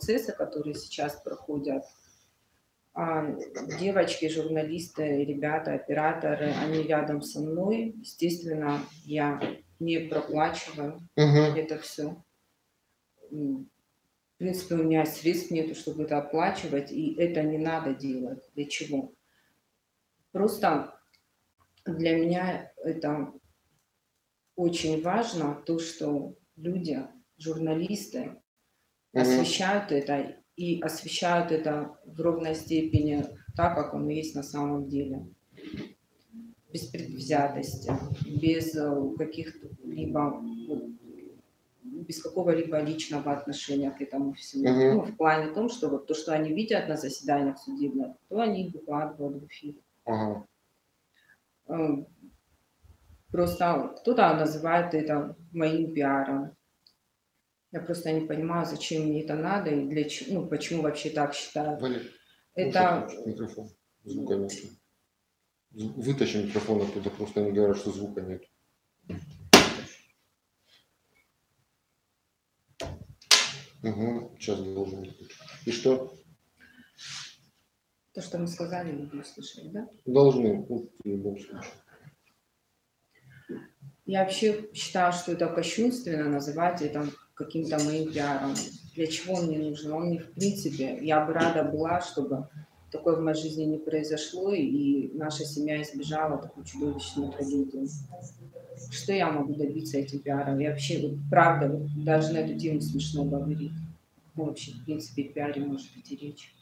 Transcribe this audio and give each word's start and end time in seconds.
процессы, 0.00 0.32
которые 0.32 0.74
сейчас 0.74 1.20
проходят, 1.20 1.84
а, 2.94 3.36
девочки, 3.78 4.28
журналисты, 4.28 5.24
ребята, 5.24 5.74
операторы, 5.74 6.52
они 6.52 6.82
рядом 6.82 7.22
со 7.22 7.40
мной. 7.40 7.94
Естественно, 8.00 8.80
я 9.04 9.40
не 9.78 9.98
проплачиваю 9.98 10.96
Угу. 11.16 11.58
это 11.58 11.78
все. 11.78 12.16
В 13.30 13.64
принципе, 14.38 14.74
у 14.74 14.82
меня 14.84 15.04
средств 15.04 15.50
нету, 15.50 15.74
чтобы 15.74 16.04
это 16.04 16.18
оплачивать, 16.18 16.90
и 16.90 17.14
это 17.14 17.42
не 17.42 17.58
надо 17.58 17.94
делать. 17.94 18.42
Для 18.54 18.64
чего? 18.64 19.12
Просто 20.32 20.98
для 21.84 22.16
меня 22.16 22.72
это 22.82 23.32
очень 24.56 25.02
важно, 25.02 25.62
то, 25.66 25.78
что 25.78 26.34
люди, 26.56 27.06
журналисты, 27.38 28.39
Мгм. 29.12 29.22
освещают 29.22 29.92
это 29.92 30.36
и 30.56 30.80
освещают 30.80 31.50
это 31.52 31.96
в 32.04 32.20
ровной 32.20 32.54
степени 32.54 33.24
так, 33.56 33.74
как 33.74 33.94
оно 33.94 34.10
есть 34.10 34.34
на 34.34 34.42
самом 34.42 34.88
деле. 34.88 35.26
Без 36.72 36.86
предвзятости, 36.86 37.90
без 38.24 38.76
э, 38.76 39.16
каких-либо 39.18 40.40
ну, 40.40 40.96
без 41.82 42.22
какого-либо 42.22 42.80
личного 42.80 43.32
отношения 43.32 43.90
к 43.90 44.00
этому 44.00 44.34
всему. 44.34 44.68
Мгм. 44.68 44.96
Ну, 44.96 45.02
в 45.02 45.16
плане 45.16 45.52
том, 45.52 45.68
что 45.68 45.88
вот 45.88 46.06
то, 46.06 46.14
что 46.14 46.32
они 46.32 46.52
видят 46.52 46.88
на 46.88 46.96
заседаниях 46.96 47.58
судебных, 47.58 48.14
то 48.28 48.40
они 48.40 48.68
выкладывают 48.68 49.42
в 49.42 49.46
эфир. 49.46 49.74
Э, 51.68 52.04
Просто 53.30 53.94
кто-то 54.00 54.34
называет 54.34 54.92
это 54.94 55.36
моим 55.52 55.94
пиаром. 55.94 56.56
Я 57.72 57.80
просто 57.80 58.12
не 58.12 58.26
понимаю, 58.26 58.66
зачем 58.66 59.04
мне 59.04 59.22
это 59.22 59.34
надо 59.34 59.70
и 59.70 59.86
для 59.86 60.08
чего, 60.08 60.40
ну, 60.40 60.48
почему 60.48 60.82
вообще 60.82 61.10
так 61.10 61.34
считают. 61.34 61.80
Вали, 61.80 62.00
Это, 62.54 63.08
микрофон. 63.24 63.70
Звука 64.04 64.34
нет. 64.34 64.52
Вытащи 65.70 66.38
микрофон 66.38 66.82
оттуда, 66.82 67.10
просто 67.10 67.40
они 67.40 67.52
говорят, 67.52 67.76
что 67.76 67.92
звука 67.92 68.22
нет. 68.22 68.42
Угу, 73.82 74.36
сейчас 74.38 74.58
должен 74.58 75.00
быть. 75.02 75.30
И 75.64 75.70
что? 75.70 76.12
то, 78.12 78.26
что 78.26 78.38
мы 78.38 78.48
сказали, 78.48 78.92
вы 78.92 79.20
услышали, 79.20 79.68
да? 79.68 79.88
Должны, 80.04 80.62
в 80.62 80.90
любом 81.04 81.38
случае. 81.38 81.72
Я 84.04 84.24
вообще 84.24 84.68
считаю, 84.74 85.12
что 85.12 85.32
это 85.32 85.48
кощунственно 85.48 86.28
называть 86.28 86.82
это 86.82 87.08
каким-то 87.40 87.82
моим 87.84 88.12
пиаром. 88.12 88.54
Для 88.94 89.06
чего 89.06 89.34
он 89.34 89.46
мне 89.46 89.58
нужен? 89.58 89.92
Он 89.92 90.08
мне, 90.08 90.18
в 90.18 90.32
принципе, 90.32 90.98
я 91.00 91.24
бы 91.24 91.32
рада 91.32 91.64
была, 91.64 92.00
чтобы 92.00 92.48
такое 92.92 93.16
в 93.16 93.20
моей 93.20 93.40
жизни 93.40 93.64
не 93.64 93.78
произошло, 93.78 94.52
и 94.52 95.10
наша 95.14 95.44
семья 95.44 95.80
избежала 95.82 96.38
такой 96.38 96.64
чудовищной 96.64 97.30
трагедии. 97.30 97.88
Что 98.90 99.12
я 99.12 99.30
могу 99.30 99.54
добиться 99.54 99.98
этим 99.98 100.18
пиаром? 100.18 100.58
Я 100.58 100.70
вообще, 100.70 101.00
вот, 101.00 101.18
правда, 101.30 101.68
вот, 101.68 102.04
даже 102.04 102.32
на 102.32 102.38
эту 102.38 102.58
тему 102.58 102.80
смешно 102.80 103.24
говорить. 103.24 103.72
Ну, 104.36 104.44
вообще, 104.44 104.72
в 104.72 104.84
принципе, 104.84 105.24
пиаре 105.24 105.62
может 105.62 105.88
идти 105.96 106.16
речь. 106.16 106.54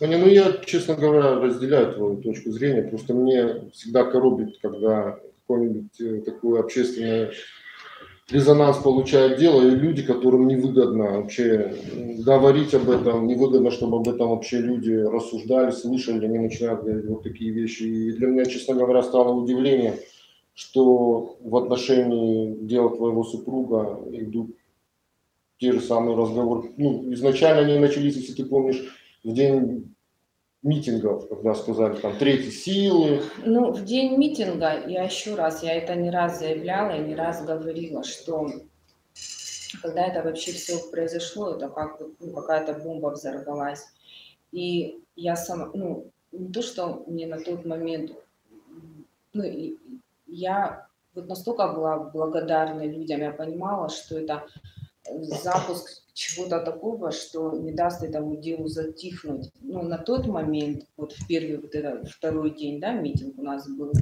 Ну 0.00 0.26
я, 0.26 0.52
честно 0.64 0.96
говоря, 0.96 1.38
разделяю 1.38 1.94
твою 1.94 2.16
точку 2.16 2.50
зрения. 2.50 2.82
Просто 2.82 3.14
мне 3.14 3.70
всегда 3.72 4.04
коробит, 4.04 4.58
когда 4.60 5.20
какой-нибудь 5.46 6.00
э, 6.00 6.20
такой 6.22 6.58
общественный 6.58 7.30
резонанс 8.30 8.78
получает 8.78 9.38
дело, 9.38 9.62
и 9.62 9.70
люди, 9.70 10.02
которым 10.02 10.48
невыгодно 10.48 11.20
вообще 11.20 11.76
говорить 12.24 12.74
об 12.74 12.88
этом, 12.88 13.26
невыгодно, 13.26 13.70
чтобы 13.70 13.98
об 13.98 14.08
этом 14.08 14.30
вообще 14.30 14.58
люди 14.58 14.92
рассуждали, 14.92 15.70
слышали, 15.70 16.24
они 16.24 16.38
начинают 16.38 16.82
говорить 16.82 17.06
вот 17.06 17.22
такие 17.22 17.50
вещи. 17.52 17.82
И 17.82 18.12
для 18.12 18.28
меня, 18.28 18.44
честно 18.46 18.74
говоря, 18.74 19.02
стало 19.02 19.32
удивление, 19.32 19.98
что 20.54 21.36
в 21.40 21.56
отношении 21.56 22.56
дела 22.60 22.94
твоего 22.96 23.24
супруга 23.24 24.00
идут 24.12 24.56
те 25.58 25.72
же 25.72 25.80
самые 25.80 26.16
разговоры. 26.16 26.72
Ну, 26.76 27.12
изначально 27.14 27.62
они 27.62 27.78
начались, 27.78 28.16
если 28.16 28.32
ты 28.32 28.44
помнишь, 28.44 28.82
в 29.22 29.32
день 29.32 29.93
митингов, 30.64 31.28
когда 31.28 31.54
сказали 31.54 31.96
там 31.96 32.16
третьи 32.16 32.50
силы. 32.50 33.22
Ну, 33.44 33.70
в 33.70 33.84
день 33.84 34.16
митинга, 34.16 34.84
я 34.88 35.04
еще 35.04 35.34
раз, 35.34 35.62
я 35.62 35.74
это 35.74 35.94
не 35.94 36.10
раз 36.10 36.40
заявляла 36.40 36.96
и 36.96 37.04
не 37.06 37.14
раз 37.14 37.44
говорила, 37.44 38.02
что 38.02 38.50
когда 39.82 40.06
это 40.06 40.22
вообще 40.22 40.52
все 40.52 40.78
произошло, 40.90 41.54
это 41.54 41.68
как 41.68 42.00
ну, 42.18 42.32
какая-то 42.32 42.74
бомба 42.74 43.08
взорвалась. 43.08 43.84
И 44.52 45.00
я 45.16 45.36
сама, 45.36 45.70
ну, 45.74 46.10
не 46.32 46.50
то, 46.50 46.62
что 46.62 47.04
мне 47.06 47.26
на 47.26 47.40
тот 47.40 47.66
момент, 47.66 48.12
ну, 49.34 49.44
я 50.26 50.86
вот 51.14 51.28
настолько 51.28 51.68
была 51.68 51.98
благодарна 51.98 52.86
людям, 52.86 53.20
я 53.20 53.32
понимала, 53.32 53.90
что 53.90 54.18
это 54.18 54.46
запуск 55.42 56.03
чего-то 56.14 56.60
такого, 56.60 57.10
что 57.10 57.52
не 57.56 57.72
даст 57.72 58.02
этому 58.02 58.36
делу 58.36 58.68
затихнуть. 58.68 59.50
Ну, 59.60 59.82
на 59.82 59.98
тот 59.98 60.26
момент, 60.26 60.86
вот 60.96 61.12
в 61.12 61.26
первый, 61.26 61.58
вот 61.58 61.74
этот 61.74 62.08
второй 62.08 62.54
день, 62.54 62.80
да, 62.80 62.92
митинг 62.92 63.36
у 63.36 63.42
нас 63.42 63.68
был, 63.68 63.92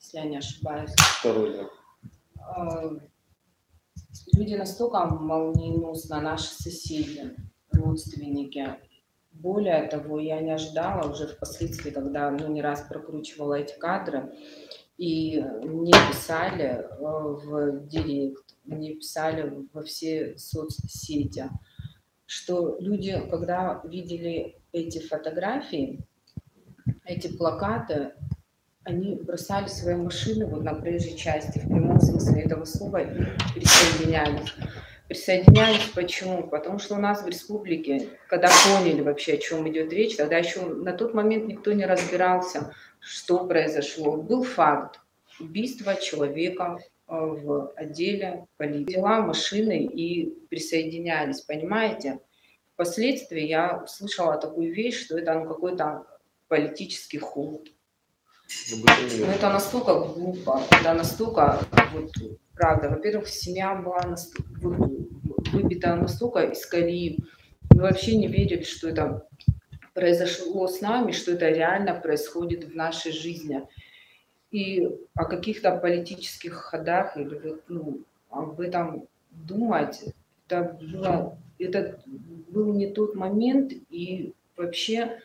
если 0.00 0.18
я 0.18 0.24
не 0.24 0.38
ошибаюсь, 0.38 0.92
Второй 1.20 1.52
день. 1.54 1.66
а, 2.38 2.90
люди 4.36 4.54
настолько 4.54 5.04
молниеносно, 5.06 6.20
наши 6.20 6.54
соседи, 6.54 7.34
родственники. 7.72 8.76
Более 9.32 9.88
того, 9.88 10.20
я 10.20 10.40
не 10.40 10.52
ожидала 10.52 11.10
уже 11.10 11.26
впоследствии, 11.26 11.90
когда 11.90 12.30
ну, 12.30 12.46
не 12.46 12.62
раз 12.62 12.82
прокручивала 12.82 13.54
эти 13.54 13.76
кадры, 13.76 14.32
и 14.98 15.40
мне 15.64 15.92
писали 16.08 16.64
э, 16.64 16.96
в 17.00 17.88
директ, 17.88 18.53
мне 18.64 18.94
писали 18.94 19.66
во 19.72 19.82
все 19.82 20.36
соцсети, 20.36 21.50
что 22.26 22.76
люди, 22.80 23.20
когда 23.30 23.82
видели 23.84 24.56
эти 24.72 24.98
фотографии, 24.98 26.06
эти 27.04 27.28
плакаты, 27.36 28.12
они 28.84 29.14
бросали 29.14 29.66
свои 29.68 29.94
машины 29.94 30.46
вот 30.46 30.62
на 30.62 30.74
проезжей 30.74 31.16
части, 31.16 31.58
в 31.58 31.68
прямом 31.68 32.00
смысле 32.00 32.42
этого 32.42 32.64
слова, 32.64 33.02
и 33.02 33.06
присоединялись. 33.54 34.52
Присоединялись 35.08 35.90
почему? 35.94 36.48
Потому 36.48 36.78
что 36.78 36.94
у 36.94 36.98
нас 36.98 37.22
в 37.22 37.28
республике, 37.28 38.08
когда 38.28 38.48
поняли 38.48 39.02
вообще, 39.02 39.34
о 39.34 39.38
чем 39.38 39.68
идет 39.68 39.92
речь, 39.92 40.16
тогда 40.16 40.38
еще 40.38 40.64
на 40.64 40.92
тот 40.92 41.14
момент 41.14 41.46
никто 41.46 41.72
не 41.72 41.84
разбирался, 41.84 42.74
что 43.00 43.46
произошло. 43.46 44.16
Был 44.16 44.44
факт 44.44 45.00
убийства 45.40 45.94
человека 45.96 46.78
в 47.06 47.72
отделе 47.76 48.46
полиции. 48.56 48.92
Взяла 48.92 49.20
машины 49.20 49.84
и 49.84 50.30
присоединялись, 50.48 51.40
понимаете? 51.42 52.20
Впоследствии 52.74 53.42
я 53.42 53.82
услышала 53.84 54.36
такую 54.36 54.74
вещь, 54.74 55.04
что 55.04 55.18
это 55.18 55.34
ну, 55.34 55.48
какой-то 55.48 56.06
политический 56.48 57.18
ход. 57.18 57.68
Не 58.70 59.20
Ну, 59.20 59.26
это 59.26 59.48
настолько 59.50 59.94
глупо, 60.00 60.60
это 60.70 60.92
настолько, 60.94 61.60
вот, 61.92 62.10
правда, 62.52 62.90
во-первых, 62.90 63.28
семья 63.28 63.74
была 63.74 64.02
наст- 64.02 64.36
вы- 64.60 65.08
выбита 65.52 65.94
настолько 65.94 66.40
из 66.40 66.66
колеи, 66.66 67.18
мы 67.74 67.82
вообще 67.82 68.16
не 68.16 68.28
верили, 68.28 68.62
что 68.62 68.88
это 68.88 69.26
произошло 69.94 70.66
с 70.66 70.80
нами, 70.80 71.12
что 71.12 71.32
это 71.32 71.48
реально 71.48 71.94
происходит 71.94 72.64
в 72.64 72.74
нашей 72.74 73.12
жизни. 73.12 73.62
И 74.54 74.88
о 75.14 75.24
каких-то 75.24 75.76
политических 75.76 76.54
ходах 76.54 77.16
или 77.16 77.34
вот, 77.34 77.62
ну, 77.68 78.00
об 78.30 78.60
этом 78.60 79.08
думать, 79.30 80.04
это, 80.46 80.78
было, 80.80 81.36
это 81.58 82.00
был 82.48 82.72
не 82.72 82.86
тот 82.92 83.16
момент, 83.16 83.72
и 83.90 84.32
вообще 84.56 85.20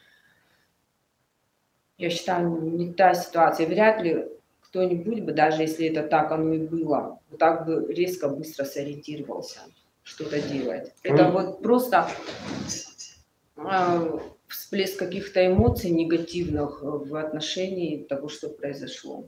я 2.00 2.10
считаю, 2.10 2.50
не 2.62 2.94
та 2.94 3.14
ситуация. 3.14 3.68
Вряд 3.68 4.02
ли 4.02 4.26
кто-нибудь 4.62 5.22
бы, 5.26 5.34
даже 5.34 5.62
если 5.64 5.88
это 5.88 6.08
так 6.08 6.32
оно 6.32 6.54
и 6.54 6.60
было, 6.60 7.20
вот 7.30 7.40
так 7.40 7.66
бы 7.66 7.94
резко, 7.94 8.30
быстро 8.30 8.64
сориентировался 8.66 9.60
что-то 10.04 10.42
делать. 10.42 10.94
Это 11.04 11.30
вот 11.30 11.62
просто 11.62 12.08
э, 13.58 14.20
всплеск 14.50 14.98
каких-то 15.00 15.46
эмоций 15.46 15.92
негативных 15.92 16.80
в 16.82 17.16
отношении 17.16 18.04
того, 18.04 18.28
что 18.28 18.50
произошло. 18.50 19.28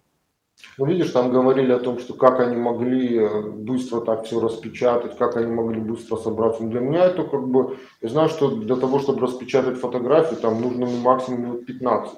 Ну, 0.78 0.86
видишь, 0.86 1.12
там 1.12 1.32
говорили 1.32 1.72
о 1.72 1.80
том, 1.80 2.00
что 2.00 2.14
как 2.14 2.40
они 2.40 2.56
могли 2.56 3.18
э, 3.18 3.42
быстро 3.50 4.02
так 4.02 4.26
все 4.26 4.40
распечатать, 4.40 5.18
как 5.18 5.36
они 5.38 5.52
могли 5.52 5.82
быстро 5.82 6.18
собраться. 6.18 6.64
Ну, 6.64 6.70
для 6.70 6.80
меня 6.82 7.06
это 7.06 7.24
как 7.24 7.48
бы, 7.48 7.78
я 8.02 8.10
знаю, 8.10 8.30
что 8.30 8.56
для 8.56 8.76
того, 8.76 9.00
чтобы 9.00 9.22
распечатать 9.22 9.78
фотографию, 9.78 10.40
там 10.40 10.62
нужно 10.62 10.86
ну, 10.86 10.98
максимум 10.98 11.42
минут 11.42 11.66
15. 11.66 12.14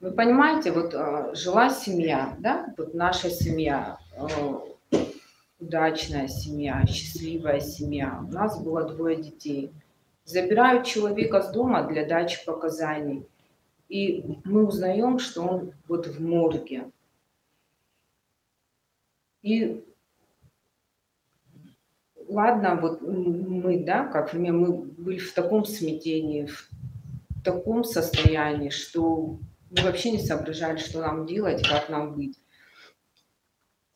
Вы 0.00 0.10
понимаете, 0.10 0.72
вот 0.72 0.94
э, 0.94 1.34
жила 1.34 1.70
семья, 1.70 2.36
да, 2.38 2.66
вот 2.76 2.94
наша 2.94 3.30
семья, 3.30 3.98
э, 4.12 4.98
удачная 5.58 6.28
семья, 6.28 6.84
счастливая 6.86 7.60
семья. 7.60 8.20
У 8.28 8.32
нас 8.32 8.62
было 8.62 8.84
двое 8.84 9.16
детей. 9.16 9.72
Забирают 10.26 10.84
человека 10.84 11.40
с 11.40 11.50
дома 11.52 11.84
для 11.84 12.04
дачи 12.04 12.44
показаний. 12.44 13.26
И 13.88 14.24
мы 14.44 14.66
узнаем, 14.66 15.20
что 15.20 15.42
он 15.42 15.72
вот 15.86 16.08
в 16.08 16.20
морге. 16.20 16.90
И 19.42 19.84
ладно, 22.28 22.74
вот 22.74 23.02
мы, 23.02 23.84
да, 23.84 24.04
как 24.08 24.34
мы 24.34 24.72
были 24.72 25.18
в 25.18 25.32
таком 25.32 25.64
смятении, 25.64 26.46
в 26.46 26.68
таком 27.44 27.84
состоянии, 27.84 28.70
что 28.70 29.38
мы 29.70 29.82
вообще 29.84 30.10
не 30.10 30.18
соображали, 30.18 30.78
что 30.78 31.00
нам 31.00 31.26
делать, 31.26 31.64
как 31.64 31.88
нам 31.88 32.14
быть. 32.14 32.36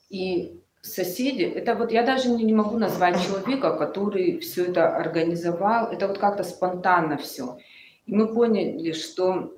И 0.08 0.59
соседи, 0.82 1.42
это 1.42 1.74
вот 1.74 1.92
я 1.92 2.02
даже 2.02 2.28
не, 2.28 2.44
не 2.44 2.54
могу 2.54 2.78
назвать 2.78 3.22
человека, 3.22 3.76
который 3.76 4.38
все 4.38 4.66
это 4.66 4.96
организовал, 4.96 5.90
это 5.92 6.08
вот 6.08 6.18
как-то 6.18 6.42
спонтанно 6.42 7.16
все. 7.16 7.58
И 8.06 8.14
мы 8.14 8.32
поняли, 8.32 8.92
что 8.92 9.54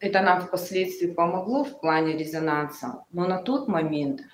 это 0.00 0.20
нам 0.20 0.40
впоследствии 0.40 1.08
помогло 1.08 1.64
в 1.64 1.80
плане 1.80 2.16
резонанса, 2.16 3.04
но 3.10 3.26
на 3.26 3.42
тот 3.42 3.68
момент– 3.68 4.22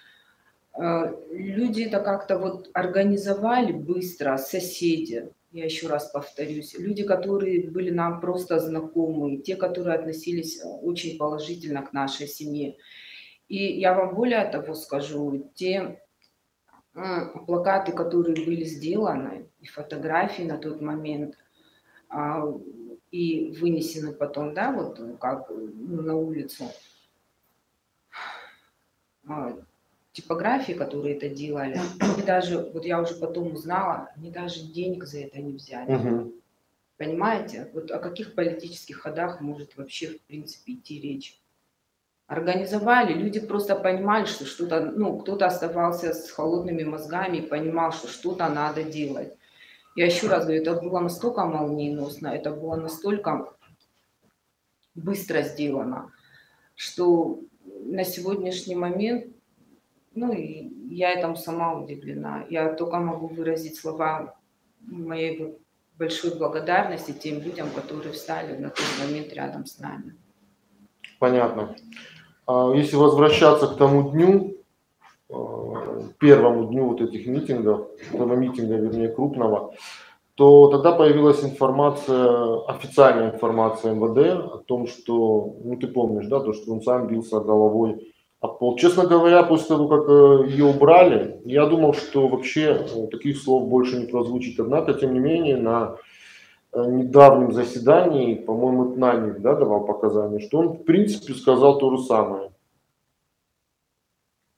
Э, 0.76 1.14
люди 1.30 1.82
это 1.82 2.00
как-то 2.00 2.38
вот 2.38 2.70
организовали 2.72 3.72
быстро, 3.72 4.36
соседи, 4.38 5.28
я 5.52 5.64
еще 5.64 5.86
раз 5.86 6.10
повторюсь, 6.10 6.76
люди, 6.76 7.04
которые 7.04 7.70
были 7.70 7.90
нам 7.90 8.20
просто 8.20 8.58
знакомы, 8.58 9.36
те, 9.36 9.54
которые 9.54 9.96
относились 9.96 10.60
очень 10.82 11.16
положительно 11.16 11.82
к 11.82 11.92
нашей 11.92 12.26
семье. 12.26 12.76
И 13.48 13.78
я 13.78 13.94
вам 13.94 14.14
более 14.14 14.44
того 14.46 14.74
скажу, 14.74 15.50
те 15.54 16.00
плакаты, 17.46 17.92
которые 17.92 18.44
были 18.44 18.64
сделаны, 18.64 19.48
и 19.60 19.66
фотографии 19.66 20.42
на 20.42 20.58
тот 20.58 20.80
момент, 20.80 21.36
а, 22.08 22.44
и 23.10 23.56
вынесены 23.60 24.12
потом, 24.12 24.54
да, 24.54 24.72
вот 24.72 25.00
как 25.20 25.50
ну, 25.50 26.02
на 26.02 26.16
улицу, 26.16 26.70
а, 29.26 29.56
типографии, 30.12 30.72
которые 30.72 31.16
это 31.16 31.28
делали, 31.28 31.80
они 31.98 32.22
даже, 32.22 32.70
вот 32.72 32.84
я 32.84 33.00
уже 33.00 33.14
потом 33.16 33.52
узнала, 33.52 34.10
они 34.16 34.30
даже 34.30 34.60
денег 34.60 35.04
за 35.04 35.20
это 35.20 35.40
не 35.40 35.52
взяли. 35.54 35.94
Угу. 35.94 36.32
Понимаете? 36.96 37.68
Вот 37.74 37.90
о 37.90 37.98
каких 37.98 38.36
политических 38.36 39.00
ходах 39.00 39.40
может 39.40 39.76
вообще, 39.76 40.08
в 40.08 40.20
принципе, 40.22 40.74
идти 40.74 41.00
речь? 41.00 41.40
Организовали, 42.26 43.12
люди 43.12 43.38
просто 43.38 43.76
понимали, 43.76 44.24
что 44.24 44.46
что-то, 44.46 44.80
ну, 44.80 45.18
кто-то 45.18 45.46
оставался 45.46 46.14
с 46.14 46.30
холодными 46.30 46.82
мозгами 46.82 47.38
и 47.38 47.46
понимал, 47.46 47.92
что 47.92 48.08
что-то 48.08 48.48
надо 48.48 48.82
делать. 48.82 49.36
Я 49.94 50.06
еще 50.06 50.28
раз 50.28 50.44
говорю, 50.44 50.62
это 50.62 50.80
было 50.80 51.00
настолько 51.00 51.44
молниеносно, 51.44 52.28
это 52.28 52.50
было 52.50 52.76
настолько 52.76 53.52
быстро 54.94 55.42
сделано, 55.42 56.12
что 56.74 57.40
на 57.64 58.04
сегодняшний 58.04 58.74
момент 58.74 59.34
ну, 60.14 60.32
и 60.32 60.70
я 60.94 61.10
этому 61.10 61.36
сама 61.36 61.74
удивлена. 61.74 62.46
Я 62.48 62.72
только 62.74 62.98
могу 62.98 63.26
выразить 63.26 63.76
слова 63.76 64.36
моей 64.80 65.58
большой 65.98 66.36
благодарности 66.36 67.12
тем 67.12 67.40
людям, 67.40 67.70
которые 67.70 68.12
встали 68.12 68.56
на 68.56 68.70
тот 68.70 68.86
момент 69.00 69.32
рядом 69.32 69.66
с 69.66 69.78
нами. 69.78 70.16
Понятно. 71.18 71.74
А 72.46 72.72
если 72.74 72.96
возвращаться 72.96 73.66
к 73.66 73.76
тому 73.76 74.10
дню, 74.10 74.56
э, 75.30 75.34
первому 76.18 76.66
дню 76.66 76.88
вот 76.88 77.00
этих 77.00 77.26
митингов, 77.26 77.88
этого 78.12 78.34
митинга, 78.34 78.76
вернее, 78.76 79.08
крупного, 79.08 79.74
то 80.34 80.68
тогда 80.68 80.92
появилась 80.92 81.44
информация, 81.44 82.60
официальная 82.66 83.30
информация 83.30 83.94
МВД 83.94 84.54
о 84.54 84.58
том, 84.66 84.86
что, 84.86 85.56
ну 85.62 85.76
ты 85.76 85.86
помнишь, 85.86 86.26
да, 86.26 86.40
то, 86.40 86.52
что 86.52 86.72
он 86.72 86.82
сам 86.82 87.06
бился 87.06 87.40
головой 87.40 88.10
а 88.44 88.48
пол. 88.48 88.76
Честно 88.76 89.06
говоря, 89.06 89.42
после 89.42 89.68
того, 89.68 89.88
как 89.88 90.06
э, 90.06 90.50
ее 90.50 90.66
убрали, 90.66 91.40
я 91.46 91.64
думал, 91.64 91.94
что 91.94 92.28
вообще 92.28 92.86
э, 92.94 93.06
таких 93.10 93.38
слов 93.38 93.68
больше 93.68 93.96
не 93.96 94.06
прозвучит. 94.06 94.60
Однако, 94.60 94.92
тем 94.92 95.14
не 95.14 95.18
менее, 95.18 95.56
на 95.56 95.96
недавнем 96.76 97.52
заседании, 97.52 98.34
по-моему, 98.34 98.94
Тнаник 98.94 99.40
да, 99.40 99.54
давал 99.54 99.84
показания, 99.84 100.40
что 100.40 100.58
он, 100.58 100.68
в 100.68 100.84
принципе, 100.84 101.34
сказал 101.34 101.78
то 101.78 101.96
же 101.96 102.02
самое. 102.02 102.52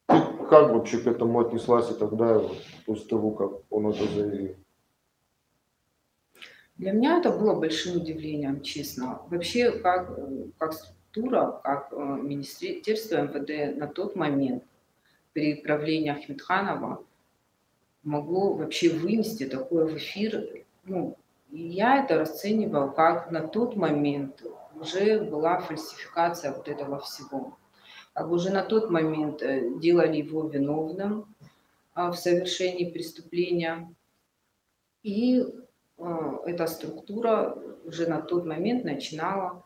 Ты 0.08 0.22
как 0.48 0.72
вообще 0.72 0.98
к 0.98 1.06
этому 1.06 1.40
отнеслась 1.40 1.90
и 1.90 1.94
тогда, 1.94 2.40
после 2.86 3.08
того, 3.08 3.30
как 3.32 3.52
он 3.70 3.88
это 3.88 4.04
заявил? 4.06 4.54
Для 6.76 6.92
меня 6.92 7.18
это 7.18 7.30
было 7.30 7.58
большим 7.58 7.96
удивлением, 7.96 8.60
честно. 8.60 9.22
Вообще, 9.30 9.72
как, 9.72 10.18
как 10.58 10.74
структура, 10.74 11.60
как 11.64 11.88
э, 11.92 11.96
Министерство 11.96 13.22
МВД 13.22 13.78
на 13.78 13.86
тот 13.86 14.14
момент 14.14 14.62
при 15.32 15.54
правлении 15.54 16.10
Ахмедханова 16.10 17.02
могло 18.02 18.52
вообще 18.54 18.90
вынести 18.90 19.46
такое 19.46 19.86
в 19.86 19.96
эфир. 19.96 20.64
Ну, 20.84 21.16
я 21.50 22.04
это 22.04 22.18
расценивал 22.18 22.92
как 22.92 23.30
на 23.30 23.46
тот 23.46 23.76
момент 23.76 24.42
уже 24.74 25.20
была 25.20 25.58
фальсификация 25.58 26.52
вот 26.52 26.68
этого 26.68 27.00
всего. 27.00 27.56
Как 28.12 28.30
уже 28.30 28.50
на 28.50 28.62
тот 28.62 28.90
момент 28.90 29.42
э, 29.42 29.78
делали 29.78 30.18
его 30.18 30.48
виновным 30.48 31.34
а, 31.94 32.10
в 32.10 32.16
совершении 32.16 32.90
преступления. 32.90 33.94
И 35.02 35.44
э, 35.98 36.04
эта 36.46 36.66
структура 36.66 37.56
уже 37.84 38.06
на 38.06 38.20
тот 38.20 38.44
момент 38.44 38.84
начинала 38.84 39.62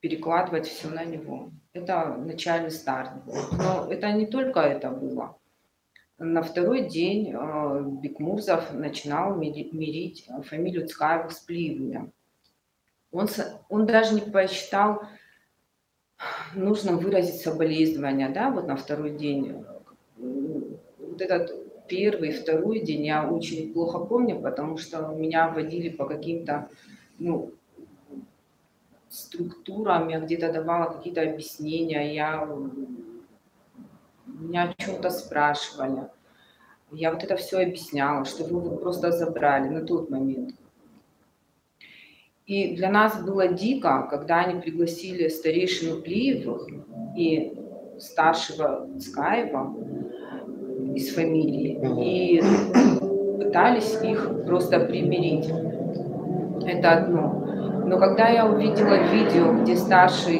перекладывать 0.00 0.66
все 0.66 0.88
на 0.88 1.04
него. 1.04 1.52
Это 1.72 2.16
начальный 2.16 2.72
старт. 2.72 3.12
Но 3.52 3.86
это 3.88 4.10
не 4.10 4.26
только 4.26 4.58
это 4.58 4.90
было. 4.90 5.36
На 6.20 6.42
второй 6.42 6.88
день 6.88 7.32
а, 7.34 7.80
Бекмурзов 7.80 8.74
начинал 8.74 9.36
мирить 9.36 10.28
фамилию 10.44 10.86
Цкаева 10.86 11.30
с 11.30 11.40
Плиевым. 11.40 12.12
Он, 13.10 13.26
он 13.70 13.86
даже 13.86 14.14
не 14.14 14.20
посчитал 14.20 15.02
нужно 16.54 16.92
выразить 16.92 17.40
соболезнования, 17.40 18.28
да, 18.28 18.50
вот 18.50 18.66
на 18.66 18.76
второй 18.76 19.16
день. 19.16 19.64
Вот 20.16 21.20
этот 21.20 21.86
первый, 21.86 22.32
второй 22.32 22.80
день 22.80 23.06
я 23.06 23.28
очень 23.28 23.72
плохо 23.72 23.98
помню, 23.98 24.40
потому 24.40 24.76
что 24.76 25.08
меня 25.08 25.48
водили 25.48 25.88
по 25.88 26.04
каким-то, 26.04 26.68
ну, 27.18 27.52
структурам, 29.08 30.08
я 30.08 30.20
где-то 30.20 30.52
давала 30.52 30.92
какие-то 30.92 31.22
объяснения, 31.22 32.14
я 32.14 32.46
меня 34.38 34.64
о 34.64 34.82
чем-то 34.82 35.10
спрашивали. 35.10 36.08
Я 36.92 37.12
вот 37.12 37.22
это 37.22 37.36
все 37.36 37.60
объясняла, 37.60 38.24
что 38.24 38.44
вы 38.44 38.60
вот 38.60 38.80
просто 38.82 39.12
забрали 39.12 39.68
на 39.68 39.86
тот 39.86 40.10
момент. 40.10 40.54
И 42.46 42.74
для 42.74 42.90
нас 42.90 43.22
было 43.22 43.46
дико, 43.46 44.08
когда 44.10 44.40
они 44.40 44.60
пригласили 44.60 45.28
старейшину 45.28 46.02
Плиевых 46.02 46.66
и 47.16 47.56
старшего 48.00 48.88
Скаева 48.98 49.72
из 50.96 51.14
фамилии 51.14 51.78
и 52.02 52.42
пытались 53.38 53.96
их 54.02 54.44
просто 54.46 54.80
примирить. 54.80 55.48
Это 56.66 56.92
одно. 56.92 57.84
Но 57.86 57.98
когда 57.98 58.28
я 58.28 58.46
увидела 58.46 58.96
видео, 59.12 59.52
где 59.62 59.76
старший 59.76 60.38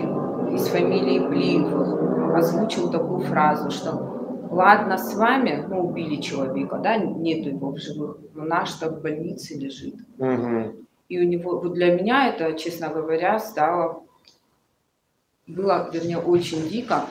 из 0.53 0.67
фамилии 0.67 1.29
Плиевых 1.29 2.10
озвучил 2.35 2.91
такую 2.91 3.21
фразу, 3.21 3.71
что 3.71 4.49
ладно 4.51 4.99
с 4.99 5.15
вами, 5.15 5.65
ну 5.69 5.87
убили 5.87 6.21
человека, 6.21 6.79
да, 6.79 6.97
нету 6.97 7.51
его 7.51 7.73
в 7.73 7.79
живых, 7.79 8.19
но 8.35 8.45
наш-то 8.45 8.91
в 8.91 9.01
больнице 9.01 9.57
лежит. 9.57 9.95
Угу. 10.19 10.77
И 11.09 11.19
у 11.19 11.25
него, 11.25 11.59
вот 11.59 11.73
для 11.73 11.95
меня 11.95 12.29
это, 12.29 12.53
честно 12.59 12.89
говоря, 12.89 13.39
стало, 13.39 14.05
было, 15.47 15.91
вернее, 15.93 16.19
очень 16.19 16.69
дико, 16.69 17.07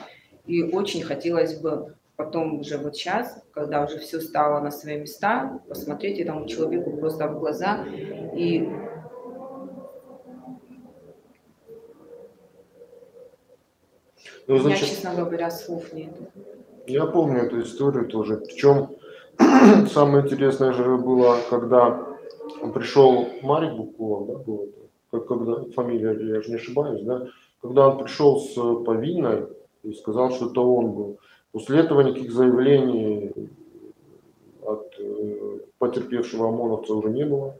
и 0.46 0.62
очень 0.62 1.02
хотелось 1.02 1.58
бы 1.60 1.94
потом 2.16 2.60
уже 2.60 2.76
вот 2.76 2.96
сейчас, 2.96 3.42
когда 3.52 3.84
уже 3.84 3.98
все 3.98 4.20
стало 4.20 4.60
на 4.60 4.70
свои 4.70 5.00
места, 5.00 5.60
посмотреть 5.68 6.18
этому 6.18 6.46
человеку 6.46 6.96
просто 6.96 7.28
в 7.28 7.38
глаза 7.38 7.84
и 8.36 8.68
Ну, 14.46 14.58
значит, 14.58 14.80
Я, 14.80 14.86
честно 14.88 15.14
говоря, 15.14 15.50
слов 15.50 15.92
нет. 15.92 16.12
Я 16.86 17.06
помню 17.06 17.42
эту 17.42 17.62
историю 17.62 18.08
тоже. 18.08 18.36
Причем 18.38 18.96
самое 19.88 20.24
интересное 20.24 20.72
же 20.72 20.96
было, 20.96 21.38
когда 21.48 22.06
пришел 22.74 23.28
Марик 23.42 23.74
Букулов, 23.74 24.26
да, 24.26 24.34
был 24.34 24.68
это, 25.12 25.20
когда 25.20 25.64
фамилия, 25.72 26.34
я 26.34 26.42
же 26.42 26.50
не 26.50 26.56
ошибаюсь, 26.56 27.02
да, 27.02 27.26
когда 27.62 27.88
он 27.88 27.98
пришел 28.02 28.40
с 28.40 28.54
повинной 28.84 29.46
и 29.82 29.92
сказал, 29.92 30.30
что 30.30 30.50
это 30.50 30.60
он 30.60 30.92
был. 30.92 31.18
После 31.52 31.80
этого 31.80 32.02
никаких 32.02 32.32
заявлений 32.32 33.32
от 34.62 34.94
э, 34.98 35.58
потерпевшего 35.78 36.48
ОМОНовца 36.48 36.94
уже 36.94 37.10
не 37.10 37.24
было. 37.24 37.56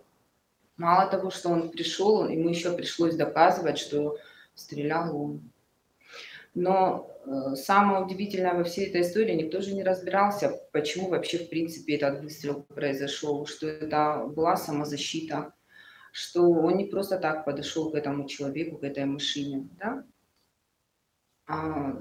Мало 0.77 1.11
того, 1.11 1.31
что 1.31 1.49
он 1.49 1.71
пришел, 1.71 2.29
ему 2.29 2.49
еще 2.49 2.73
пришлось 2.73 3.17
доказывать, 3.17 3.79
что 3.79 4.17
стрелял 4.55 5.17
он. 5.17 5.41
Но 6.55 7.09
э, 7.25 7.55
самое 7.55 8.05
удивительное 8.05 8.55
во 8.55 8.65
всей 8.65 8.89
этой 8.89 9.03
истории, 9.03 9.35
никто 9.35 9.61
же 9.61 9.75
не 9.75 9.85
разбирался, 9.85 10.61
почему 10.73 11.09
вообще 11.09 11.39
в 11.39 11.49
принципе 11.49 11.97
этот 11.97 12.21
выстрел 12.23 12.63
произошел, 12.63 13.47
что 13.47 13.69
это 13.69 14.25
была 14.27 14.57
самозащита, 14.57 15.53
что 16.13 16.51
он 16.51 16.77
не 16.77 16.87
просто 16.87 17.19
так 17.19 17.45
подошел 17.45 17.91
к 17.91 17.95
этому 17.95 18.27
человеку, 18.27 18.79
к 18.79 18.85
этой 18.85 19.05
машине, 19.05 19.69
да? 19.79 20.05
А, 21.47 22.01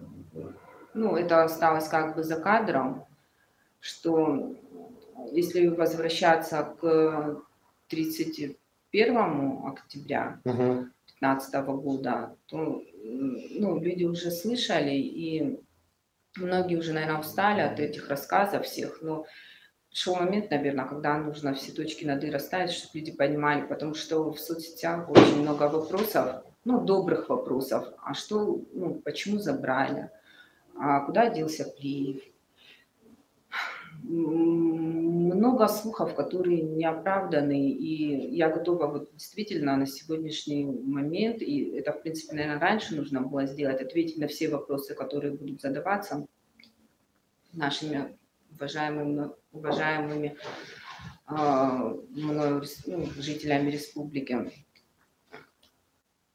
ну, 0.93 1.15
это 1.15 1.43
осталось 1.43 1.87
как 1.87 2.15
бы 2.15 2.23
за 2.23 2.39
кадром, 2.39 3.05
что 3.79 4.55
если 5.31 5.67
возвращаться 5.67 6.75
к 6.81 7.41
31 7.87 8.57
октября 9.65 10.39
2015 11.21 11.53
uh-huh. 11.55 11.81
года, 11.81 12.35
то 12.47 12.81
ну, 13.03 13.79
люди 13.79 14.03
уже 14.03 14.31
слышали, 14.31 14.95
и 14.95 15.59
многие 16.37 16.77
уже, 16.77 16.93
наверное, 16.93 17.19
устали 17.19 17.61
от 17.61 17.79
этих 17.79 18.09
рассказов 18.09 18.65
всех, 18.65 19.01
но 19.01 19.25
пришел 19.89 20.15
момент, 20.15 20.51
наверное, 20.51 20.85
когда 20.85 21.17
нужно 21.17 21.53
все 21.53 21.71
точки 21.71 22.05
над 22.05 22.23
«и» 22.23 22.31
расставить, 22.31 22.71
чтобы 22.71 22.99
люди 22.99 23.11
понимали, 23.11 23.65
потому 23.65 23.93
что 23.93 24.31
в 24.31 24.39
соцсетях 24.39 25.09
очень 25.09 25.41
много 25.41 25.63
вопросов, 25.63 26.43
ну, 26.65 26.81
добрых 26.81 27.29
вопросов, 27.29 27.87
а 28.03 28.13
что, 28.13 28.61
ну, 28.73 28.95
почему 28.95 29.39
забрали, 29.39 30.09
а 30.75 31.01
куда 31.01 31.29
делся 31.29 31.65
Плиев, 31.65 32.21
много 34.09 35.67
слухов, 35.67 36.15
которые 36.15 36.63
не 36.63 36.85
оправданы, 36.85 37.69
и 37.69 38.35
я 38.35 38.49
готова 38.49 38.87
вот 38.87 39.13
действительно 39.13 39.77
на 39.77 39.85
сегодняшний 39.85 40.65
момент, 40.65 41.41
и 41.41 41.75
это, 41.77 41.93
в 41.93 42.01
принципе, 42.01 42.35
наверное, 42.35 42.59
раньше 42.59 42.95
нужно 42.95 43.21
было 43.21 43.45
сделать, 43.45 43.81
ответить 43.81 44.17
на 44.17 44.27
все 44.27 44.49
вопросы, 44.49 44.95
которые 44.95 45.33
будут 45.33 45.61
задаваться 45.61 46.25
нашими 47.53 48.17
уважаемыми, 48.55 49.29
уважаемыми 49.51 50.37
э, 51.29 51.35
мною, 51.35 52.63
ну, 52.87 53.05
жителями 53.17 53.69
республики. 53.69 54.51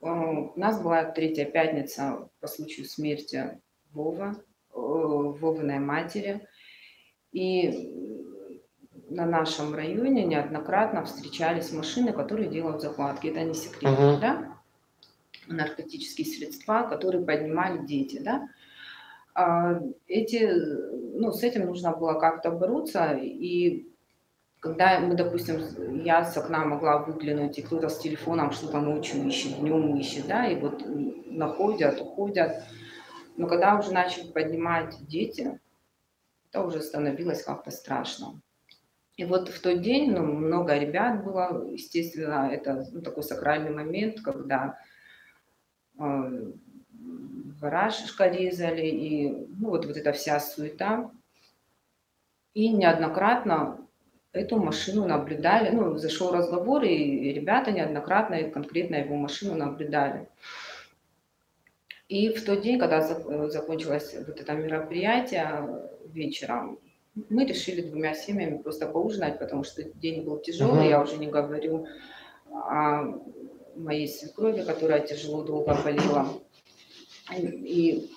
У 0.00 0.52
нас 0.56 0.80
была 0.80 1.04
третья 1.04 1.46
пятница 1.46 2.28
по 2.38 2.46
случаю 2.46 2.86
смерти 2.86 3.60
Вова, 3.92 4.36
Вовиной 4.70 5.78
матери. 5.78 6.46
И 7.34 7.92
на 9.10 9.26
нашем 9.26 9.74
районе 9.74 10.24
неоднократно 10.24 11.04
встречались 11.04 11.72
машины, 11.72 12.12
которые 12.12 12.48
делают 12.48 12.80
закладки. 12.80 13.26
Это 13.26 13.42
не 13.42 13.54
секрет, 13.54 13.98
uh-huh. 13.98 14.20
да? 14.20 14.56
Наркотические 15.48 16.26
средства, 16.26 16.86
которые 16.88 17.24
поднимали 17.24 17.84
дети, 17.84 18.18
да? 18.18 18.48
А 19.34 19.80
эти, 20.06 20.48
ну, 21.18 21.32
с 21.32 21.42
этим 21.42 21.66
нужно 21.66 21.90
было 21.94 22.14
как-то 22.14 22.52
бороться, 22.52 23.18
и 23.20 23.88
когда 24.60 25.00
мы, 25.00 25.14
допустим, 25.14 25.60
я 26.04 26.24
с 26.24 26.36
окна 26.38 26.64
могла 26.64 26.98
выглянуть, 26.98 27.58
и 27.58 27.62
кто-то 27.62 27.88
с 27.88 27.98
телефоном 27.98 28.52
что-то 28.52 28.80
ночью 28.80 29.26
ищет, 29.26 29.58
днем 29.58 29.96
ищет, 29.96 30.28
да, 30.28 30.46
и 30.46 30.58
вот 30.58 30.84
находят, 31.26 32.00
уходят. 32.00 32.62
Но 33.36 33.48
когда 33.48 33.76
уже 33.76 33.92
начали 33.92 34.30
поднимать 34.30 34.96
дети, 35.08 35.58
это 36.54 36.64
уже 36.64 36.82
становилось 36.82 37.42
как-то 37.42 37.72
страшно. 37.72 38.40
И 39.16 39.24
вот 39.24 39.48
в 39.48 39.60
тот 39.60 39.82
день 39.82 40.12
ну, 40.12 40.22
много 40.22 40.78
ребят 40.78 41.24
было, 41.24 41.68
естественно, 41.70 42.48
это 42.50 42.86
ну, 42.92 43.00
такой 43.00 43.24
сакральный 43.24 43.70
момент, 43.70 44.20
когда 44.20 44.78
э, 45.98 46.52
барашка 47.60 48.28
резали, 48.28 48.86
и 48.86 49.30
ну, 49.58 49.70
вот, 49.70 49.86
вот 49.86 49.96
эта 49.96 50.12
вся 50.12 50.38
суета. 50.40 51.10
И 52.54 52.68
неоднократно 52.68 53.84
эту 54.32 54.58
машину 54.58 55.08
наблюдали, 55.08 55.70
ну, 55.70 55.96
зашел 55.96 56.32
разговор, 56.32 56.84
и 56.84 57.32
ребята 57.32 57.72
неоднократно 57.72 58.34
и 58.34 58.50
конкретно 58.50 58.96
его 58.96 59.16
машину 59.16 59.56
наблюдали. 59.56 60.28
И 62.08 62.28
в 62.34 62.44
тот 62.44 62.60
день, 62.60 62.78
когда 62.78 63.00
закончилось 63.48 64.14
вот 64.26 64.40
это 64.40 64.52
мероприятие 64.52 65.88
вечером, 66.12 66.78
мы 67.30 67.46
решили 67.46 67.80
двумя 67.80 68.14
семьями 68.14 68.58
просто 68.58 68.86
поужинать, 68.86 69.38
потому 69.38 69.64
что 69.64 69.82
день 69.84 70.22
был 70.22 70.38
тяжелый, 70.38 70.86
uh-huh. 70.86 70.90
я 70.90 71.00
уже 71.00 71.16
не 71.16 71.28
говорю 71.28 71.86
о 72.50 73.20
моей 73.76 74.08
свекрови, 74.08 74.62
которая 74.62 75.00
тяжело 75.00 75.42
долго 75.42 75.74
болела. 75.82 76.28
И 77.32 78.10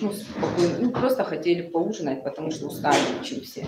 ну, 0.00 0.12
спокойно, 0.12 0.78
ну, 0.80 0.90
просто 0.90 1.24
хотели 1.24 1.62
поужинать, 1.62 2.24
потому 2.24 2.50
что 2.50 2.66
устали 2.66 2.96
очень 3.20 3.42
все. 3.42 3.66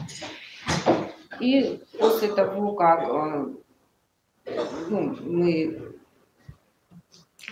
И 1.41 1.81
после 1.99 2.33
того, 2.33 2.73
как 2.73 3.09
э, 3.09 4.53
ну, 4.89 5.17
мы 5.21 5.96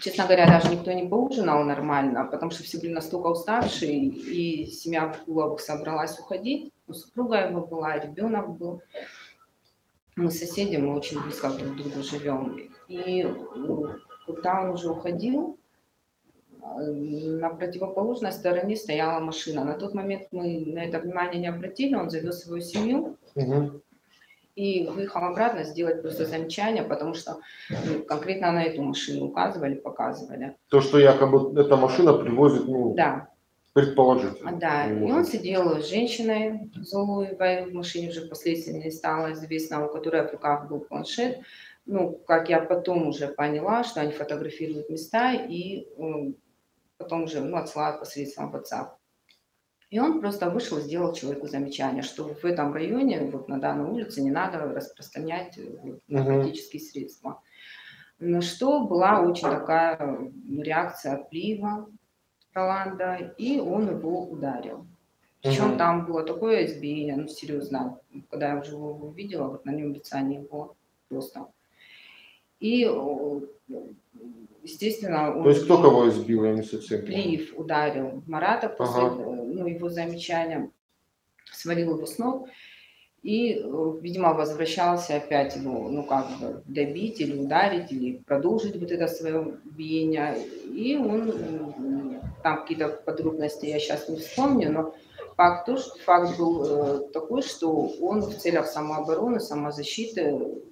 Честно 0.04 0.24
говоря, 0.24 0.46
даже 0.46 0.68
никто 0.68 0.92
не 0.92 1.08
поужинал 1.08 1.64
нормально, 1.64 2.28
потому 2.30 2.50
что 2.50 2.62
все 2.62 2.78
были 2.78 2.92
настолько 2.92 3.28
уставшие, 3.28 4.04
и 4.04 4.66
семья 4.66 5.14
в 5.26 5.32
головах 5.32 5.60
собралась 5.60 6.20
уходить. 6.20 6.74
У 6.86 6.92
супруга 6.92 7.48
его 7.48 7.64
была, 7.64 7.98
ребенок 7.98 8.50
был. 8.58 8.82
Мы 10.14 10.30
соседи, 10.30 10.76
мы 10.76 10.94
очень 10.94 11.22
близко 11.22 11.48
друг 11.48 11.72
к 11.72 11.76
другу 11.76 12.02
живем. 12.02 12.70
И 12.86 13.26
когда 14.26 14.60
он 14.60 14.72
уже 14.72 14.90
уходил, 14.90 15.58
на 16.60 17.48
противоположной 17.48 18.32
стороне 18.32 18.76
стояла 18.76 19.20
машина. 19.20 19.64
На 19.64 19.72
тот 19.72 19.94
момент 19.94 20.28
мы 20.32 20.66
на 20.66 20.84
это 20.84 20.98
внимание 20.98 21.40
не 21.40 21.48
обратили, 21.48 21.94
он 21.94 22.10
завез 22.10 22.40
свою 22.40 22.60
семью. 22.60 23.16
Угу 23.36 23.80
и 24.54 24.86
выехал 24.86 25.24
обратно 25.24 25.64
сделать 25.64 26.02
просто 26.02 26.26
замечание, 26.26 26.84
потому 26.84 27.14
что 27.14 27.38
ну, 27.70 28.02
конкретно 28.04 28.52
на 28.52 28.64
эту 28.64 28.82
машину 28.82 29.26
указывали, 29.26 29.74
показывали. 29.74 30.56
То, 30.68 30.80
что 30.80 30.98
якобы 30.98 31.60
эта 31.60 31.76
машина 31.76 32.12
привозит, 32.12 32.68
ну, 32.68 32.94
да. 32.94 33.28
предположительно. 33.72 34.52
Да, 34.52 34.86
и 34.86 35.02
он 35.10 35.24
сидел 35.24 35.80
с 35.80 35.88
женщиной 35.88 36.70
злой 36.76 37.36
в 37.36 37.74
машине, 37.74 38.10
уже 38.10 38.26
впоследствии 38.26 38.88
стало 38.90 39.32
известно, 39.32 39.84
у 39.84 39.92
которой 39.92 40.26
в 40.26 40.32
руках 40.32 40.68
был 40.68 40.80
планшет. 40.80 41.40
Ну, 41.86 42.18
как 42.26 42.48
я 42.48 42.60
потом 42.60 43.08
уже 43.08 43.28
поняла, 43.28 43.84
что 43.84 44.00
они 44.00 44.12
фотографируют 44.12 44.88
места 44.88 45.34
и 45.34 45.88
потом 46.96 47.24
уже 47.24 47.40
ну, 47.40 47.56
отсылают 47.56 48.00
посредством 48.00 48.54
WhatsApp. 48.54 48.90
И 49.94 49.98
он 50.00 50.20
просто 50.20 50.50
вышел 50.50 50.78
и 50.78 50.80
сделал 50.80 51.12
человеку 51.12 51.46
замечание, 51.46 52.02
что 52.02 52.24
в 52.24 52.44
этом 52.44 52.72
районе, 52.74 53.30
вот 53.30 53.48
на 53.48 53.60
данной 53.60 53.88
улице, 53.88 54.22
не 54.22 54.32
надо 54.32 54.58
распространять 54.58 55.56
э, 55.56 55.98
наркотические 56.08 56.82
uh-huh. 56.82 56.84
средства. 56.84 57.42
На 58.18 58.40
что 58.40 58.88
была 58.88 59.20
очень 59.20 59.48
такая 59.48 60.32
реакция 60.58 61.18
Плива 61.30 61.88
Роланда, 62.54 63.36
и 63.38 63.60
он 63.60 63.88
его 63.88 64.24
ударил. 64.28 64.84
Причем 65.40 65.74
uh-huh. 65.74 65.78
там 65.78 66.06
было 66.06 66.24
такое 66.24 66.66
избиение, 66.66 67.14
ну 67.14 67.28
серьезно, 67.28 68.00
когда 68.30 68.48
я 68.48 68.58
уже 68.58 68.72
его 68.72 68.94
увидела, 68.94 69.46
вот 69.46 69.64
на 69.64 69.70
нем 69.70 69.94
лица 69.94 70.20
не 70.22 70.40
было 70.40 70.74
просто. 71.08 71.46
И 72.64 72.90
естественно... 74.62 75.34
То 75.42 75.50
есть 75.50 75.64
кто 75.64 75.82
кого 75.82 76.08
избил, 76.08 76.44
я 76.44 76.54
не 76.54 76.62
совсем 76.62 77.02
Плиев 77.02 77.52
ударил 77.58 78.22
Марата 78.26 78.70
после 78.70 79.02
ага. 79.02 79.22
ну, 79.22 79.66
его 79.66 79.90
замечания, 79.90 80.70
свалил 81.52 81.96
его 81.96 82.06
с 82.06 82.16
ног. 82.16 82.48
И, 83.22 83.62
видимо, 84.00 84.32
возвращался 84.32 85.16
опять 85.16 85.56
его, 85.56 85.90
ну, 85.90 86.04
как 86.04 86.26
бы, 86.40 86.62
добить 86.64 87.20
или 87.20 87.38
ударить, 87.38 87.92
или 87.92 88.16
продолжить 88.26 88.76
вот 88.76 88.90
это 88.90 89.08
свое 89.08 89.58
биение. 89.64 90.38
И 90.72 90.96
он, 90.96 92.20
там 92.42 92.62
какие-то 92.62 92.88
подробности 92.88 93.66
я 93.66 93.78
сейчас 93.78 94.08
не 94.08 94.16
вспомню, 94.16 94.72
но 94.72 94.94
факт, 95.36 95.66
то, 95.66 95.76
что, 95.76 95.98
факт 96.04 96.38
был 96.38 96.64
э, 96.64 97.08
такой, 97.12 97.42
что 97.42 97.70
он 98.00 98.20
в 98.20 98.34
целях 98.38 98.66
самообороны, 98.66 99.40
самозащиты 99.40 100.62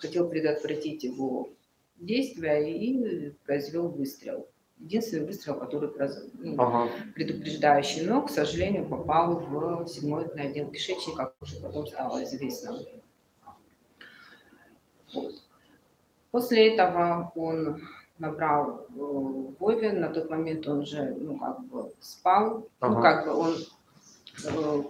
хотел 0.00 0.28
предотвратить 0.28 1.04
его 1.04 1.50
действия 1.96 2.58
и 2.60 3.30
произвел 3.44 3.88
выстрел. 3.88 4.48
Единственный 4.78 5.26
выстрел, 5.26 5.58
который 5.58 5.90
ну, 6.34 6.54
ага. 6.58 6.90
предупреждающий, 7.14 8.06
но, 8.06 8.22
к 8.22 8.30
сожалению, 8.30 8.88
попал 8.88 9.34
в 9.36 9.86
седьмой 9.86 10.24
отдел 10.26 10.70
кишечника, 10.70 11.26
как 11.26 11.34
уже 11.42 11.60
потом 11.60 11.86
стало 11.86 12.24
известно. 12.24 12.78
Вот. 15.12 15.34
После 16.30 16.74
этого 16.74 17.30
он 17.34 17.82
набрал 18.18 18.86
э, 18.88 19.54
Вове, 19.58 19.92
на 19.92 20.08
тот 20.08 20.30
момент 20.30 20.66
он 20.68 20.86
же, 20.86 21.14
ну, 21.18 21.38
как 21.38 21.64
бы 21.64 21.92
спал, 22.00 22.68
Ага. 22.78 22.94
ну, 22.94 23.02
как 23.02 23.26
бы 23.26 23.32
он 23.34 23.54
э, 24.44 24.82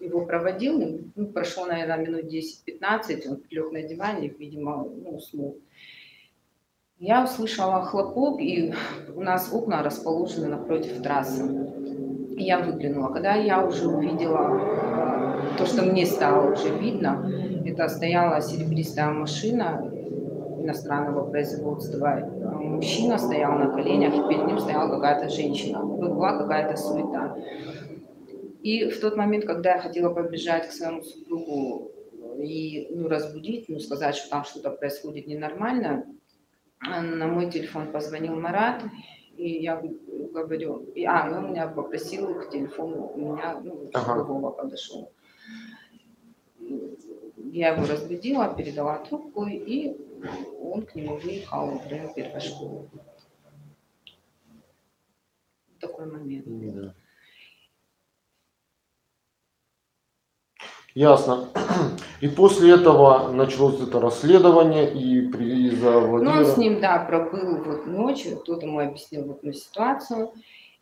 его 0.00 0.24
проводил, 0.24 1.00
ну, 1.14 1.26
прошло, 1.26 1.66
наверное, 1.66 1.98
минут 1.98 2.24
10-15, 2.24 3.28
он 3.28 3.42
лег 3.50 3.72
на 3.72 3.82
диване, 3.82 4.28
видимо, 4.28 4.86
ну, 5.04 5.16
уснул. 5.16 5.58
Я 6.98 7.22
услышала 7.24 7.82
хлопок, 7.84 8.40
и 8.40 8.74
у 9.14 9.20
нас 9.20 9.52
окна 9.52 9.82
расположены 9.82 10.48
напротив 10.48 11.00
трассы. 11.00 11.44
Я 12.36 12.58
выглянула. 12.58 13.12
Когда 13.12 13.34
я 13.34 13.64
уже 13.64 13.86
увидела 13.86 14.58
э, 14.58 15.58
то, 15.58 15.66
что 15.66 15.82
мне 15.82 16.06
стало 16.06 16.52
уже 16.52 16.76
видно, 16.76 17.30
это 17.64 17.88
стояла 17.88 18.40
серебристая 18.40 19.10
машина 19.10 19.88
иностранного 20.60 21.30
производства. 21.30 22.28
Мужчина 22.60 23.16
стоял 23.18 23.52
на 23.52 23.70
коленях, 23.70 24.14
и 24.14 24.28
перед 24.28 24.46
ним 24.46 24.58
стояла 24.58 24.88
какая-то 24.96 25.28
женщина. 25.28 25.84
Была 25.84 26.36
какая-то 26.38 26.76
суета. 26.76 27.36
И 28.62 28.88
в 28.90 29.00
тот 29.00 29.16
момент, 29.16 29.44
когда 29.44 29.74
я 29.74 29.80
хотела 29.80 30.12
побежать 30.12 30.68
к 30.68 30.72
своему 30.72 31.02
супругу 31.02 31.92
и 32.42 32.88
ну, 32.90 33.08
разбудить, 33.08 33.68
ну, 33.68 33.78
сказать, 33.78 34.16
что 34.16 34.30
там 34.30 34.44
что-то 34.44 34.70
происходит 34.70 35.26
ненормально, 35.26 36.06
а, 36.80 37.02
на 37.02 37.26
мой 37.26 37.50
телефон 37.50 37.90
позвонил 37.92 38.34
Марат, 38.36 38.82
и 39.36 39.62
я 39.62 39.82
говорю, 40.32 40.84
и, 40.94 41.04
а, 41.04 41.30
он 41.36 41.50
меня 41.50 41.68
попросил 41.68 42.34
к 42.34 42.50
телефону, 42.50 43.12
у 43.14 43.18
меня, 43.18 43.60
ну, 43.62 43.88
Ага. 43.92 44.24
Вова 44.24 44.50
подошел. 44.50 45.12
Я 47.52 47.74
его 47.74 47.86
разбудила, 47.86 48.54
передала 48.54 48.98
трубку, 48.98 49.46
и 49.46 49.96
он 50.60 50.82
к 50.82 50.94
нему 50.94 51.16
выехал 51.16 51.78
в 51.78 51.88
район 51.88 52.12
первой 52.14 52.40
школы. 52.40 52.88
Такой 55.80 56.06
момент. 56.06 56.44
Да. 56.46 56.94
Ясно. 60.94 61.48
И 62.20 62.28
после 62.28 62.72
этого 62.74 63.30
началось 63.30 63.80
это 63.80 64.00
расследование 64.00 64.92
и 64.92 65.28
при 65.28 65.68
из-за 65.68 65.92
Ну, 65.92 65.98
он 65.98 66.08
Владимира. 66.10 66.44
с 66.44 66.56
ним, 66.56 66.80
да, 66.80 66.98
пробыл 66.98 67.62
вот 67.62 67.86
ночью, 67.86 68.38
кто-то 68.38 68.66
ему 68.66 68.80
объяснил 68.80 69.24
вот 69.26 69.44
эту 69.44 69.52
ситуацию. 69.52 70.32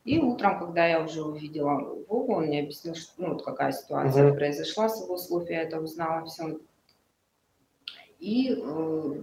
И 0.05 0.19
утром, 0.19 0.59
когда 0.61 0.87
я 0.87 1.03
уже 1.03 1.23
увидела 1.23 1.81
Вову, 2.09 2.37
он 2.37 2.45
мне 2.47 2.61
объяснил, 2.61 2.95
что, 2.95 3.11
ну, 3.19 3.33
вот 3.35 3.45
какая 3.45 3.73
ситуация 3.73 4.29
Мгм. 4.29 4.37
произошла 4.37 4.89
с 4.89 5.03
его 5.05 5.19
слов, 5.19 5.51
я 5.51 5.63
это 5.63 5.81
узнала 5.81 6.25
все. 6.27 6.59
И 8.21 8.53
э, 8.57 9.15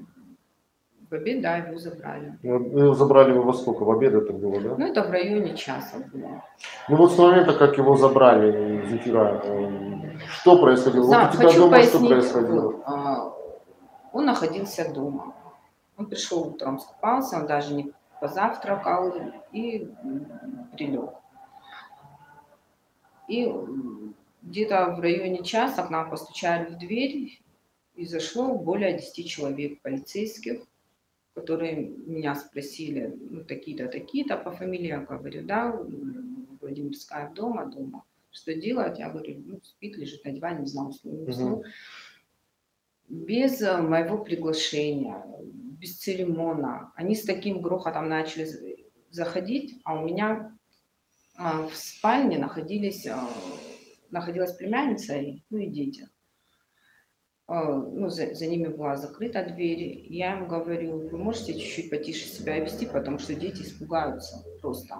в 1.13 1.15
обед, 1.15 1.41
да, 1.41 1.57
его 1.57 1.77
забрали. 1.77 2.37
Ну, 2.41 2.57
Вы 2.69 2.95
забрали 2.95 3.33
его 3.33 3.43
во 3.43 3.53
сколько? 3.53 3.83
В 3.83 3.91
обед 3.91 4.13
это 4.15 4.33
было, 4.33 4.59
да? 4.59 4.75
Ну, 4.77 4.85
это 4.87 5.03
в 5.03 5.11
районе 5.11 5.55
часа 5.55 5.97
было. 6.11 6.43
Ну 6.89 6.95
вот 6.95 7.11
с 7.11 7.17
момента, 7.19 7.53
как 7.53 7.77
его 7.77 7.95
забрали, 7.95 8.83
Зефира, 8.87 9.39
э, 9.43 10.17
что 10.27 10.59
происходило? 10.59 11.09
Да, 11.11 11.25
вот 11.25 11.35
у 11.35 11.37
тебя 11.37 11.47
хочу 11.47 11.59
дома 11.59 11.83
что 11.83 11.99
пояснить. 11.99 12.09
происходило? 12.09 12.61
вот, 12.61 12.83
а, 12.85 13.33
он 14.11 14.25
находился 14.25 14.91
дома. 14.91 15.35
Он 15.97 16.07
пришел 16.07 16.47
утром, 16.47 16.79
скупался, 16.79 17.37
он 17.37 17.45
даже 17.45 17.75
не 17.75 17.93
позавтракал 18.19 19.13
и 19.51 19.87
прилег. 20.75 21.11
И 23.27 23.53
где-то 24.41 24.95
в 24.97 24.99
районе 24.99 25.43
часа 25.43 25.83
к 25.83 25.91
нам 25.91 26.09
постучали 26.09 26.73
в 26.73 26.77
дверь, 26.79 27.39
и 27.93 28.05
зашло 28.05 28.55
более 28.55 28.93
10 28.93 29.29
человек 29.29 29.79
полицейских, 29.83 30.63
которые 31.33 31.89
меня 31.89 32.35
спросили, 32.35 33.17
ну, 33.29 33.43
такие-то, 33.43 33.87
такие-то, 33.87 34.37
по 34.37 34.51
фамилии 34.51 34.87
я 34.87 34.99
говорю, 34.99 35.43
да, 35.43 35.75
Владимирская 36.61 37.31
дома, 37.31 37.65
дома. 37.65 38.05
Что 38.31 38.53
делать? 38.53 38.99
Я 38.99 39.09
говорю, 39.09 39.41
ну, 39.45 39.59
спит, 39.63 39.97
лежит 39.97 40.23
на 40.25 40.31
диване, 40.31 40.61
не 40.61 40.67
знаю, 40.67 40.89
уснул, 40.89 41.15
не 41.15 41.27
уснул. 41.27 41.65
Без 43.09 43.61
э, 43.61 43.81
моего 43.81 44.17
приглашения, 44.17 45.23
без 45.43 45.97
церемона. 45.97 46.91
Они 46.95 47.15
с 47.15 47.25
таким 47.25 47.61
грохотом 47.61 48.09
начали 48.09 48.45
за- 48.45 48.59
заходить, 49.11 49.79
а 49.83 49.99
у 49.99 50.05
меня 50.05 50.57
а, 51.35 51.67
в 51.67 51.75
спальне 51.75 52.37
находились, 52.37 53.05
а, 53.05 53.29
находилась 54.09 54.53
племянница 54.53 55.17
и, 55.17 55.41
ну, 55.49 55.57
и 55.57 55.67
дети. 55.67 56.09
А, 57.53 57.75
Ну, 57.75 58.09
за, 58.09 58.33
за 58.33 58.47
ними 58.47 58.67
была 58.67 58.95
закрыта 58.97 59.43
дверь. 59.43 60.07
Я 60.09 60.39
им 60.39 60.47
говорю, 60.47 61.07
вы 61.11 61.17
можете 61.19 61.53
чуть-чуть 61.53 61.91
потише 61.91 62.25
себя 62.25 62.57
вести, 62.59 62.87
потому 62.87 63.19
что 63.19 63.35
дети 63.35 63.61
испугаются 63.61 64.43
просто. 64.61 64.95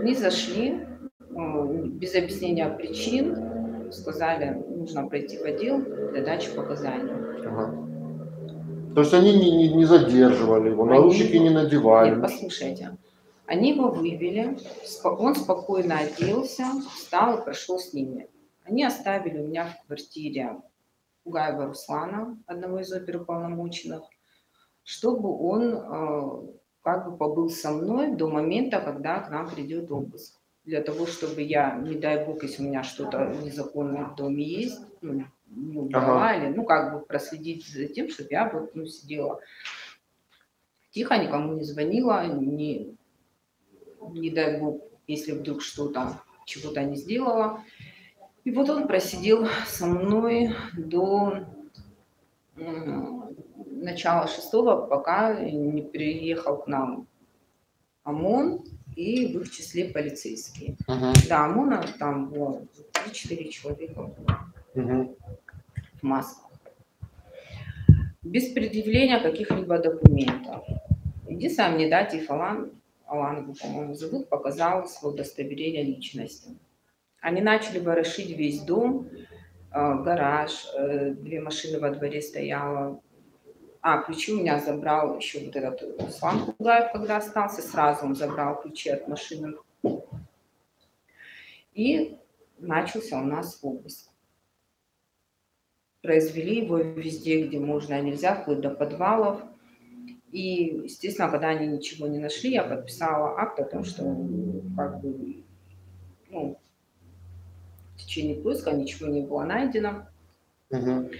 Они 0.00 0.14
зашли, 0.16 0.70
э, 0.70 1.74
без 2.00 2.16
объяснения 2.16 2.68
причин, 2.68 3.92
сказали, 3.92 4.60
нужно 4.76 5.06
пройти 5.06 5.38
в 5.38 5.44
отдел 5.44 5.80
для 6.10 6.24
дачи 6.24 6.50
показаний. 6.52 7.12
Ага. 7.46 7.86
То 8.96 9.02
есть 9.02 9.14
они 9.14 9.32
не, 9.36 9.50
не, 9.56 9.74
не 9.74 9.84
задерживали 9.84 10.70
его, 10.70 10.82
Они- 10.82 10.94
наручники 10.94 11.36
не 11.36 11.50
надевали. 11.50 12.10
Нет, 12.10 12.22
послушайте. 12.22 12.96
Они 13.46 13.70
его 13.70 13.90
вывели, 13.90 14.58
он 15.04 15.34
спокойно 15.36 15.98
оделся, 15.98 16.64
встал 16.96 17.38
и 17.38 17.44
прошел 17.44 17.78
с 17.78 17.94
ними. 17.94 18.26
Они 18.64 18.84
оставили 18.84 19.38
у 19.38 19.46
меня 19.46 19.66
в 19.66 19.86
квартире 19.86 20.56
Пугаева 21.24 21.66
Руслана, 21.66 22.38
одного 22.46 22.80
из 22.80 22.92
оперуполномоченных, 22.92 24.02
чтобы 24.84 25.28
он 25.30 25.74
э, 25.74 26.52
как 26.82 27.10
бы 27.10 27.16
побыл 27.16 27.50
со 27.50 27.72
мной 27.72 28.12
до 28.12 28.28
момента, 28.28 28.80
когда 28.80 29.20
к 29.20 29.30
нам 29.30 29.48
придет 29.48 29.90
обыск. 29.90 30.40
Для 30.64 30.82
того, 30.82 31.06
чтобы 31.06 31.42
я, 31.42 31.76
не 31.76 31.96
дай 31.96 32.24
бог, 32.24 32.42
если 32.42 32.62
у 32.62 32.66
меня 32.66 32.82
что-то 32.82 33.34
незаконное 33.42 34.04
в 34.04 34.14
доме 34.14 34.44
есть, 34.44 34.80
ну, 35.00 35.24
не 35.48 35.78
убрала 35.78 36.34
или, 36.36 36.48
ну, 36.48 36.64
как 36.64 36.92
бы 36.92 37.04
проследить 37.04 37.66
за 37.66 37.86
тем, 37.86 38.08
чтобы 38.08 38.28
я 38.30 38.48
вот, 38.48 38.74
ну, 38.74 38.86
сидела 38.86 39.40
тихо, 40.90 41.16
никому 41.16 41.54
не 41.54 41.64
звонила, 41.64 42.26
не, 42.26 42.96
не 44.00 44.30
дай 44.30 44.60
бог, 44.60 44.82
если 45.06 45.32
вдруг 45.32 45.62
что-то, 45.62 46.20
чего-то 46.46 46.82
не 46.84 46.96
сделала. 46.96 47.62
И 48.44 48.50
вот 48.52 48.70
он 48.70 48.86
просидел 48.86 49.46
со 49.66 49.86
мной 49.86 50.54
до 50.76 51.46
начала 53.66 54.26
шестого, 54.28 54.86
пока 54.86 55.40
не 55.40 55.82
приехал 55.82 56.58
к 56.58 56.66
нам 56.66 57.06
ОМОН 58.04 58.64
и 58.96 59.26
в 59.32 59.40
их 59.40 59.50
числе 59.50 59.86
полицейские. 59.86 60.76
Мгм, 60.86 61.12
Да, 61.28 61.46
ОМОНа 61.46 61.84
там 61.98 62.28
было 62.30 62.66
3-4 62.92 63.48
человека 63.48 64.02
было 64.02 64.52
мгм. 64.74 65.16
в 66.00 66.02
масках. 66.02 66.50
Без 68.22 68.48
предъявления 68.52 69.18
каких-либо 69.20 69.78
документов. 69.78 70.64
Единственное, 71.28 71.70
мне 71.70 71.88
дать 71.88 72.14
Алан, 72.28 72.70
Алан 73.06 73.42
его, 73.42 73.54
по-моему, 73.54 73.94
зовут, 73.94 74.28
показал 74.28 74.86
свое 74.88 75.14
удостоверение 75.14 75.82
личности. 75.82 76.50
Они 77.20 77.40
начали 77.40 77.78
ворошить 77.78 78.30
весь 78.30 78.60
дом, 78.62 79.08
э, 79.10 79.94
гараж, 80.02 80.66
э, 80.76 81.10
две 81.10 81.40
машины 81.40 81.78
во 81.78 81.90
дворе 81.90 82.22
стояло. 82.22 83.00
А, 83.82 84.02
ключи 84.02 84.32
у 84.32 84.40
меня 84.40 84.58
забрал 84.58 85.16
еще 85.16 85.44
вот 85.44 85.56
этот 85.56 86.00
Руслан 86.00 86.44
Кугаев, 86.44 86.92
когда 86.92 87.16
остался, 87.16 87.62
сразу 87.62 88.04
он 88.04 88.14
забрал 88.14 88.60
ключи 88.60 88.90
от 88.90 89.08
машины. 89.08 89.54
И 91.74 92.18
начался 92.58 93.18
у 93.18 93.24
нас 93.24 93.58
обыск 93.62 94.10
произвели 96.02 96.64
его 96.64 96.78
везде, 96.78 97.46
где 97.46 97.58
можно 97.58 97.94
и 97.94 98.02
нельзя, 98.02 98.34
вплоть 98.34 98.60
до 98.60 98.70
подвалов. 98.70 99.42
И, 100.32 100.80
естественно, 100.84 101.28
когда 101.28 101.48
они 101.48 101.66
ничего 101.66 102.06
не 102.06 102.18
нашли, 102.18 102.52
я 102.52 102.62
подписала 102.62 103.38
акт 103.38 103.58
о 103.58 103.64
том, 103.64 103.84
что 103.84 104.04
как 104.76 105.00
бы, 105.00 105.42
ну, 106.30 106.59
течение 108.10 108.42
поиска 108.42 108.72
ничего 108.72 109.08
не 109.08 109.22
было 109.22 109.44
найдено. 109.44 110.08
Мгм. 110.70 111.10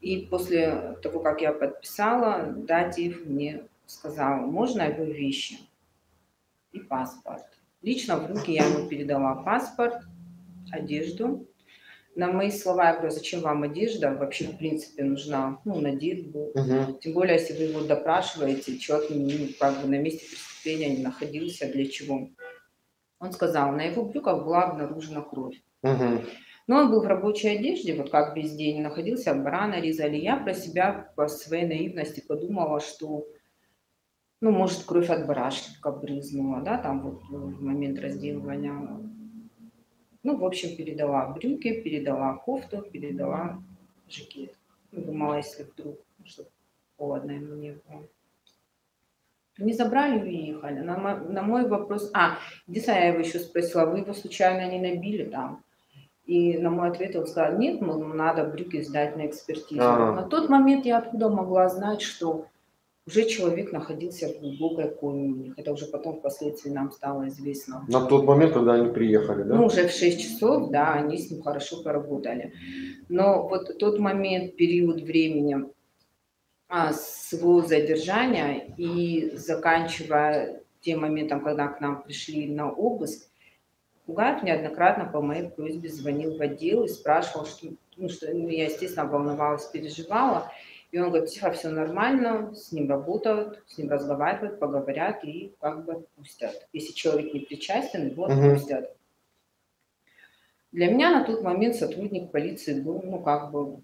И 0.00 0.26
после 0.30 0.96
того, 1.02 1.20
как 1.20 1.42
я 1.42 1.52
подписала, 1.52 2.52
датив 2.56 3.26
мне 3.26 3.64
сказал, 3.86 4.46
можно 4.46 4.82
его 4.82 5.04
вещи 5.04 5.58
и 6.72 6.78
паспорт. 6.78 7.44
Лично 7.82 8.16
в 8.16 8.30
руки 8.30 8.52
я 8.52 8.66
ему 8.66 8.88
передала 8.88 9.34
паспорт, 9.34 10.02
одежду. 10.70 11.46
На 12.14 12.30
мои 12.30 12.50
слова 12.50 12.90
я 12.90 12.94
говорю, 12.94 13.10
зачем 13.10 13.40
вам 13.40 13.64
одежда? 13.64 14.14
Вообще, 14.14 14.46
в 14.46 14.58
принципе, 14.58 15.02
нужна, 15.02 15.58
ну, 15.64 15.80
надеть 15.80 16.30
был. 16.30 16.52
Мгм. 16.54 16.98
Тем 17.00 17.14
более, 17.14 17.34
если 17.34 17.54
вы 17.54 17.64
его 17.64 17.80
допрашиваете, 17.80 18.78
человек 18.78 19.10
ну, 19.10 19.48
как 19.58 19.82
бы 19.82 19.88
на 19.88 19.98
месте 19.98 20.26
преступления 20.28 20.96
не 20.96 21.02
находился, 21.02 21.72
для 21.72 21.86
чего? 21.86 22.28
Он 23.18 23.32
сказал, 23.32 23.72
на 23.72 23.82
его 23.82 24.04
брюках 24.04 24.44
была 24.44 24.64
обнаружена 24.64 25.22
кровь. 25.22 25.60
Мгм. 25.82 26.24
Но 26.68 26.76
он 26.76 26.90
был 26.90 27.02
в 27.02 27.06
рабочей 27.06 27.48
одежде, 27.48 27.94
вот 27.94 28.10
как 28.10 28.36
весь 28.36 28.54
день 28.54 28.82
находился, 28.82 29.34
барана 29.34 29.80
резали. 29.80 30.16
Я 30.16 30.36
про 30.36 30.54
себя 30.54 31.12
по 31.16 31.28
своей 31.28 31.66
наивности 31.66 32.20
подумала, 32.20 32.80
что 32.80 33.26
ну, 34.40 34.50
может, 34.50 34.82
кровь 34.84 35.08
от 35.08 35.26
барашка 35.26 35.92
брызнула, 35.92 36.62
да, 36.62 36.76
там 36.76 37.00
вот 37.02 37.22
в 37.28 37.62
момент 37.62 38.00
разделывания. 38.00 38.72
Ну, 40.24 40.36
в 40.36 40.44
общем, 40.44 40.76
передала 40.76 41.28
брюки, 41.28 41.80
передала 41.80 42.34
кофту, 42.34 42.82
передала 42.82 43.62
жакет. 44.08 44.56
Ну, 44.90 45.02
думала, 45.02 45.36
если 45.36 45.62
вдруг, 45.62 45.96
чтобы 46.24 46.48
холодно 46.96 47.32
ему 47.32 47.54
не 47.54 47.70
было. 47.72 48.08
Не 49.58 49.72
забрали, 49.74 50.22
уехали. 50.22 50.80
На 50.80 50.98
мой, 50.98 51.20
на 51.28 51.42
мой 51.42 51.68
вопрос... 51.68 52.10
А, 52.12 52.38
его 52.66 53.18
еще 53.18 53.38
спросила, 53.38 53.86
вы 53.86 53.98
его 53.98 54.12
случайно 54.12 54.68
не 54.70 54.80
набили 54.80 55.24
там? 55.24 55.62
И 56.32 56.56
на 56.56 56.70
мой 56.70 56.88
ответ 56.88 57.14
он 57.14 57.26
сказал, 57.26 57.58
нет, 57.58 57.82
ну, 57.82 57.98
надо 57.98 58.44
брюки 58.44 58.80
сдать 58.80 59.18
на 59.18 59.26
экспертизу. 59.26 59.82
А-а-а. 59.82 60.14
На 60.14 60.22
тот 60.22 60.48
момент 60.48 60.86
я 60.86 60.96
откуда 60.96 61.28
могла 61.28 61.68
знать, 61.68 62.00
что 62.00 62.46
уже 63.06 63.26
человек 63.26 63.70
находился 63.70 64.28
в 64.28 64.40
глубокой 64.40 64.88
коме. 64.88 65.52
Это 65.58 65.72
уже 65.72 65.84
потом 65.84 66.20
впоследствии 66.20 66.70
нам 66.70 66.90
стало 66.90 67.28
известно. 67.28 67.84
На 67.86 68.06
тот 68.06 68.24
момент, 68.24 68.54
когда 68.54 68.72
они 68.72 68.90
приехали, 68.90 69.42
да? 69.42 69.56
Ну, 69.56 69.66
уже 69.66 69.88
в 69.88 69.90
6 69.90 70.20
часов, 70.22 70.70
да, 70.70 70.94
они 70.94 71.18
с 71.18 71.30
ним 71.30 71.42
хорошо 71.42 71.82
поработали. 71.82 72.54
Но 73.10 73.46
вот 73.46 73.76
тот 73.78 73.98
момент, 73.98 74.56
период 74.56 75.02
времени 75.02 75.66
а, 76.66 76.94
с 76.94 77.30
его 77.34 77.60
задержания 77.60 78.72
и 78.78 79.32
заканчивая 79.34 80.62
тем 80.80 81.02
моментом, 81.02 81.42
когда 81.42 81.68
к 81.68 81.82
нам 81.82 82.02
пришли 82.02 82.50
на 82.50 82.72
обыск, 82.72 83.28
Пугаев 84.06 84.42
неоднократно 84.42 85.04
по 85.04 85.20
моей 85.20 85.48
просьбе 85.48 85.88
звонил 85.88 86.36
в 86.36 86.40
отдел 86.40 86.84
и 86.84 86.88
спрашивал, 86.88 87.46
что, 87.46 87.68
ну, 87.96 88.08
что 88.08 88.32
ну, 88.32 88.48
я, 88.48 88.64
естественно, 88.64 89.06
волновалась, 89.06 89.66
переживала. 89.66 90.50
И 90.90 90.98
он 90.98 91.08
говорит, 91.08 91.30
тихо, 91.30 91.52
все 91.52 91.70
нормально, 91.70 92.54
с 92.54 92.72
ним 92.72 92.90
работают, 92.90 93.62
с 93.66 93.78
ним 93.78 93.90
разговаривают, 93.90 94.58
поговорят 94.58 95.24
и 95.24 95.54
как 95.60 95.84
бы 95.84 95.92
отпустят. 95.92 96.68
Если 96.72 96.92
человек 96.92 97.32
не 97.32 97.40
причастен, 97.40 98.08
его 98.08 98.24
отпустят. 98.24 98.84
Угу. 98.84 98.96
Для 100.72 100.90
меня 100.90 101.10
на 101.10 101.24
тот 101.24 101.42
момент 101.42 101.76
сотрудник 101.76 102.30
полиции 102.30 102.80
был, 102.80 103.02
ну, 103.04 103.20
как 103.20 103.52
бы, 103.52 103.80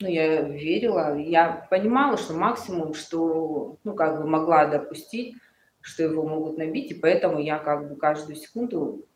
ну, 0.00 0.08
я 0.08 0.42
верила, 0.42 1.16
я 1.16 1.66
понимала, 1.70 2.16
что 2.16 2.34
максимум, 2.34 2.94
что, 2.94 3.76
ну, 3.84 3.94
как 3.94 4.20
бы 4.20 4.26
могла 4.28 4.66
допустить, 4.66 5.36
что 5.88 6.02
его 6.02 6.22
могут 6.28 6.58
набить, 6.58 6.90
и 6.90 6.94
поэтому 6.94 7.38
я 7.40 7.58
как 7.58 7.88
бы 7.88 7.96
каждую 7.96 8.36
секунду 8.36 9.06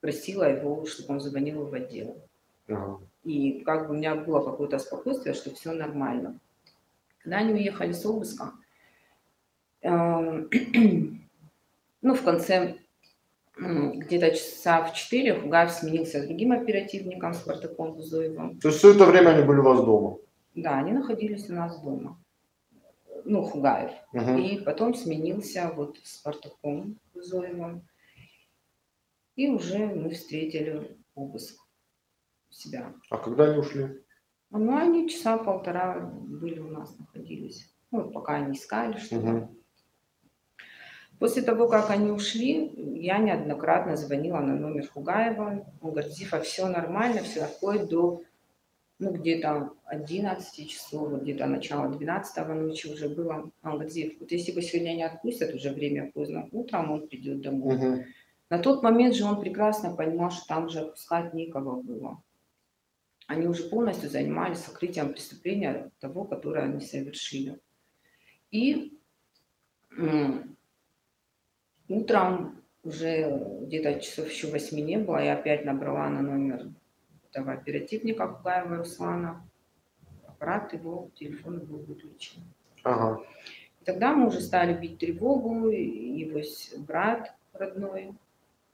просила 0.00 0.44
его, 0.44 0.84
чтобы 0.84 1.14
он 1.14 1.20
звонил 1.20 1.64
в 1.64 1.74
отдел. 1.74 2.20
Ага. 2.68 2.98
И 3.22 3.60
как 3.60 3.86
бы 3.86 3.94
у 3.94 3.96
меня 3.96 4.16
было 4.16 4.44
какое-то 4.44 4.78
спокойствие, 4.78 5.34
что 5.34 5.54
все 5.54 5.72
нормально. 5.72 6.40
Когда 7.22 7.38
они 7.38 7.52
уехали 7.52 7.92
с 7.92 8.04
обыска, 8.04 8.52
эм, 9.82 10.48
ну, 12.02 12.14
в 12.14 12.22
конце 12.22 12.76
где-то 13.56 14.30
часа 14.30 14.82
в 14.84 14.94
4 14.94 15.40
Хугаев 15.40 15.70
сменился 15.70 16.26
другим 16.26 16.52
оперативником, 16.52 17.34
Спартаком 17.34 17.92
Бузоевым. 17.92 18.58
То 18.58 18.68
есть 18.68 18.78
все 18.78 18.94
это 18.94 19.04
время 19.04 19.30
они 19.30 19.42
были 19.44 19.58
у 19.58 19.62
вас 19.62 19.84
дома? 19.84 20.16
Да, 20.54 20.78
они 20.78 20.92
находились 20.92 21.48
у 21.48 21.52
нас 21.52 21.78
дома. 21.80 22.19
Ну, 23.24 23.42
Хугаев. 23.42 23.92
Угу. 24.12 24.38
И 24.38 24.58
потом 24.60 24.94
сменился 24.94 25.72
вот 25.74 25.98
Спартаком 26.04 26.98
Бузоевым. 27.14 27.86
И 29.36 29.48
уже 29.48 29.86
мы 29.86 30.10
встретили 30.10 30.98
обыск 31.14 31.60
себя. 32.50 32.92
А 33.10 33.18
когда 33.18 33.44
они 33.44 33.58
ушли? 33.58 34.04
Ну, 34.50 34.76
они 34.76 35.08
часа 35.08 35.38
полтора 35.38 36.00
были 36.00 36.58
у 36.58 36.68
нас, 36.68 36.98
находились. 36.98 37.72
Ну, 37.90 38.10
пока 38.10 38.34
они 38.34 38.54
искали 38.54 38.98
что-то. 38.98 39.30
Угу. 39.30 39.56
После 41.20 41.42
того, 41.42 41.68
как 41.68 41.90
они 41.90 42.10
ушли, 42.10 42.72
я 42.98 43.18
неоднократно 43.18 43.96
звонила 43.96 44.40
на 44.40 44.56
номер 44.56 44.88
Хугаева. 44.88 45.66
Он 45.82 45.90
говорит, 45.90 46.12
Зифа, 46.12 46.40
все 46.40 46.66
нормально, 46.66 47.22
все 47.22 47.44
вплоть 47.44 47.88
до 47.88 48.22
ну, 49.00 49.12
где-то 49.12 49.72
11 49.86 50.70
часов, 50.70 51.20
где-то 51.22 51.46
начало 51.46 51.88
12 51.88 52.46
ночи 52.48 52.86
уже 52.86 53.08
было. 53.08 53.50
Он 53.62 53.72
говорит, 53.72 54.20
вот 54.20 54.30
если 54.30 54.52
бы 54.52 54.62
сегодня 54.62 54.94
не 54.94 55.02
отпустят, 55.02 55.54
уже 55.54 55.70
время 55.70 56.12
поздно, 56.12 56.48
утром 56.52 56.92
он 56.92 57.08
придет 57.08 57.40
домой. 57.40 57.76
Угу. 57.76 58.04
На 58.50 58.58
тот 58.58 58.82
момент 58.82 59.14
же 59.14 59.24
он 59.24 59.40
прекрасно 59.40 59.96
понимал, 59.96 60.30
что 60.30 60.46
там 60.46 60.68
же 60.68 60.80
отпускать 60.80 61.34
некого 61.34 61.82
было 61.82 62.22
они 63.30 63.46
уже 63.46 63.68
полностью 63.68 64.10
занимались 64.10 64.58
сокрытием 64.58 65.12
преступления 65.12 65.92
того, 66.00 66.24
которое 66.24 66.64
они 66.64 66.80
совершили. 66.80 67.60
И 68.50 68.98
утром 71.88 72.60
уже 72.82 73.60
где-то 73.62 74.00
часов 74.00 74.28
еще 74.28 74.50
восьми 74.50 74.82
не 74.82 74.98
было, 74.98 75.22
я 75.22 75.34
опять 75.34 75.64
набрала 75.64 76.08
на 76.08 76.22
номер 76.22 76.70
этого 77.30 77.52
оперативника 77.52 78.28
Кугаева 78.28 78.76
Руслана. 78.76 79.48
Аппарат 80.26 80.72
его, 80.72 81.10
телефон 81.14 81.60
был 81.60 81.78
выключен. 81.78 82.42
Ага. 82.82 83.22
И 83.80 83.84
тогда 83.84 84.14
мы 84.14 84.28
уже 84.28 84.40
стали 84.40 84.74
бить 84.74 84.98
тревогу, 84.98 85.68
его 85.68 86.40
брат 86.78 87.34
родной 87.52 88.12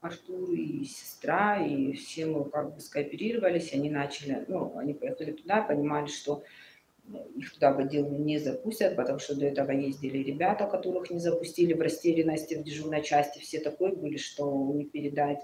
Артур 0.01 0.51
и 0.51 0.83
сестра, 0.85 1.65
и 1.65 1.93
все 1.93 2.25
мы 2.25 2.45
как 2.45 2.75
бы 2.75 2.79
скооперировались, 2.79 3.73
они 3.73 3.89
начали, 3.89 4.45
ну, 4.47 4.77
они 4.77 4.93
поехали 4.93 5.31
туда, 5.31 5.61
понимали, 5.61 6.07
что 6.07 6.43
их 7.35 7.53
туда 7.53 7.73
в 7.73 7.79
отдел 7.79 8.09
не 8.09 8.37
запустят, 8.37 8.95
потому 8.95 9.19
что 9.19 9.35
до 9.35 9.45
этого 9.45 9.71
ездили 9.71 10.19
ребята, 10.19 10.67
которых 10.67 11.09
не 11.09 11.19
запустили 11.19 11.73
в 11.73 11.81
растерянности 11.81 12.55
в 12.55 12.63
дежурной 12.63 13.01
части, 13.01 13.39
все 13.39 13.59
такой 13.59 13.95
были, 13.95 14.17
что 14.17 14.71
не 14.73 14.85
передать. 14.85 15.39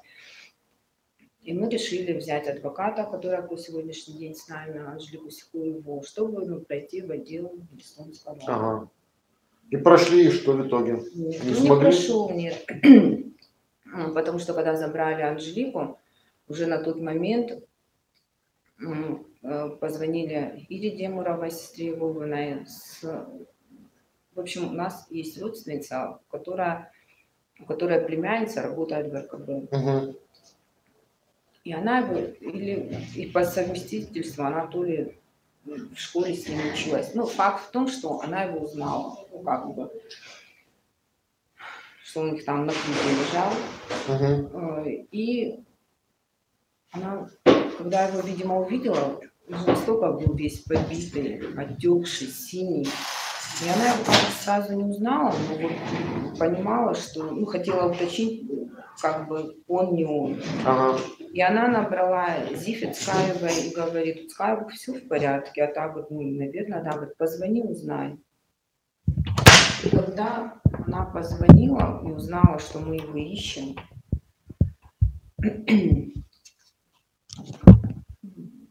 И 1.43 1.53
мы 1.53 1.69
решили 1.69 2.13
взять 2.13 2.47
адвоката, 2.47 3.03
который 3.03 3.45
по 3.45 3.57
сегодняшний 3.57 4.15
день 4.15 4.35
с 4.35 4.47
нами, 4.47 4.79
Анжелику 4.79 5.29
Сикуеву, 5.29 6.01
чтобы 6.03 6.45
ну, 6.45 6.61
пройти 6.61 7.01
в 7.01 7.11
отдел 7.11 7.51
Херсонского. 7.75 8.39
Ага. 8.47 8.89
И 9.69 9.77
прошли, 9.77 10.31
что 10.31 10.53
в 10.53 10.67
итоге? 10.67 11.03
Нет, 11.13 11.43
не, 11.43 11.49
не 11.49 11.55
смогли? 11.55 11.85
прошел, 11.85 12.29
нет. 12.29 12.65
потому 14.13 14.39
что 14.39 14.53
когда 14.53 14.75
забрали 14.75 15.21
Анжелику, 15.21 15.99
уже 16.47 16.65
на 16.65 16.81
тот 16.81 17.01
момент 17.01 17.63
э, 18.79 19.69
позвонили 19.79 20.65
Ире 20.69 20.91
Демуровой, 20.91 21.51
сестре 21.51 21.95
Вовиной. 21.95 22.65
С... 22.65 23.03
В 24.33 24.39
общем, 24.39 24.69
у 24.69 24.73
нас 24.73 25.07
есть 25.09 25.41
родственница, 25.41 26.19
которая, 26.29 26.91
у 27.59 27.65
которой 27.65 28.01
племянница 28.01 28.61
работает 28.61 29.11
в 29.11 29.15
РКБ. 29.15 29.73
Угу. 29.73 30.17
И 31.63 31.73
она 31.73 31.99
его, 31.99 32.19
или 32.41 32.99
и 33.15 33.27
по 33.27 33.45
совместительству 33.45 34.43
она 34.43 34.67
то 34.67 34.83
ли 34.83 35.17
в 35.65 35.95
школе 35.95 36.35
с 36.35 36.47
ним 36.47 36.59
училась. 36.73 37.13
Ну, 37.15 37.25
факт 37.25 37.67
в 37.67 37.71
том, 37.71 37.87
что 37.87 38.19
она 38.21 38.43
его 38.43 38.59
узнала. 38.65 39.25
Ну, 39.31 39.39
как 39.39 39.73
бы 39.73 39.89
что 42.13 42.21
у 42.21 42.25
них 42.25 42.45
там 42.45 42.67
на 42.67 42.73
кухне 42.73 43.11
лежал. 43.23 43.51
Угу. 44.07 45.07
И 45.11 45.59
она, 46.91 47.27
когда 47.75 48.07
его, 48.07 48.19
видимо, 48.19 48.59
увидела, 48.59 49.19
уже 49.47 49.65
настолько 49.65 50.11
был 50.11 50.35
весь 50.35 50.59
побитый, 50.59 51.41
отекший, 51.57 52.27
синий. 52.27 52.87
И 53.63 53.69
она 53.69 53.93
его 53.93 54.03
сразу 54.43 54.73
не 54.73 54.83
узнала, 54.83 55.33
но 55.49 55.55
вот 55.55 56.37
понимала, 56.37 56.93
что, 56.93 57.23
ну, 57.23 57.47
хотела 57.47 57.91
уточнить, 57.91 58.47
как 59.01 59.27
бы 59.27 59.57
он 59.67 59.95
не 59.95 60.05
он. 60.05 60.39
Ага. 60.65 60.99
И 61.33 61.41
она 61.41 61.67
набрала 61.67 62.45
Зифи 62.53 62.93
Цкаева 62.93 63.47
и 63.47 63.73
говорит, 63.73 64.29
Цкаева, 64.29 64.69
все 64.69 64.93
в 64.93 65.07
порядке, 65.07 65.63
а 65.63 65.73
так 65.73 65.95
вот, 65.95 66.11
ну, 66.11 66.21
наверное, 66.21 66.83
да, 66.83 66.91
вот 66.91 67.17
позвони, 67.17 67.63
узнай. 67.63 68.19
И 69.83 69.89
когда 69.89 70.61
она 70.85 71.05
позвонила 71.05 72.03
и 72.05 72.11
узнала, 72.11 72.59
что 72.59 72.77
мы 72.81 72.97
его 72.97 73.17
ищем, 73.17 73.75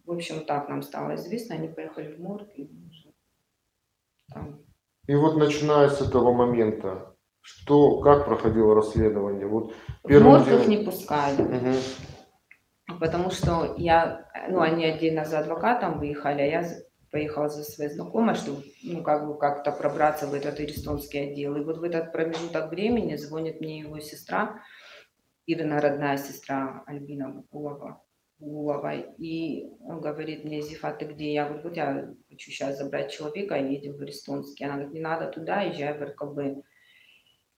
в 0.05 0.13
общем, 0.13 0.45
так 0.45 0.69
нам 0.69 0.83
стало 0.83 1.17
известно, 1.17 1.57
они 1.57 1.67
поехали 1.67 2.15
в 2.15 2.21
морг 2.21 2.49
и 2.55 2.71
там. 4.33 4.61
И 5.09 5.17
вот 5.17 5.37
начиная 5.37 5.89
с 5.89 6.01
этого 6.01 6.33
момента, 6.33 7.17
что, 7.41 8.01
как 8.03 8.25
проходило 8.25 8.77
расследование? 8.77 9.49
Вот 9.49 9.75
в 10.05 10.23
морг 10.23 10.45
день... 10.45 10.61
их 10.61 10.69
не 10.69 10.77
пускали. 10.85 11.43
Угу. 11.43 11.77
Потому 13.03 13.31
что 13.33 13.75
я, 13.79 14.31
ну, 14.49 14.61
они 14.61 14.85
отдельно 14.85 15.25
за 15.25 15.41
адвокатом 15.41 15.99
выехали, 15.99 16.43
а 16.43 16.47
я 16.47 16.69
поехала 17.11 17.49
за 17.49 17.65
своей 17.65 17.91
знакомой, 17.91 18.37
чтобы 18.37 18.63
ну, 18.85 19.03
как 19.03 19.27
бы 19.27 19.37
как-то 19.37 19.73
пробраться 19.73 20.29
в 20.29 20.35
этот 20.35 20.61
эстонский 20.61 21.19
отдел. 21.19 21.57
И 21.57 21.65
вот 21.65 21.79
в 21.79 21.83
этот 21.83 22.13
промежуток 22.13 22.71
времени 22.71 23.17
звонит 23.17 23.61
мне 23.61 23.81
его 23.81 23.99
сестра, 23.99 24.63
Ирина, 25.47 25.81
родная 25.81 26.17
сестра 26.17 26.85
Альбина 26.87 27.31
Бакулова. 27.31 28.05
Гуловой. 28.39 29.07
И 29.19 29.67
он 29.81 30.01
говорит 30.01 30.45
мне, 30.45 30.63
Зифа, 30.63 30.93
ты 30.93 31.07
где? 31.07 31.33
Я 31.33 31.47
говорю, 31.47 31.65
вот 31.65 31.77
я 31.77 32.09
хочу 32.31 32.53
сейчас 32.53 32.79
забрать 32.79 33.11
человека, 33.11 33.57
едем 33.57 33.97
в 33.97 34.01
Арестонский. 34.01 34.65
Она 34.65 34.75
говорит, 34.75 34.95
не 34.95 35.01
надо 35.01 35.27
туда, 35.27 35.63
езжай 35.63 35.99
в 35.99 36.03
РКБ. 36.03 36.65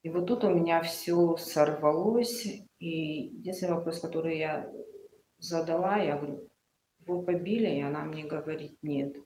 И 0.04 0.08
вот 0.08 0.26
тут 0.26 0.44
у 0.44 0.48
меня 0.48 0.80
все 0.80 1.36
сорвалось. 1.36 2.46
И 2.78 3.26
единственный 3.26 3.74
вопрос, 3.74 4.00
который 4.00 4.38
я 4.38 4.70
задала, 5.44 5.98
я 5.98 6.16
говорю, 6.16 6.48
вы 7.06 7.22
побили? 7.22 7.68
И 7.68 7.82
она 7.82 8.04
мне 8.04 8.24
говорит, 8.24 8.78
нет. 8.82 9.16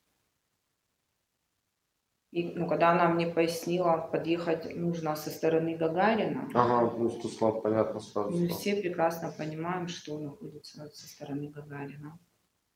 И 2.31 2.53
ну, 2.55 2.69
когда 2.69 2.91
она 2.91 3.09
мне 3.09 3.27
пояснила, 3.27 3.97
подъехать 4.13 4.77
нужно 4.77 5.17
со 5.17 5.31
стороны 5.31 5.77
Гагарина. 5.77 6.51
Ага, 6.53 6.95
ну, 6.95 7.09
Стуслав, 7.09 7.63
понятно 7.63 8.01
сразу. 8.01 8.37
Мы 8.37 8.49
все 8.49 8.77
прекрасно 8.77 9.33
понимаем, 9.37 9.89
что 9.89 10.19
находится 10.19 10.91
со 10.91 11.09
стороны 11.09 11.49
Гагарина. 11.49 12.19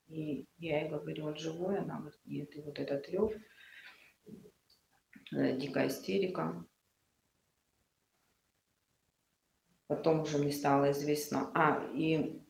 И 0.08 0.46
я 0.58 0.80
ей 0.80 0.90
говорю, 0.90 1.26
он 1.26 1.36
живой? 1.36 1.78
Она 1.78 1.98
говорит, 1.98 2.20
нет. 2.24 2.56
И 2.56 2.62
вот 2.62 2.78
этот 2.78 3.06
рев, 3.10 3.32
э, 5.32 5.56
дикая 5.58 5.88
истерика. 5.88 6.64
Потом 9.86 10.20
уже 10.20 10.38
мне 10.38 10.52
стало 10.52 10.92
известно. 10.92 11.50
А, 11.54 11.84
и 11.94 12.41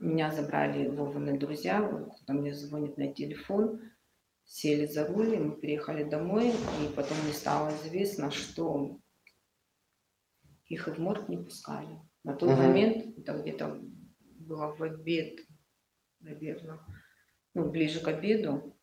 меня 0.00 0.30
забрали 0.30 0.88
Вованы 0.88 1.38
друзья, 1.38 1.82
вот, 1.82 2.12
мне 2.26 2.54
звонит 2.54 2.96
на 2.96 3.12
телефон, 3.12 3.80
сели 4.44 4.86
за 4.86 5.06
руль, 5.06 5.38
мы 5.38 5.56
приехали 5.56 6.04
домой, 6.04 6.48
и 6.50 6.92
потом 6.96 7.18
мне 7.22 7.32
стало 7.32 7.70
известно, 7.76 8.30
что 8.30 8.98
их 10.66 10.88
и 10.88 10.90
в 10.90 10.98
морг 10.98 11.28
не 11.28 11.36
пускали. 11.36 12.00
На 12.24 12.34
тот 12.34 12.50
угу. 12.50 12.62
момент, 12.62 13.18
это 13.18 13.38
где-то 13.38 13.80
было 14.20 14.74
в 14.74 14.82
обед, 14.82 15.38
наверное, 16.20 16.80
ну, 17.54 17.70
ближе 17.70 18.00
к 18.00 18.08
обеду, 18.08 18.76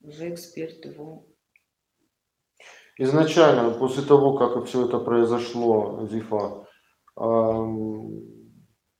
уже 0.00 0.34
эксперт 0.34 0.84
его. 0.84 1.26
Изначально, 2.96 3.76
после 3.78 4.04
того, 4.04 4.36
как 4.38 4.66
все 4.66 4.86
это 4.86 4.98
произошло, 4.98 6.06
Зифа, 6.06 6.63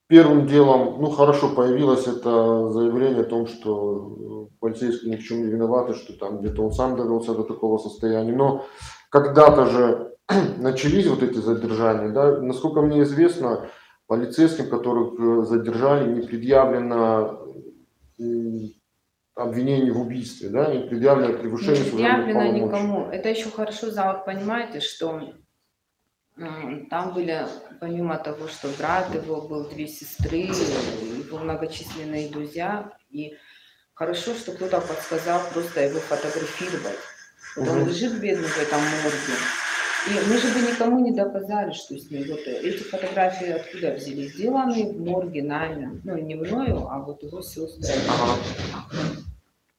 Первым 0.07 0.46
делом, 0.46 1.00
ну 1.00 1.11
хорошо, 1.11 1.55
появилось 1.55 2.07
это 2.07 2.68
заявление 2.68 3.22
о 3.22 3.29
том, 3.29 3.46
что 3.46 4.50
э, 4.50 4.57
полицейские 4.61 5.12
ни 5.12 5.16
в 5.16 5.24
чем 5.24 5.38
не 5.38 5.50
виноваты, 5.50 5.94
что 5.94 6.12
там 6.12 6.40
где-то 6.40 6.62
он 6.62 6.72
сам 6.72 6.96
довелся 6.96 7.35
до 7.35 7.42
такого 7.42 7.79
состояния. 7.79 8.33
Но 8.33 8.66
когда-то 9.09 9.66
же 9.66 10.14
начались 10.59 11.07
вот 11.07 11.22
эти 11.22 11.38
задержания, 11.38 12.11
да, 12.11 12.38
насколько 12.40 12.83
мне 12.83 13.03
известно, 13.03 13.70
полицейским, 14.07 14.68
которых 14.68 15.18
э, 15.18 15.46
задержали, 15.46 16.12
не 16.12 16.20
предъявлено 16.20 17.40
обвинение 19.35 19.92
в 19.92 20.00
убийстве, 20.00 20.50
да, 20.50 20.72
не 20.72 20.87
предъявлено 20.87 21.38
превышение 21.38 21.83
Не 21.83 21.90
предъявлено 21.90 22.53
никому. 22.53 23.07
Это 23.11 23.31
еще 23.31 23.50
хорошо, 23.50 23.90
Завод, 23.90 24.24
понимаете, 24.24 24.81
что 24.81 25.20
там 26.37 27.14
были, 27.14 27.47
помимо 27.81 28.18
того, 28.18 28.49
что 28.49 28.68
брат 28.77 29.14
его 29.14 29.42
был, 29.42 29.68
две 29.68 29.87
сестры, 29.87 30.38
его 30.38 31.38
многочисленные 31.38 32.29
друзья. 32.29 32.92
И 33.11 33.37
хорошо, 33.94 34.35
что 34.35 34.53
кто-то 34.53 34.81
подсказал 34.81 35.40
просто 35.53 35.85
его 35.85 36.01
фотографировать. 36.01 36.99
Вот 37.57 37.68
он 37.68 37.87
лежит 37.87 38.20
бедный 38.20 38.49
в 38.49 38.59
этом 38.59 38.81
морге. 38.81 39.35
И 40.07 40.29
мы 40.29 40.37
же 40.37 40.53
бы 40.53 40.61
никому 40.61 41.01
не 41.01 41.12
доказали, 41.12 41.73
что 41.73 41.97
с 41.97 42.11
ним. 42.11 42.29
Вот 42.29 42.40
эти 42.40 42.83
фотографии 42.83 43.49
откуда 43.49 43.92
взялись? 43.92 44.35
Сделаны 44.35 44.92
в 44.92 45.01
морге 45.01 45.42
нами. 45.42 46.01
Ну, 46.05 46.18
не 46.18 46.35
мною, 46.35 46.88
а 46.90 46.99
вот 46.99 47.23
его 47.23 47.40
сестры. 47.40 47.94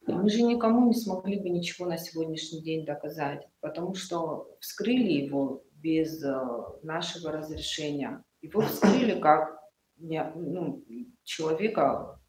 Мы 0.08 0.30
же 0.30 0.42
никому 0.42 0.88
не 0.88 0.96
смогли 0.96 1.38
бы 1.38 1.50
ничего 1.50 1.88
на 1.88 1.98
сегодняшний 1.98 2.62
день 2.62 2.86
доказать, 2.86 3.48
потому 3.60 3.94
что 3.94 4.48
вскрыли 4.60 5.12
его 5.12 5.64
без 5.86 6.24
э, 6.24 6.36
нашего 6.82 7.32
разрешения. 7.32 8.24
Его 8.42 8.62
вскрыли 8.62 9.20
как 9.20 9.60
ну, 9.98 10.84
человека... 11.24 12.20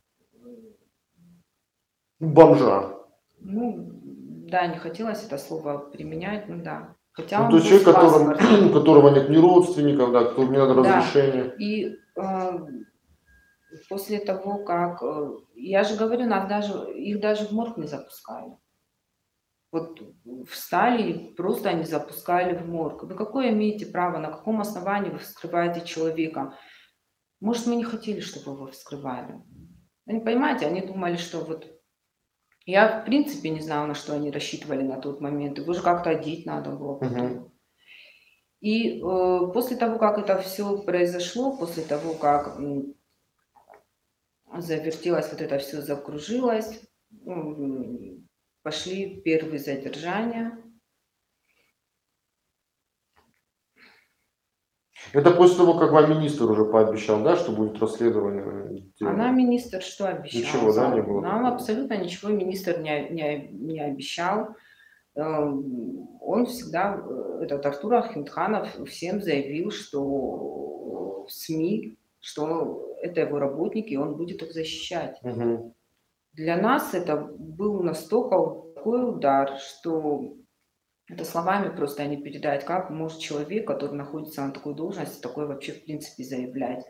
Бомжа. 2.18 2.94
Ну, 3.40 3.90
да, 4.50 4.66
не 4.66 4.78
хотелось 4.78 5.24
это 5.24 5.38
слово 5.38 5.78
применять, 5.78 6.48
ну 6.48 6.62
да. 6.62 6.94
Хотя 7.12 7.44
ну, 7.44 7.50
то 7.50 7.56
есть 7.56 7.68
человек, 7.68 7.86
которого, 7.86 8.34
у 8.68 8.72
которого 8.72 9.14
нет 9.14 9.30
ни 9.30 9.38
родственников, 9.38 10.12
да, 10.12 10.24
кто 10.24 10.44
не 10.44 10.58
надо 10.58 10.74
разрешения. 10.74 11.44
Да. 11.44 11.54
И 11.58 11.96
э, 12.16 12.58
после 13.88 14.18
того, 14.18 14.64
как... 14.64 15.02
Э, 15.02 15.30
я 15.54 15.82
же 15.82 15.96
говорю, 15.96 16.26
нас 16.26 16.46
даже, 16.46 16.92
их 16.92 17.20
даже 17.20 17.46
в 17.46 17.52
морг 17.52 17.78
не 17.78 17.86
запускали. 17.86 18.52
Вот 19.76 20.00
встали 20.48 21.12
и 21.12 21.34
просто 21.34 21.68
они 21.68 21.84
запускали 21.84 22.56
в 22.56 22.66
морг. 22.66 23.02
Вы 23.02 23.14
какое 23.14 23.50
имеете 23.50 23.86
право, 23.86 24.18
на 24.18 24.30
каком 24.30 24.60
основании 24.60 25.10
вы 25.10 25.18
вскрываете 25.18 25.86
человека? 25.86 26.54
Может, 27.40 27.66
мы 27.66 27.76
не 27.76 27.84
хотели, 27.84 28.20
чтобы 28.20 28.56
его 28.56 28.66
вскрывали. 28.68 29.42
Вы 30.06 30.20
понимаете, 30.20 30.66
они 30.66 30.80
думали, 30.80 31.16
что 31.16 31.40
вот 31.40 31.66
я 32.64 33.00
в 33.00 33.04
принципе 33.04 33.50
не 33.50 33.60
знала, 33.60 33.86
на 33.86 33.94
что 33.94 34.14
они 34.14 34.30
рассчитывали 34.30 34.82
на 34.82 35.00
тот 35.00 35.20
момент. 35.20 35.58
Его 35.58 35.72
же 35.72 35.82
как-то 35.82 36.10
одеть 36.10 36.46
надо 36.46 36.70
было. 36.70 36.94
Угу. 36.96 37.52
И 38.60 38.98
э, 38.98 39.52
после 39.52 39.76
того, 39.76 39.98
как 39.98 40.18
это 40.18 40.38
все 40.40 40.82
произошло, 40.82 41.56
после 41.56 41.82
того, 41.84 42.14
как 42.14 42.58
э, 42.58 42.82
завертелось, 44.58 45.30
вот 45.30 45.40
это 45.40 45.58
все 45.58 45.82
закружилось, 45.82 46.80
пошли 48.66 49.20
первые 49.20 49.60
задержания. 49.60 50.58
Это 55.12 55.30
после 55.30 55.58
того, 55.58 55.78
как 55.78 55.92
вам 55.92 56.10
министр 56.10 56.50
уже 56.50 56.64
пообещал, 56.64 57.22
да, 57.22 57.36
что 57.36 57.52
будет 57.52 57.78
расследование? 57.78 58.82
Она 59.02 59.30
министр 59.30 59.82
что 59.82 60.08
обещал? 60.08 60.40
Ничего, 60.40 60.72
да, 60.72 60.92
не 60.92 61.00
было? 61.00 61.20
Нам 61.20 61.46
абсолютно 61.46 61.96
ничего 61.96 62.32
министр 62.32 62.80
не, 62.80 63.08
не, 63.10 63.48
не 63.52 63.80
обещал. 63.80 64.56
Эм, 65.14 66.18
он 66.20 66.46
всегда, 66.46 67.00
э, 67.00 67.44
этот 67.44 67.64
Артур 67.66 67.94
Ахмедханов 67.94 68.68
всем 68.88 69.22
заявил, 69.22 69.70
что 69.70 71.22
в 71.22 71.28
СМИ, 71.28 71.98
что 72.18 72.96
это 73.00 73.20
его 73.20 73.38
работники, 73.38 73.92
и 73.92 73.96
он 73.96 74.16
будет 74.16 74.42
их 74.42 74.52
защищать. 74.52 75.20
Угу. 75.22 75.76
Для 76.36 76.56
нас 76.58 76.92
это 76.92 77.16
был 77.16 77.82
настолько 77.82 78.36
такой 78.74 79.08
удар, 79.08 79.58
что 79.58 80.36
это 81.08 81.24
словами 81.24 81.74
просто 81.74 82.04
не 82.06 82.22
передать, 82.22 82.64
как 82.64 82.90
может 82.90 83.20
человек, 83.20 83.66
который 83.66 83.96
находится 83.96 84.44
на 84.44 84.52
такой 84.52 84.74
должности, 84.74 85.22
такой 85.22 85.46
вообще 85.46 85.72
в 85.72 85.84
принципе 85.84 86.24
заявлять. 86.24 86.84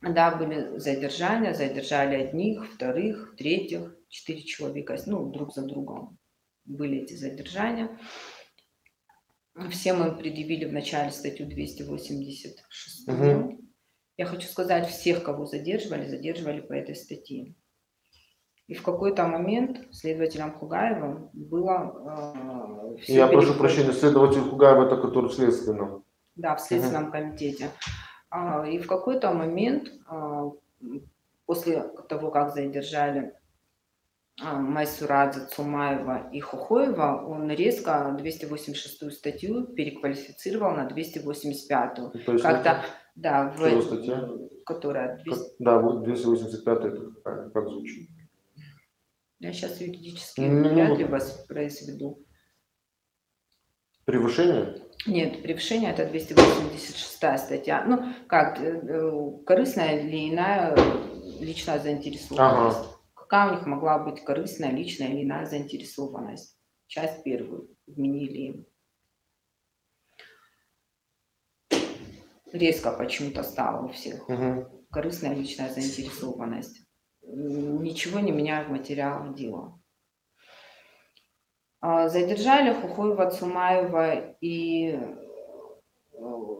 Да, 0.00 0.34
были 0.34 0.78
задержания, 0.78 1.54
задержали 1.54 2.16
одних, 2.16 2.74
вторых, 2.74 3.36
третьих, 3.36 3.94
четыре 4.08 4.42
человека, 4.42 4.98
ну, 5.06 5.30
друг 5.30 5.54
за 5.54 5.62
другом 5.62 6.18
были 6.64 7.02
эти 7.02 7.14
задержания. 7.14 7.96
Всем 9.70 10.00
мы 10.00 10.16
предъявили 10.16 10.64
в 10.64 10.72
начале 10.72 11.12
статью 11.12 11.46
286. 11.46 13.08
Угу. 13.08 13.60
Я 14.16 14.26
хочу 14.26 14.48
сказать, 14.48 14.88
всех, 14.88 15.22
кого 15.22 15.46
задерживали, 15.46 16.08
задерживали 16.08 16.60
по 16.60 16.72
этой 16.72 16.94
статье. 16.94 17.54
И 18.70 18.74
в 18.74 18.84
какой-то 18.84 19.26
момент 19.26 19.80
следователем 19.90 20.52
Хугаевым 20.52 21.28
было... 21.32 22.36
Э, 22.86 23.12
Я 23.12 23.26
прошу 23.26 23.54
прощения, 23.54 23.92
следователь 23.92 24.42
Хугаева, 24.42 24.86
это 24.86 24.96
который 24.96 25.28
в 25.28 25.32
следственном. 25.32 26.04
Да, 26.36 26.54
в 26.54 26.60
следственном 26.60 27.06
угу. 27.06 27.12
комитете. 27.12 27.70
А, 28.30 28.64
и 28.64 28.78
в 28.78 28.86
какой-то 28.86 29.32
момент, 29.32 29.88
а, 30.06 30.52
после 31.46 31.82
того, 32.08 32.30
как 32.30 32.54
задержали 32.54 33.34
а, 34.40 34.60
Майсурадзе, 34.60 35.46
Цумаева 35.46 36.30
и 36.30 36.38
Хухоева, 36.38 37.26
он 37.26 37.50
резко 37.50 38.14
286 38.16 39.12
статью 39.12 39.66
переквалифицировал 39.66 40.76
на 40.76 40.86
285. 40.86 41.98
Когда, 42.40 42.84
да, 43.16 43.52
в, 43.58 44.64
которая 44.64 45.20
200... 45.24 45.56
Да, 45.58 45.82
285 45.82 46.84
это 46.84 47.10
как, 47.24 47.52
как 47.52 47.68
звучит? 47.68 48.08
Я 49.40 49.52
сейчас 49.52 49.80
юридически 49.80 50.40
ну, 50.42 50.72
вряд 50.74 50.98
ли 50.98 51.04
вас 51.04 51.44
произведу. 51.48 52.24
Превышение? 54.04 54.82
Нет, 55.06 55.42
превышение 55.42 55.90
это 55.90 56.06
286 56.06 57.38
статья. 57.38 57.84
Ну, 57.84 58.14
как, 58.28 58.60
э, 58.60 58.80
э, 58.80 59.44
корыстная 59.46 60.00
или 60.00 60.30
иная 60.30 60.76
личная 61.40 61.78
заинтересованность. 61.78 62.78
Ага. 62.78 62.96
Какая 63.14 63.50
у 63.50 63.54
них 63.56 63.66
могла 63.66 63.98
быть 63.98 64.22
корыстная, 64.22 64.70
личная 64.70 65.08
или 65.08 65.24
иная 65.24 65.46
заинтересованность? 65.46 66.58
Часть 66.86 67.22
первую 67.22 67.68
вменили 67.86 68.38
им. 68.38 68.66
резко 72.52 72.92
почему-то 72.92 73.42
стало 73.42 73.86
у 73.86 73.88
всех. 73.88 74.28
Мгм. 74.28 74.68
Корыстная 74.90 75.34
личная 75.34 75.72
заинтересованность. 75.72 76.82
Ничего 77.32 78.20
не 78.20 78.32
меняя 78.32 78.64
в 78.64 78.70
материалах 78.70 79.34
дела. 79.34 79.78
А, 81.80 82.08
Задержали 82.08 82.72
Хухуева, 82.72 83.30
Цумаева 83.30 84.36
и 84.40 84.98
э, 86.12 86.58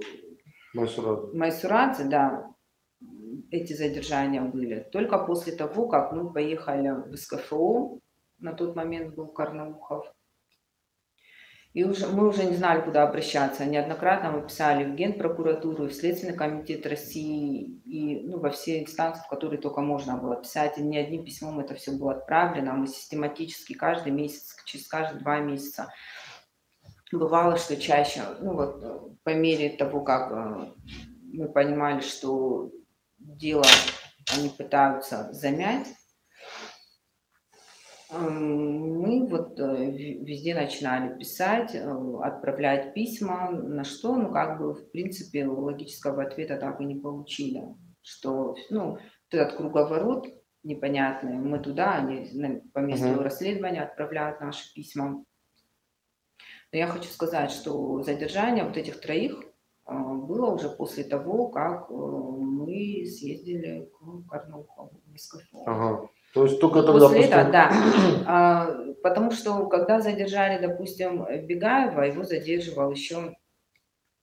Масюрат. 0.74 1.34
Майсурадзе, 1.34 2.04
да, 2.04 2.54
эти 3.50 3.72
задержания 3.72 4.42
были. 4.42 4.88
Только 4.92 5.18
после 5.18 5.54
того, 5.54 5.88
как 5.88 6.12
мы 6.12 6.32
поехали 6.32 6.90
в 6.90 7.16
СКФО, 7.16 7.98
на 8.38 8.52
тот 8.52 8.76
момент 8.76 9.14
был 9.14 9.26
Карнаухов, 9.28 10.10
и 11.72 11.84
уже, 11.84 12.08
мы 12.08 12.26
уже 12.26 12.44
не 12.44 12.56
знали, 12.56 12.80
куда 12.80 13.04
обращаться. 13.04 13.64
Неоднократно 13.64 14.32
мы 14.32 14.42
писали 14.42 14.84
в 14.84 14.96
Генпрокуратуру, 14.96 15.84
в 15.84 15.92
Следственный 15.92 16.34
комитет 16.34 16.84
России 16.84 17.80
и 17.84 18.22
ну, 18.24 18.40
во 18.40 18.50
все 18.50 18.82
инстанции, 18.82 19.22
в 19.24 19.28
которые 19.28 19.60
только 19.60 19.80
можно 19.80 20.16
было 20.16 20.34
писать. 20.34 20.78
И 20.78 20.82
ни 20.82 20.96
одним 20.96 21.24
письмом 21.24 21.60
это 21.60 21.76
все 21.76 21.92
было 21.92 22.14
отправлено. 22.14 22.72
Мы 22.72 22.88
систематически 22.88 23.74
каждый 23.74 24.10
месяц, 24.10 24.56
через 24.64 24.88
каждые 24.88 25.20
два 25.20 25.38
месяца 25.38 25.92
бывало, 27.12 27.56
что 27.56 27.76
чаще, 27.76 28.22
ну 28.40 28.54
вот 28.54 29.22
по 29.22 29.30
мере 29.30 29.70
того, 29.70 30.02
как 30.02 30.30
э, 30.30 30.72
мы 31.32 31.48
понимали, 31.48 32.00
что 32.00 32.70
дело 33.18 33.64
они 34.32 34.48
пытаются 34.48 35.32
замять, 35.32 35.86
мы 38.12 39.26
вот 39.28 39.58
э, 39.60 39.90
везде 39.90 40.54
начинали 40.54 41.16
писать, 41.18 41.74
э, 41.74 41.90
отправлять 42.22 42.92
письма, 42.94 43.50
на 43.50 43.84
что, 43.84 44.16
ну, 44.16 44.32
как 44.32 44.58
бы, 44.58 44.74
в 44.74 44.90
принципе, 44.90 45.46
логического 45.46 46.22
ответа 46.22 46.56
так 46.56 46.80
и 46.80 46.84
не 46.84 46.96
получили. 46.96 47.62
Что, 48.02 48.56
ну, 48.70 48.98
этот 49.30 49.56
круговорот 49.56 50.26
непонятный, 50.62 51.34
мы 51.34 51.58
туда, 51.60 51.94
они 51.96 52.60
по 52.74 52.80
месту 52.80 53.08
Мгм. 53.08 53.20
расследования 53.20 53.82
отправляют 53.82 54.40
наши 54.40 54.72
письма. 54.74 55.24
Но 56.72 56.78
я 56.78 56.86
хочу 56.86 57.08
сказать, 57.08 57.50
что 57.50 58.02
задержание 58.02 58.64
вот 58.64 58.76
этих 58.76 59.00
троих 59.00 59.40
э, 59.86 59.92
было 59.92 60.50
уже 60.50 60.68
после 60.68 61.04
того, 61.04 61.48
как 61.48 61.90
мы 61.90 63.04
съездили 63.06 63.88
к 63.92 64.28
Карнаухову, 64.28 65.00
в 65.06 65.18
СКФО. 65.18 65.64
Ага. 65.66 66.08
То 66.34 66.44
есть 66.44 66.60
только 66.60 66.82
тогда 66.82 67.08
После 67.08 67.16
после- 67.22 67.28
этого, 67.30 67.50
да. 67.50 67.70
А, 68.26 68.76
Потому 69.02 69.30
что 69.30 69.66
когда 69.68 70.00
задержали, 70.00 70.60
допустим, 70.60 71.24
Бегаева, 71.46 72.02
его 72.02 72.22
задерживал 72.22 72.90
еще 72.90 73.34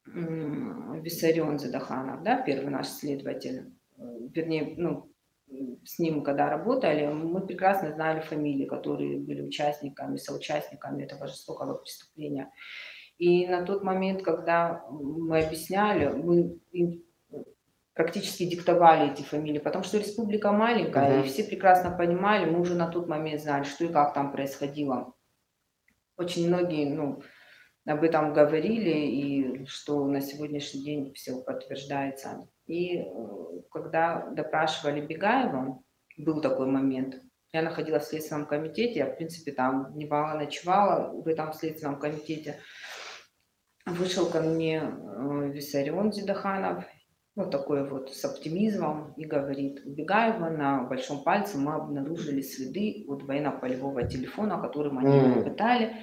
Виссарион 0.05 1.59
Задаханов, 1.59 2.23
да, 2.23 2.41
первый 2.41 2.69
наш 2.69 2.87
следователь. 2.87 3.71
Вернее, 3.97 4.75
ну, 4.77 5.11
с 5.83 5.97
ним, 5.99 6.23
когда 6.23 6.49
работали, 6.49 7.07
мы 7.07 7.45
прекрасно 7.45 7.91
знали 7.93 8.19
фамилии, 8.21 8.65
которые 8.65 9.17
были 9.19 9.41
участниками, 9.41 10.17
соучастниками 10.17 11.03
этого 11.03 11.27
жестокого 11.27 11.75
преступления. 11.75 12.51
И 13.17 13.47
на 13.47 13.65
тот 13.65 13.83
момент, 13.83 14.21
когда 14.21 14.85
мы 14.91 15.39
объясняли, 15.39 16.09
мы 16.09 16.59
практически 17.97 18.45
диктовали 18.45 19.12
эти 19.12 19.23
фамилии, 19.23 19.57
потому 19.57 19.83
что 19.83 19.97
республика 19.97 20.51
маленькая, 20.51 21.17
Мгм. 21.17 21.19
и 21.21 21.27
все 21.27 21.43
прекрасно 21.43 21.89
понимали, 21.89 22.49
мы 22.49 22.62
уже 22.62 22.75
на 22.75 22.88
тот 22.88 23.07
момент 23.07 23.41
знали, 23.41 23.63
что 23.63 23.86
и 23.86 23.91
как 23.91 24.13
там 24.13 24.31
происходило. 24.31 25.13
Очень 26.15 26.47
многие 26.47 26.86
ну, 26.93 27.21
об 27.86 28.03
этом 28.03 28.33
говорили, 28.33 28.91
и 28.91 29.65
что 29.65 30.05
на 30.05 30.21
сегодняшний 30.21 30.83
день 30.83 31.13
все 31.15 31.41
подтверждается. 31.41 32.47
И 32.67 32.97
э, 32.97 33.05
когда 33.71 34.27
допрашивали 34.31 35.01
Бегаева, 35.01 35.81
был 36.17 36.41
такой 36.41 36.67
момент, 36.67 37.15
я 37.51 37.63
находилась 37.63 38.03
в 38.03 38.10
Следственном 38.10 38.45
комитете, 38.45 38.99
я, 38.99 39.05
в 39.07 39.15
принципе, 39.15 39.51
там 39.51 39.93
дневала, 39.93 40.38
ночевала 40.38 41.13
в 41.13 41.27
этом 41.27 41.51
Следственном 41.53 41.99
комитете. 41.99 42.60
Вышел 43.88 44.29
ко 44.29 44.41
мне 44.41 44.81
э, 44.83 45.49
Виссарион 45.51 46.12
Зидаханов, 46.12 46.83
вот 47.38 47.52
такой 47.52 47.88
вот 47.88 48.12
с 48.12 48.26
оптимизмом, 48.26 49.13
и 49.15 49.23
говорит, 49.23 49.84
у 49.86 49.91
Бегаева 49.91 50.50
на 50.50 50.84
большом 50.84 51.23
пальце 51.23 51.60
мы 51.60 51.76
обнаружили 51.76 52.41
следы 52.41 53.06
от 53.08 53.21
военно-полевого 53.23 54.04
телефона, 54.08 54.60
которым 54.60 54.97
они 54.97 55.19
М. 55.19 55.43
пытали. 55.43 55.93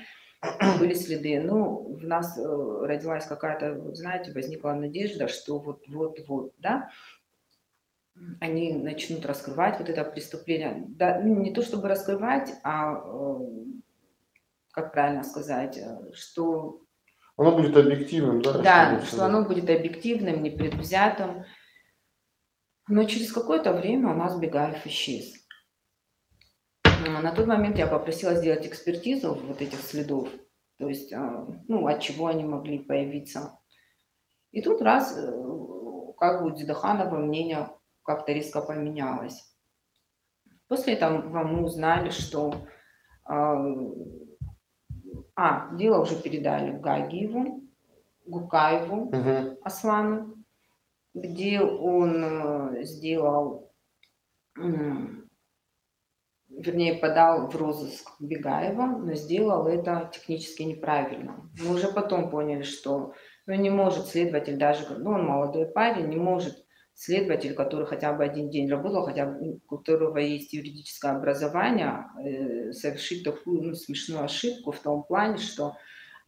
Были 0.79 0.95
следы. 0.95 1.41
Ну, 1.41 1.97
в 1.97 2.05
нас 2.07 2.39
э, 2.39 2.43
родилась 2.43 3.27
какая-то, 3.27 3.75
вот 3.75 3.97
знаете, 3.97 4.33
возникла 4.33 4.75
надежда, 4.75 5.27
что 5.27 5.59
вот-вот-вот, 5.59 6.53
да, 6.59 6.91
они 8.41 8.73
начнут 8.75 9.27
раскрывать 9.27 9.81
вот 9.81 9.89
это 9.89 10.05
преступление. 10.05 10.85
Да, 10.89 11.21
ну, 11.21 11.41
не 11.41 11.53
то 11.53 11.63
чтобы 11.63 11.89
раскрывать, 11.89 12.53
а, 12.63 12.95
э, 12.95 13.39
как 14.71 14.93
правильно 14.93 15.25
сказать, 15.25 15.79
э, 15.79 16.13
что 16.13 16.84
Оно 17.37 17.57
будет 17.57 17.77
объективным, 17.77 18.43
да? 18.43 18.53
да, 18.59 18.99
что 18.99 19.07
всё- 19.17 19.25
оно 19.25 19.45
будет 19.45 19.69
объективным, 19.69 20.43
непредвзятым. 20.43 21.45
Но 22.89 23.05
через 23.05 23.33
какое-то 23.33 23.73
время 23.73 24.11
у 24.11 24.15
нас 24.15 24.39
Бегаев 24.39 24.87
исчез. 24.87 25.35
А, 26.85 27.21
На 27.23 27.33
тот 27.33 27.47
момент 27.47 27.79
я 27.79 27.87
попросила 27.87 28.35
сделать 28.35 28.67
экспертизу 28.67 29.35
вот 29.35 29.61
этих 29.61 29.81
следов, 29.81 30.29
то 30.79 30.89
есть, 30.89 31.13
а, 31.13 31.47
ну, 31.69 31.87
от 31.87 32.01
чего 32.01 32.27
они 32.27 32.45
могли 32.45 32.79
появиться. 32.79 33.59
И 34.53 34.63
тут 34.63 34.81
раз, 34.83 35.17
э, 35.17 35.33
как 36.19 36.43
бы 36.43 36.53
у 36.53 36.55
Дедаханова 36.55 37.17
мнение 37.19 37.69
как-то 38.05 38.33
резко 38.33 38.61
поменялось. 38.61 39.53
После 40.69 40.95
этого 40.95 41.19
мы 41.45 41.65
узнали, 41.65 42.11
что 42.11 42.55
а, 45.37 45.75
дело 45.75 46.03
уже 46.03 46.21
передали 46.21 46.79
Гагиеву, 46.79 47.63
Гукаеву, 48.27 49.11
Мгм. 49.15 49.57
Аслану, 49.63 50.35
где 51.15 51.61
он 51.61 52.25
э, 52.25 52.85
сделал, 52.85 53.73
вернее, 56.49 56.95
подал 56.95 57.49
в 57.49 57.57
розыск 57.57 58.11
Бегаева, 58.21 58.87
но 58.87 59.15
сделал 59.15 59.67
это 59.67 60.11
технически 60.13 60.63
неправильно. 60.63 61.51
Мы 61.63 61.75
уже 61.75 61.93
потом 61.93 62.31
поняли, 62.31 62.63
что 62.63 63.13
ну, 63.47 63.55
не 63.55 63.71
может 63.71 64.07
следователь 64.07 64.57
даже, 64.57 64.99
ну, 64.99 65.11
он 65.11 65.27
молодой 65.27 65.67
парень, 65.67 66.09
не 66.09 66.17
может 66.17 66.64
следователь, 66.95 67.55
который 67.55 67.87
хотя 67.87 68.13
бы 68.13 68.25
один 68.25 68.51
день 68.51 68.71
работал, 68.71 69.05
хотя 69.05 69.27
бы 69.27 69.59
у 69.69 69.77
которого 69.77 70.19
есть 70.19 70.53
юридическое 70.53 71.13
образование, 71.13 72.07
э, 72.25 72.73
совершить 72.73 73.25
такую 73.25 73.63
ну, 73.63 73.75
смешную 73.75 74.25
ошибку 74.25 74.73
в 74.73 74.79
том 74.79 75.03
плане, 75.03 75.39
что 75.39 75.77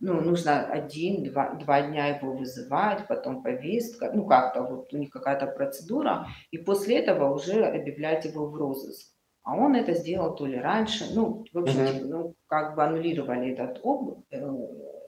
ну, 0.01 0.21
нужно 0.21 0.67
один, 0.67 1.25
два, 1.25 1.55
два 1.55 1.83
дня 1.83 2.09
его 2.09 2.33
вызывать, 2.33 3.07
потом 3.09 3.43
повестка, 3.43 4.11
ну, 4.13 4.27
как-то 4.27 4.63
вот 4.63 4.93
у 4.93 4.99
них 4.99 5.11
какая-то 5.11 5.47
процедура, 5.47 6.27
и 6.51 6.59
после 6.59 6.99
этого 6.99 7.33
уже 7.33 7.65
объявлять 7.65 8.25
его 8.25 8.47
в 8.47 8.55
розыск. 8.55 9.15
А 9.43 9.57
он 9.57 9.77
это 9.77 9.95
сделал 9.95 10.35
то 10.35 10.45
ли 10.45 10.59
раньше, 10.59 11.07
ну, 11.15 11.45
в 11.53 11.59
общем, 11.59 11.85
Мгм. 11.85 12.11
ну, 12.11 12.35
как 12.49 12.75
бы 12.75 12.83
аннулировали 12.83 13.53
этот, 13.53 13.81
об, 13.85 14.25
э, 14.31 14.39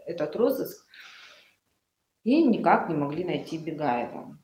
этот 0.07 0.37
розыск 0.37 0.87
и 2.23 2.45
никак 2.45 2.89
не 2.89 2.95
могли 2.95 3.25
найти 3.25 3.59
Бегаева. 3.59 4.38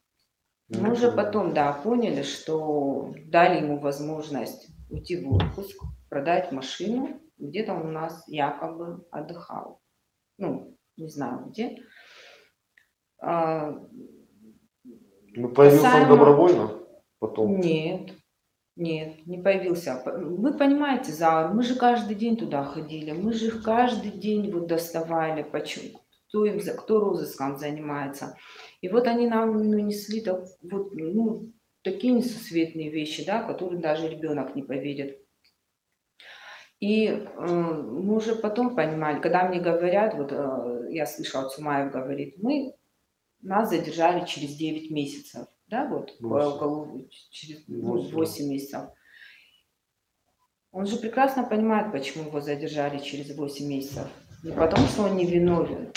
Мы 0.80 0.92
уже 0.92 1.10
потом, 1.12 1.54
да, 1.54 1.72
поняли, 1.72 2.22
что 2.22 3.12
дали 3.26 3.62
ему 3.62 3.78
возможность 3.78 4.68
уйти 4.90 5.24
в 5.24 5.32
отпуск, 5.32 5.76
продать 6.08 6.52
машину, 6.52 7.20
где-то 7.38 7.74
он 7.74 7.88
у 7.88 7.90
нас 7.90 8.24
якобы 8.28 9.04
отдыхал. 9.10 9.80
Ну, 10.38 10.76
не 10.96 11.08
знаю 11.08 11.46
где. 11.48 11.76
А, 13.20 13.72
Ну, 15.36 15.48
появился 15.48 15.86
он 15.86 15.92
Касаемо- 16.02 16.08
добровольно 16.08 16.70
потом? 17.18 17.58
Нет, 17.58 18.12
нет, 18.76 19.26
не 19.26 19.38
появился. 19.42 20.00
Вы 20.04 20.54
понимаете, 20.56 21.10
Заур, 21.12 21.52
мы 21.54 21.62
же 21.64 21.74
каждый 21.74 22.14
день 22.14 22.36
туда 22.36 22.62
ходили, 22.64 23.10
мы 23.12 23.32
же 23.32 23.46
их 23.46 23.62
каждый 23.64 24.12
день 24.12 24.52
вот 24.52 24.68
доставали, 24.68 25.42
почему, 25.42 26.00
кто, 26.34 26.46
им, 26.46 26.60
за- 26.60 26.74
кто 26.74 26.98
розыском 26.98 27.56
занимается. 27.58 28.36
И 28.80 28.88
вот 28.88 29.06
они 29.06 29.28
нам 29.28 29.52
ну, 29.56 29.78
несли 29.78 30.20
так, 30.20 30.44
вот, 30.62 30.92
ну, 30.92 31.52
такие 31.82 32.12
несусветные 32.12 32.90
вещи, 32.90 33.24
да, 33.24 33.44
которые 33.44 33.80
даже 33.80 34.08
ребенок 34.08 34.56
не 34.56 34.64
поверит. 34.64 35.20
И 36.80 37.06
э, 37.06 37.46
мы 37.46 38.16
уже 38.16 38.34
потом 38.34 38.74
понимали, 38.74 39.20
когда 39.20 39.48
мне 39.48 39.60
говорят, 39.60 40.14
вот 40.14 40.32
э, 40.32 40.88
я 40.90 41.06
слышала, 41.06 41.48
Цумаев 41.48 41.92
говорит, 41.92 42.34
мы 42.42 42.74
нас 43.40 43.70
задержали 43.70 44.26
через 44.26 44.56
9 44.56 44.90
месяцев, 44.90 45.46
да, 45.68 45.86
вот 45.86 46.16
Восемь. 46.18 46.48
около 46.48 47.08
через 47.30 47.62
ну, 47.68 47.92
Восемь. 47.92 48.12
8 48.12 48.48
месяцев. 48.48 48.82
Он 50.72 50.84
же 50.86 50.96
прекрасно 50.96 51.44
понимает, 51.44 51.92
почему 51.92 52.24
его 52.24 52.40
задержали 52.40 52.98
через 52.98 53.36
8 53.36 53.66
месяцев. 53.68 54.08
Не 54.42 54.52
потому, 54.52 54.88
что 54.88 55.04
он 55.04 55.16
не 55.16 55.24
виновен, 55.24 55.92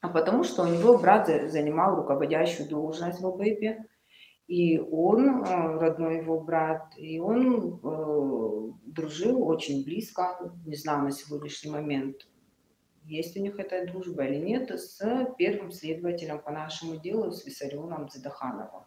А 0.00 0.08
потому 0.08 0.44
что 0.44 0.62
у 0.62 0.66
него 0.66 0.96
брат 0.98 1.28
занимал 1.28 1.96
руководящую 1.96 2.68
должность 2.68 3.20
в 3.20 3.26
ОБЭПе, 3.26 3.84
и 4.46 4.78
он, 4.78 5.44
э, 5.44 5.78
родной 5.78 6.18
его 6.18 6.40
брат, 6.40 6.94
и 6.96 7.20
он 7.20 7.80
э, 7.82 8.72
дружил 8.86 9.46
очень 9.46 9.84
близко, 9.84 10.52
не 10.66 10.74
знаю 10.74 11.04
на 11.04 11.10
сегодняшний 11.12 11.70
момент, 11.70 12.26
есть 13.04 13.36
у 13.36 13.40
них 13.40 13.58
эта 13.58 13.86
дружба 13.86 14.24
или 14.24 14.44
нет, 14.44 14.70
с 14.70 14.98
первым 15.38 15.70
следователем 15.70 16.40
по 16.40 16.50
нашему 16.50 16.96
делу, 16.96 17.30
с 17.30 17.44
Виссарионом 17.44 18.08
Задахановым, 18.08 18.84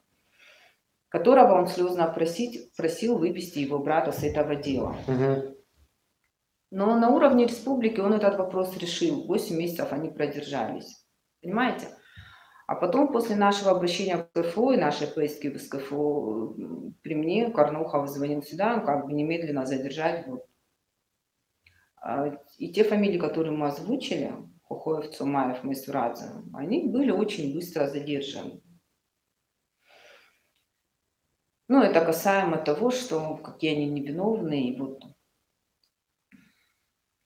которого 1.09 1.53
он 1.59 1.67
слезно 1.67 2.07
просить, 2.07 2.73
просил 2.75 3.17
вывести 3.17 3.59
его 3.59 3.79
брата 3.79 4.11
с 4.11 4.23
этого 4.23 4.55
дела. 4.55 4.97
Угу. 5.07 5.57
Но 6.71 6.97
на 6.97 7.09
уровне 7.09 7.45
республики 7.45 7.99
он 7.99 8.13
этот 8.13 8.37
вопрос 8.37 8.75
решил. 8.77 9.27
8 9.27 9.55
месяцев 9.55 9.93
они 9.93 10.09
продержались. 10.09 11.02
Понимаете? 11.43 11.89
А 12.65 12.75
потом, 12.75 13.11
после 13.11 13.35
нашего 13.35 13.71
обращения 13.71 14.17
в 14.17 14.41
КФУ 14.41 14.71
и 14.71 14.77
нашей 14.77 15.07
поездки 15.07 15.47
в 15.47 15.59
СКФУ, 15.59 16.95
при 17.01 17.13
мне 17.13 17.51
Карнухов 17.51 18.07
звонил 18.09 18.41
сюда, 18.41 18.79
как 18.79 19.05
бы 19.05 19.13
немедленно 19.13 19.65
задержать. 19.65 20.25
Вот. 20.27 20.45
А, 22.01 22.37
и 22.57 22.71
те 22.71 22.85
фамилии, 22.85 23.19
которые 23.19 23.51
мы 23.51 23.67
озвучили, 23.67 24.33
Хухоев, 24.63 25.11
Цумаев, 25.11 25.63
Месурадзе, 25.65 26.29
они 26.53 26.87
были 26.87 27.11
очень 27.11 27.53
быстро 27.53 27.87
задержаны. 27.87 28.61
Ну, 31.67 31.81
это 31.81 32.03
касаемо 32.05 32.57
того, 32.57 32.91
что 32.91 33.35
какие 33.37 33.75
они 33.75 33.89
невиновные. 33.89 34.69
И 34.69 34.79
вот. 34.79 35.03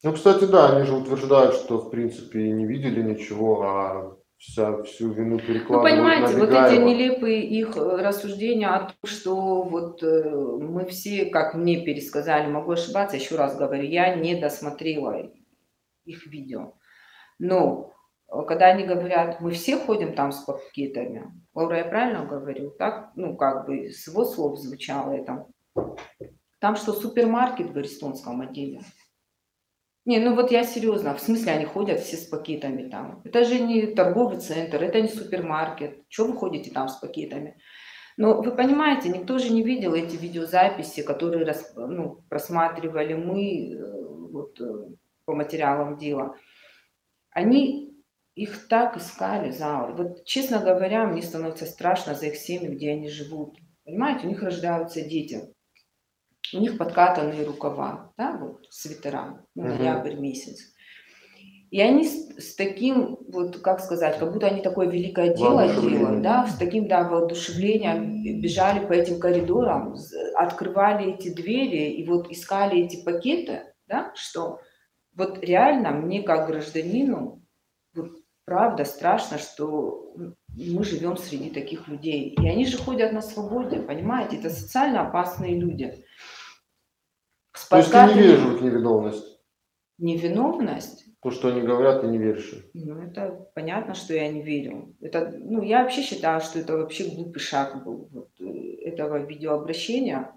Ну, 0.04 0.14
кстати, 0.14 0.46
да, 0.46 0.76
они 0.76 0.86
же 0.86 0.96
утверждают, 0.96 1.56
что, 1.56 1.80
в 1.80 1.90
принципе, 1.90 2.52
не 2.52 2.66
видели 2.66 3.02
ничего, 3.02 3.62
а 3.64 4.18
вся, 4.38 4.84
всю 4.84 5.12
вину 5.12 5.40
перекладывают 5.40 5.70
Ну, 5.70 6.04
понимаете, 6.04 6.38
вот 6.38 6.50
эти 6.50 6.80
нелепые 6.80 7.44
их 7.44 7.76
э, 7.76 7.98
рассуждения 7.98 8.68
о 8.68 8.86
том, 8.86 8.96
что 9.04 9.64
вот 9.64 10.04
э, 10.04 10.30
мы 10.30 10.86
все, 10.86 11.26
как 11.26 11.56
мне 11.56 11.84
пересказали, 11.84 12.48
могу 12.48 12.72
ошибаться, 12.72 13.18
еще 13.18 13.36
раз 13.36 13.58
говорю, 13.58 13.84
я 13.84 14.16
не 14.16 14.36
досмотрела 14.36 15.32
их 16.06 16.28
видео. 16.28 16.74
Но 17.40 17.92
э, 18.32 18.44
когда 18.48 18.68
они 18.68 18.86
говорят, 18.86 19.42
мы 19.42 19.52
все 19.52 19.78
ходим 19.78 20.14
там 20.14 20.32
с 20.32 20.44
пакетами, 20.44 21.26
Лаура, 21.56 21.80
я 21.80 21.86
правильно 21.86 22.24
говорю? 22.24 22.70
Так, 22.70 23.12
ну, 23.16 23.36
как 23.36 23.66
бы 23.66 23.90
с 23.90 24.08
его 24.08 24.26
слов 24.26 24.60
звучало 24.60 25.14
это. 25.14 25.48
Там 26.60 26.76
что, 26.76 26.94
супермаркет 26.94 27.72
в 27.72 27.78
Аристонском 27.78 28.42
отделе? 28.42 28.82
Не, 30.08 30.20
ну 30.20 30.36
вот 30.36 30.52
я 30.52 30.64
серьезно, 30.64 31.14
в 31.14 31.20
смысле 31.20 31.52
они 31.52 31.66
ходят 31.66 32.00
все 32.00 32.16
с 32.16 32.24
пакетами 32.26 32.90
там. 32.90 33.22
Это 33.26 33.44
же 33.44 33.60
не 33.60 33.88
торговый 33.88 34.40
центр, 34.40 34.82
это 34.82 35.02
не 35.02 35.10
супермаркет. 35.10 36.08
Чего 36.08 36.28
вы 36.28 36.38
ходите 36.38 36.72
там 36.72 36.88
с 36.88 36.96
пакетами? 36.96 37.58
Но 38.16 38.42
вы 38.42 38.56
понимаете, 38.56 39.10
никто 39.10 39.38
же 39.38 39.52
не 39.52 39.64
видел 39.64 39.94
эти 39.94 40.16
видеозаписи, 40.16 41.04
которые 41.04 41.46
ну, 41.76 42.24
просматривали 42.30 43.16
мы 43.16 43.74
э, 43.74 44.32
вот, 44.32 44.62
э, 44.62 44.96
по 45.26 45.36
материалам 45.36 45.98
дела. 45.98 46.36
Они 47.32 47.94
их 48.34 48.70
так 48.70 48.96
искали, 48.96 49.52
зал. 49.52 49.94
Вот, 49.94 50.24
честно 50.24 50.60
говоря, 50.60 51.06
мне 51.06 51.22
становится 51.22 51.66
страшно 51.66 52.16
за 52.16 52.28
их 52.28 52.38
семьи, 52.38 52.70
где 52.70 52.92
они 52.92 53.10
живут. 53.10 53.58
Понимаете, 53.84 54.26
у 54.26 54.30
них 54.30 54.42
рождаются 54.42 55.02
дети 55.02 55.54
у 56.54 56.60
них 56.60 56.78
подкатанные 56.78 57.46
рукава, 57.46 58.14
да, 58.18 58.38
вот 58.38 58.66
свитера, 58.70 59.46
ну, 59.56 59.64
ноябрь 59.64 60.16
месяц. 60.16 60.74
И 61.70 61.82
они 61.82 62.06
с, 62.06 62.38
с 62.38 62.56
таким, 62.56 63.18
вот 63.28 63.58
как 63.58 63.82
сказать, 63.82 64.18
как 64.18 64.32
будто 64.32 64.48
они 64.48 64.62
такое 64.62 64.88
великое 64.88 65.36
дело 65.36 65.68
делают, 65.68 66.22
да, 66.22 66.48
с 66.48 66.58
таким, 66.58 66.88
да, 66.88 67.04
воодушевлением 67.04 68.42
бежали 68.42 68.86
по 68.86 68.94
этим 68.94 69.20
коридорам, 69.20 69.96
открывали 70.36 71.14
эти 71.14 71.34
двери 71.34 71.92
и 71.92 72.08
вот 72.08 72.32
искали 72.32 72.86
эти 72.86 73.04
пакеты, 73.04 73.74
да, 73.88 74.14
что 74.16 74.62
вот 75.14 75.44
реально 75.44 75.92
мне 75.92 76.22
как 76.22 76.48
гражданину, 76.48 77.44
вот 77.94 78.12
правда 78.46 78.86
страшно, 78.86 79.38
что 79.38 80.14
мы 80.48 80.84
живем 80.86 81.18
среди 81.18 81.50
таких 81.50 81.88
людей. 81.90 82.30
И 82.30 82.48
они 82.48 82.66
же 82.66 82.78
ходят 82.78 83.12
на 83.12 83.22
свободе, 83.22 83.80
понимаете, 83.80 84.38
это 84.38 84.50
социально 84.50 85.02
опасные 85.02 85.60
люди. 85.60 86.06
То 87.70 87.78
есть 87.78 87.92
ты 87.92 87.98
не 87.98 88.14
веришь 88.14 88.40
в 88.40 88.56
их 88.56 88.62
невиновность? 88.62 89.40
Невиновность? 89.98 91.06
То, 91.22 91.32
что 91.32 91.50
они 91.50 91.62
говорят, 91.62 92.02
ты 92.02 92.08
не 92.08 92.18
веришь. 92.18 92.54
Ну, 92.74 93.02
это 93.02 93.50
понятно, 93.56 93.96
что 93.96 94.14
я 94.14 94.32
не 94.32 94.42
верю. 94.44 94.96
Это, 95.02 95.34
ну, 95.38 95.62
я 95.64 95.82
вообще 95.82 96.02
считаю, 96.02 96.40
что 96.42 96.60
это 96.60 96.78
вообще 96.78 97.10
глупый 97.10 97.40
шаг 97.42 97.84
был 97.84 98.08
вот, 98.12 98.30
э, 98.40 98.76
этого 98.86 99.18
видеообращения. 99.18 100.32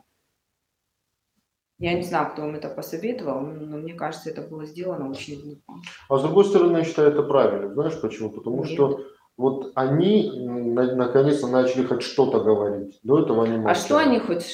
Я 1.78 1.94
не 1.94 2.02
знаю, 2.02 2.30
кто 2.32 2.42
вам 2.42 2.54
это 2.54 2.68
посоветовал, 2.68 3.40
но 3.40 3.78
мне 3.78 3.94
кажется, 3.94 4.30
это 4.30 4.42
было 4.42 4.66
сделано 4.66 5.10
очень 5.10 5.40
глупо. 5.40 5.74
А 6.08 6.18
с 6.18 6.22
другой 6.22 6.44
стороны, 6.44 6.78
я 6.78 6.84
считаю 6.84 7.10
это 7.10 7.22
правильно. 7.22 7.72
Знаешь 7.72 8.00
почему? 8.00 8.30
Потому 8.30 8.64
Нет. 8.64 8.72
что 8.72 9.00
вот 9.38 9.72
они 9.74 10.30
наконец-то 10.36 11.46
начали 11.46 11.86
хоть 11.86 12.02
что-то 12.02 12.40
говорить. 12.40 13.00
До 13.02 13.22
этого 13.22 13.44
они 13.44 13.56
молчали. 13.56 13.72
А 13.72 13.74
что 13.74 13.96
они 13.96 14.18
хоть... 14.18 14.44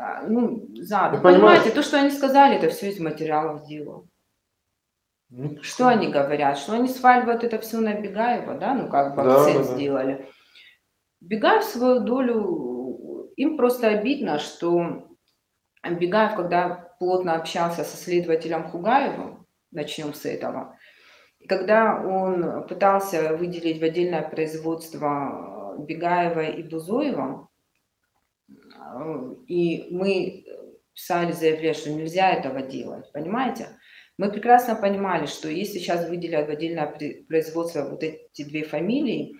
А, 0.00 0.22
ну, 0.26 0.66
за, 0.76 1.10
вы 1.10 1.20
понимаете, 1.20 1.70
то, 1.70 1.82
что 1.82 1.98
они 1.98 2.10
сказали, 2.10 2.56
это 2.56 2.70
все 2.70 2.88
из 2.88 2.98
материалов 2.98 3.66
дела. 3.66 4.06
Ну, 5.28 5.62
что 5.62 5.88
они 5.88 6.08
говорят? 6.08 6.56
Что 6.56 6.72
они 6.72 6.88
сваливают 6.88 7.44
это 7.44 7.58
все 7.58 7.80
на 7.80 7.92
Бегаева, 7.92 8.54
да? 8.54 8.72
Ну, 8.72 8.88
как 8.88 9.14
бы 9.14 9.22
да, 9.22 9.42
акцент 9.42 9.66
да, 9.66 9.74
сделали. 9.74 10.26
Бегаев 11.20 11.64
свою 11.64 12.00
долю... 12.00 13.30
Им 13.36 13.58
просто 13.58 13.88
обидно, 13.88 14.38
что 14.38 15.06
Бегаев, 15.84 16.34
когда 16.34 16.94
плотно 16.98 17.34
общался 17.34 17.84
со 17.84 17.96
следователем 17.98 18.64
Хугаевым, 18.70 19.46
начнем 19.70 20.14
с 20.14 20.24
этого, 20.24 20.78
когда 21.46 22.02
он 22.02 22.66
пытался 22.66 23.36
выделить 23.36 23.80
в 23.80 23.84
отдельное 23.84 24.22
производство 24.22 25.76
Бегаева 25.78 26.40
и 26.40 26.62
Бузоева, 26.62 27.49
и 29.46 29.88
мы 29.90 30.44
писали 30.92 31.32
заявление, 31.32 31.74
что 31.74 31.90
нельзя 31.90 32.30
этого 32.30 32.62
делать, 32.62 33.10
понимаете? 33.12 33.68
Мы 34.18 34.30
прекрасно 34.30 34.76
понимали, 34.76 35.26
что 35.26 35.48
если 35.48 35.78
сейчас 35.78 36.08
выделят 36.08 36.46
в 36.46 36.50
отдельное 36.50 36.94
производство 37.28 37.88
вот 37.88 38.02
эти 38.02 38.44
две 38.44 38.64
фамилии, 38.64 39.34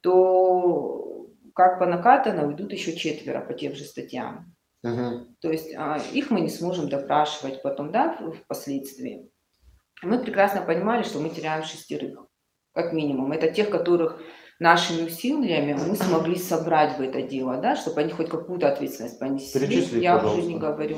то 0.00 1.28
как 1.54 1.78
по 1.78 1.86
накатанно 1.86 2.46
уйдут 2.46 2.72
еще 2.72 2.96
четверо 2.96 3.40
по 3.40 3.52
тем 3.52 3.74
же 3.74 3.84
статьям. 3.84 4.54
Uh-huh. 4.84 5.26
То 5.40 5.50
есть 5.50 5.74
а, 5.76 6.00
их 6.12 6.30
мы 6.30 6.40
не 6.40 6.48
сможем 6.48 6.88
допрашивать 6.88 7.62
потом, 7.62 7.92
да, 7.92 8.18
впоследствии 8.44 9.30
мы 10.02 10.18
прекрасно 10.18 10.62
понимали, 10.62 11.02
что 11.02 11.20
мы 11.20 11.30
теряем 11.30 11.64
шестерых, 11.64 12.26
как 12.74 12.92
минимум. 12.92 13.32
Это 13.32 13.50
тех, 13.52 13.70
которых 13.70 14.20
нашими 14.62 15.06
усилиями 15.06 15.74
мы 15.74 15.96
смогли 15.96 16.36
собрать 16.36 16.96
в 16.96 17.02
это 17.02 17.20
дело, 17.22 17.56
да, 17.58 17.76
чтобы 17.76 18.00
они 18.00 18.12
хоть 18.12 18.30
какую-то 18.30 18.68
ответственность 18.68 19.18
понесли. 19.18 20.00
Я 20.00 20.14
пожалуйста. 20.14 20.40
уже 20.40 20.48
не 20.48 20.58
говорю 20.58 20.96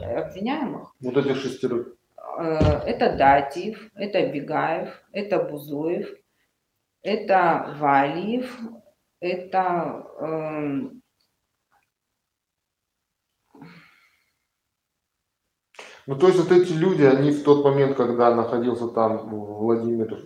обвиняемых. 0.00 0.94
Вот 1.00 1.16
этих 1.16 1.36
шестерых. 1.36 1.96
Э, 2.38 2.80
это 2.86 3.16
Датиев, 3.16 3.90
это 3.94 4.26
Бегаев, 4.28 5.02
это 5.12 5.42
Бузоев, 5.42 6.08
это 7.02 7.76
Валиев, 7.78 8.56
это 9.20 10.06
эм, 10.20 11.02
Ну, 16.08 16.14
то 16.14 16.28
есть 16.28 16.38
вот 16.38 16.52
эти 16.52 16.72
люди, 16.72 17.02
они 17.02 17.32
в 17.32 17.42
тот 17.42 17.64
момент, 17.64 17.96
когда 17.96 18.32
находился 18.32 18.86
там 18.86 19.28
Владимир 19.28 20.16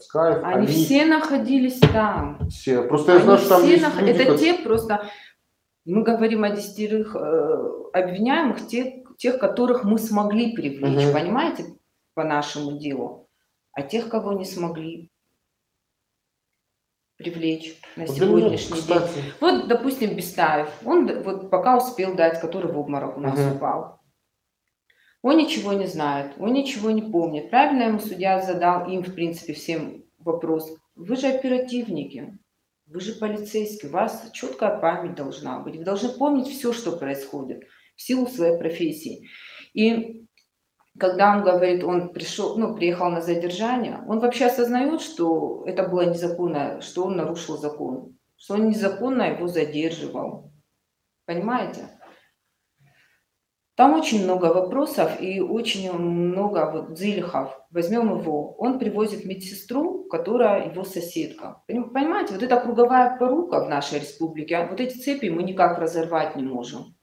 Скаев, 0.00 0.42
они, 0.42 0.54
они 0.54 0.66
все 0.66 1.06
находились 1.06 1.78
там. 1.78 2.48
Все. 2.48 2.82
Просто 2.82 3.12
я 3.12 3.16
они 3.16 3.24
знаю, 3.24 3.38
что 3.38 3.48
там 3.48 3.64
есть 3.64 3.82
нах... 3.82 4.00
люди, 4.00 4.10
Это 4.10 4.24
как... 4.24 4.38
те 4.38 4.54
просто, 4.54 5.10
мы 5.84 6.02
говорим 6.02 6.44
о 6.44 6.50
десятерых 6.50 7.16
э, 7.16 7.70
обвиняемых, 7.92 8.66
тех, 8.66 9.16
тех, 9.16 9.38
которых 9.38 9.84
мы 9.84 9.98
смогли 9.98 10.54
привлечь, 10.54 11.06
угу. 11.06 11.12
понимаете, 11.12 11.64
по 12.14 12.24
нашему 12.24 12.78
делу. 12.78 13.28
А 13.72 13.82
тех, 13.82 14.08
кого 14.08 14.32
не 14.32 14.44
смогли 14.44 15.10
привлечь 17.16 17.80
на 17.96 18.06
вот 18.06 18.16
сегодняшний 18.16 18.80
меня, 18.80 19.00
день. 19.00 19.32
Вот, 19.40 19.68
допустим, 19.68 20.14
Бестаев, 20.14 20.70
он 20.84 21.22
вот 21.22 21.50
пока 21.50 21.76
успел 21.76 22.14
дать, 22.14 22.40
который 22.40 22.72
в 22.72 22.78
обморок 22.78 23.16
у 23.16 23.20
нас 23.20 23.38
угу. 23.38 23.56
упал. 23.56 23.97
Он 25.28 25.36
ничего 25.36 25.74
не 25.74 25.84
знает, 25.84 26.32
он 26.38 26.54
ничего 26.54 26.90
не 26.90 27.02
помнит. 27.02 27.50
Правильно 27.50 27.82
ему 27.82 27.98
судья 27.98 28.40
задал 28.40 28.88
им, 28.88 29.02
в 29.02 29.14
принципе, 29.14 29.52
всем 29.52 30.06
вопрос. 30.16 30.74
Вы 30.94 31.16
же 31.16 31.26
оперативники, 31.26 32.38
вы 32.86 33.00
же 33.00 33.12
полицейский, 33.12 33.90
у 33.90 33.92
вас 33.92 34.30
четкая 34.32 34.78
память 34.78 35.16
должна 35.16 35.58
быть. 35.58 35.76
Вы 35.76 35.84
должны 35.84 36.08
помнить 36.08 36.48
все, 36.48 36.72
что 36.72 36.96
происходит 36.96 37.64
в 37.94 38.00
силу 38.00 38.26
своей 38.26 38.56
профессии. 38.56 39.28
И 39.74 40.26
когда 40.98 41.36
он 41.36 41.42
говорит, 41.42 41.84
он 41.84 42.14
пришел, 42.14 42.56
ну, 42.56 42.74
приехал 42.74 43.10
на 43.10 43.20
задержание, 43.20 44.02
он 44.08 44.20
вообще 44.20 44.46
осознает, 44.46 45.02
что 45.02 45.62
это 45.66 45.86
было 45.86 46.08
незаконно, 46.08 46.80
что 46.80 47.04
он 47.04 47.18
нарушил 47.18 47.58
закон, 47.58 48.16
что 48.38 48.54
он 48.54 48.70
незаконно 48.70 49.24
его 49.24 49.46
задерживал. 49.46 50.54
Понимаете? 51.26 51.97
Там 53.78 53.94
очень 53.94 54.24
много 54.24 54.46
вопросов 54.46 55.20
и 55.20 55.40
очень 55.40 55.92
много 55.92 56.68
вот 56.68 56.98
Зильхов. 56.98 57.56
Возьмем 57.70 58.18
его. 58.18 58.56
Он 58.56 58.80
привозит 58.80 59.24
медсестру, 59.24 60.02
которая 60.08 60.68
его 60.68 60.82
соседка. 60.82 61.62
Понимаете, 61.68 62.34
вот 62.34 62.42
эта 62.42 62.58
круговая 62.58 63.16
порука 63.16 63.64
в 63.64 63.68
нашей 63.68 64.00
республике, 64.00 64.56
а 64.56 64.66
вот 64.66 64.80
эти 64.80 64.98
цепи 64.98 65.26
мы 65.26 65.44
никак 65.44 65.78
разорвать 65.78 66.34
не 66.34 66.42
можем. 66.42 66.96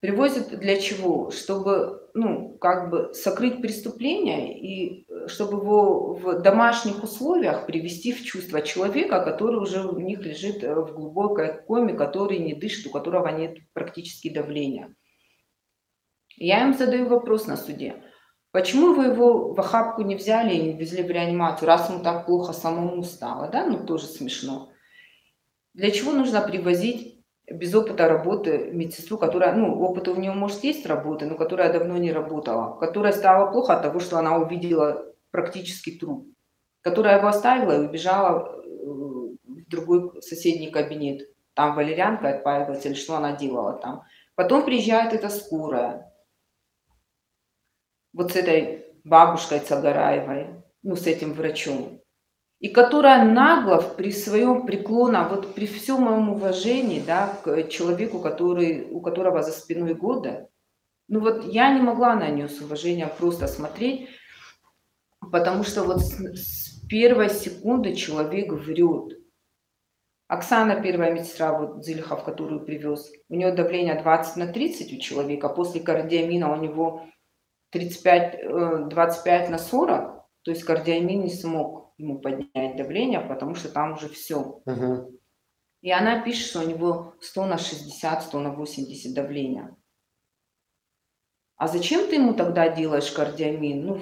Привозят 0.00 0.50
для 0.50 0.78
чего? 0.78 1.30
Чтобы, 1.30 2.10
ну, 2.12 2.58
как 2.58 2.90
бы 2.90 3.14
сокрыть 3.14 3.62
преступление 3.62 4.60
и 4.60 5.06
э, 5.08 5.26
чтобы 5.26 5.58
его 5.58 6.14
в 6.14 6.42
домашних 6.42 7.02
условиях 7.02 7.66
привести 7.66 8.12
в 8.12 8.22
чувство 8.22 8.60
человека, 8.60 9.24
который 9.24 9.58
уже 9.58 9.84
у 9.88 9.98
них 9.98 10.20
лежит 10.20 10.62
э, 10.62 10.72
в 10.72 10.92
глубокой 10.94 11.62
коме, 11.62 11.94
который 11.94 12.38
не 12.38 12.54
дышит, 12.54 12.86
у 12.86 12.90
которого 12.90 13.26
нет 13.28 13.56
практически 13.72 14.28
давления. 14.28 14.94
Я 16.40 16.62
им 16.62 16.74
задаю 16.74 17.08
вопрос 17.08 17.46
на 17.46 17.56
суде. 17.56 18.02
Почему 18.52 18.94
вы 18.94 19.06
его 19.06 19.52
в 19.52 19.60
охапку 19.60 20.02
не 20.02 20.16
взяли 20.16 20.54
и 20.54 20.62
не 20.62 20.72
везли 20.72 21.02
в 21.02 21.10
реанимацию, 21.10 21.66
раз 21.66 21.90
ему 21.90 22.02
так 22.02 22.26
плохо 22.26 22.52
самому 22.52 23.02
стало, 23.02 23.48
да? 23.48 23.66
Ну, 23.66 23.84
тоже 23.84 24.06
смешно. 24.06 24.70
Для 25.74 25.90
чего 25.90 26.12
нужно 26.12 26.40
привозить 26.40 27.24
без 27.50 27.74
опыта 27.74 28.08
работы 28.08 28.70
медсестру, 28.72 29.18
которая, 29.18 29.54
ну, 29.54 29.80
опыт 29.80 30.08
у 30.08 30.14
нее, 30.14 30.32
может, 30.32 30.64
есть 30.64 30.86
работы, 30.86 31.26
но 31.26 31.36
которая 31.36 31.72
давно 31.72 31.96
не 31.96 32.12
работала, 32.12 32.78
которая 32.78 33.12
стала 33.12 33.50
плохо 33.50 33.74
от 33.74 33.82
того, 33.82 34.00
что 34.00 34.18
она 34.18 34.38
увидела 34.38 35.14
практически 35.30 35.98
труп, 35.98 36.28
которая 36.82 37.18
его 37.18 37.28
оставила 37.28 37.72
и 37.72 37.86
убежала 37.86 38.48
э, 38.48 38.66
в 38.66 39.68
другой 39.68 40.22
соседний 40.22 40.70
кабинет. 40.70 41.28
Там 41.54 41.74
валерьянка 41.74 42.28
отпаивалась 42.28 42.86
или 42.86 42.94
что 42.94 43.16
она 43.16 43.32
делала 43.36 43.74
там. 43.74 44.02
Потом 44.34 44.64
приезжает 44.64 45.12
эта 45.12 45.28
скорая, 45.28 46.07
вот 48.18 48.32
с 48.32 48.36
этой 48.36 48.84
бабушкой 49.04 49.60
Цагараевой, 49.60 50.48
ну, 50.82 50.96
с 50.96 51.06
этим 51.06 51.34
врачом, 51.34 52.02
и 52.58 52.68
которая 52.68 53.24
нагло 53.24 53.80
при 53.80 54.10
своем 54.10 54.66
преклоне, 54.66 55.20
вот 55.30 55.54
при 55.54 55.66
всем 55.66 56.02
моем 56.02 56.28
уважении, 56.30 57.00
да, 57.00 57.38
к 57.44 57.68
человеку, 57.68 58.18
который, 58.18 58.88
у 58.90 59.00
которого 59.00 59.44
за 59.44 59.52
спиной 59.52 59.94
года, 59.94 60.48
ну 61.06 61.20
вот 61.20 61.44
я 61.44 61.72
не 61.72 61.80
могла 61.80 62.16
на 62.16 62.28
нее 62.28 62.48
с 62.48 62.60
уважением 62.60 63.10
просто 63.16 63.46
смотреть, 63.46 64.08
потому 65.20 65.62
что 65.62 65.84
вот 65.84 66.00
с, 66.00 66.18
с 66.18 66.86
первой 66.88 67.30
секунды 67.30 67.94
человек 67.94 68.52
врет. 68.52 69.16
Оксана, 70.26 70.82
первая 70.82 71.12
медсестра, 71.12 71.56
вот 71.56 71.84
Зильхов, 71.84 72.24
которую 72.24 72.64
привез, 72.64 73.12
у 73.28 73.36
нее 73.36 73.52
давление 73.52 73.94
20 74.02 74.36
на 74.36 74.52
30 74.52 74.92
у 74.92 74.98
человека, 74.98 75.48
после 75.48 75.80
кардиамина 75.80 76.52
у 76.52 76.56
него 76.56 77.04
35, 77.70 78.88
25 78.88 79.48
э, 79.48 79.50
на 79.50 79.58
40, 79.58 80.26
то 80.42 80.50
есть 80.50 80.64
кардиамин 80.64 81.24
не 81.24 81.30
смог 81.30 81.92
ему 81.98 82.20
поднять 82.20 82.76
давление, 82.76 83.20
потому 83.20 83.54
что 83.54 83.68
там 83.68 83.92
уже 83.92 84.08
все. 84.08 84.62
Угу. 84.64 85.18
И 85.82 85.90
она 85.90 86.22
пишет, 86.22 86.48
что 86.48 86.60
у 86.60 86.66
него 86.66 87.14
100 87.20 87.46
на 87.46 87.58
60, 87.58 88.22
100 88.22 88.40
на 88.40 88.50
80 88.50 89.14
давления. 89.14 89.76
А 91.56 91.68
зачем 91.68 92.08
ты 92.08 92.16
ему 92.16 92.34
тогда 92.34 92.68
делаешь 92.68 93.10
кардиамин? 93.10 93.84
Ну, 93.84 94.00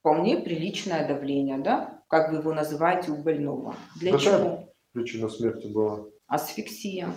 вполне 0.00 0.38
приличное 0.38 1.08
давление, 1.08 1.58
да? 1.58 2.02
Как 2.08 2.30
вы 2.30 2.38
его 2.38 2.52
называете 2.52 3.10
у 3.10 3.22
больного. 3.22 3.74
Для 3.98 4.12
Какая 4.12 4.38
чего? 4.38 4.74
причина 4.92 5.28
смерти 5.28 5.66
была? 5.66 6.06
Асфиксия. 6.26 7.08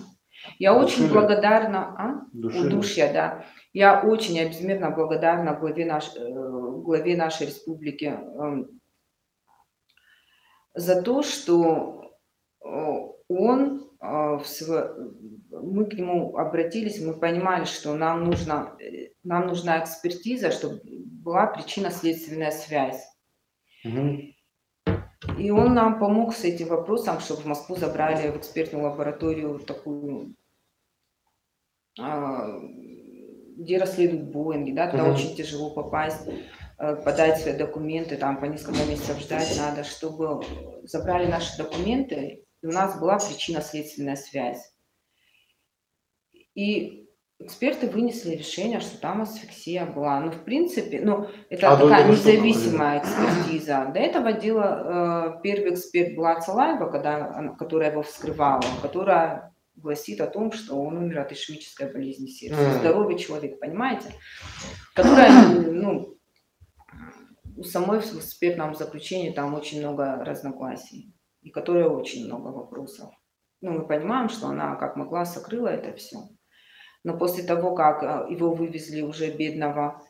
Я 0.59 0.73
Душили? 0.73 1.03
очень 1.03 1.13
благодарна. 1.13 1.95
А? 1.97 2.25
Душили? 2.33 2.67
Удушья, 2.67 3.11
да. 3.13 3.45
Я 3.73 4.01
очень 4.01 4.37
безмерно 4.47 4.91
благодарна 4.91 5.53
главе, 5.53 5.85
наш, 5.85 6.15
э, 6.15 6.29
главе 6.29 7.15
нашей 7.15 7.47
республики 7.47 8.05
эм, 8.05 8.81
за 10.73 11.01
то, 11.01 11.23
что 11.23 12.11
э, 12.63 12.67
он 13.27 13.89
э, 14.01 14.39
мы 15.51 15.85
к 15.85 15.93
нему 15.93 16.35
обратились, 16.37 17.01
мы 17.01 17.13
понимали, 17.13 17.65
что 17.65 17.93
нам 17.95 18.25
нужна, 18.25 18.75
нам 19.23 19.47
нужна 19.47 19.83
экспертиза, 19.83 20.51
чтобы 20.51 20.81
была 20.83 21.47
причинно-следственная 21.47 22.51
связь. 22.51 23.05
Угу. 23.85 24.33
И 25.37 25.51
он 25.51 25.73
нам 25.73 25.99
помог 25.99 26.33
с 26.33 26.43
этим 26.43 26.67
вопросом, 26.69 27.19
чтобы 27.19 27.41
в 27.41 27.45
Москву 27.45 27.75
забрали 27.75 28.31
в 28.31 28.37
экспертную 28.37 28.85
лабораторию 28.85 29.59
такую 29.59 30.35
а, 31.99 32.59
где 33.61 33.77
расследуют 33.77 34.31
Боинги, 34.31 34.71
да, 34.71 34.89
туда 34.89 35.03
угу. 35.03 35.13
очень 35.13 35.35
тяжело 35.35 35.69
попасть, 35.71 36.27
э, 36.79 36.95
подать 36.95 37.41
свои 37.41 37.55
документы, 37.55 38.17
там 38.17 38.39
по 38.39 38.45
несколько 38.45 38.83
месяцев 38.85 39.19
ждать 39.19 39.55
надо, 39.57 39.83
чтобы 39.83 40.43
забрали 40.83 41.27
наши 41.27 41.55
документы, 41.57 42.45
и 42.61 42.65
у 42.65 42.71
нас 42.71 42.99
была 42.99 43.19
причинно-следственная 43.19 44.15
связь. 44.15 44.73
И 46.55 47.00
эксперты 47.45 47.87
вынесли 47.87 48.35
решение, 48.35 48.79
что 48.79 48.99
там 48.99 49.21
асфиксия 49.21 49.85
была. 49.85 50.19
Ну, 50.19 50.31
в 50.31 50.43
принципе, 50.43 51.01
ну, 51.01 51.27
это 51.49 51.71
а 51.71 51.77
такая 51.77 52.09
независимая 52.09 52.99
экспертиза. 52.99 53.91
До 53.93 53.99
этого 53.99 54.33
дела 54.33 55.37
э, 55.37 55.41
первый 55.43 55.73
эксперт 55.73 56.15
была 56.15 56.39
Цалаева, 56.39 56.89
когда, 56.89 57.55
которая 57.57 57.91
его 57.91 58.03
вскрывала, 58.03 58.63
которая 58.81 59.53
гласит 59.75 60.21
о 60.21 60.27
том, 60.27 60.51
что 60.51 60.75
он 60.75 60.97
умер 60.97 61.19
от 61.19 61.31
ишемической 61.31 61.91
болезни 61.91 62.27
сердца. 62.27 62.61
Mm. 62.61 62.79
Здоровый 62.79 63.17
человек, 63.17 63.59
понимаете? 63.59 64.13
Которая, 64.93 65.31
ну, 65.49 66.17
у 67.57 67.63
самой 67.63 67.99
в 67.99 68.17
экспертном 68.17 68.75
заключении 68.75 69.31
там 69.31 69.53
очень 69.53 69.79
много 69.79 70.23
разногласий, 70.23 71.13
и 71.41 71.49
которая 71.49 71.87
очень 71.87 72.25
много 72.25 72.49
вопросов. 72.49 73.11
Ну, 73.61 73.71
мы 73.71 73.87
понимаем, 73.87 74.29
что 74.29 74.47
она 74.47 74.75
как 74.75 74.95
могла 74.95 75.25
сокрыла 75.25 75.67
это 75.67 75.95
все. 75.95 76.17
Но 77.03 77.17
после 77.17 77.43
того, 77.43 77.73
как 77.73 78.03
э, 78.03 78.31
его 78.31 78.53
вывезли 78.53 79.01
уже 79.01 79.31
бедного 79.31 80.01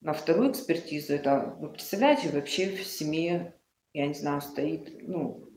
на 0.00 0.12
вторую 0.12 0.50
экспертизу, 0.50 1.14
это, 1.14 1.56
вы 1.58 1.70
представляете, 1.70 2.30
вообще 2.30 2.76
в 2.76 2.84
семье, 2.84 3.58
я 3.92 4.06
не 4.06 4.14
знаю, 4.14 4.40
стоит, 4.42 5.02
ну, 5.02 5.48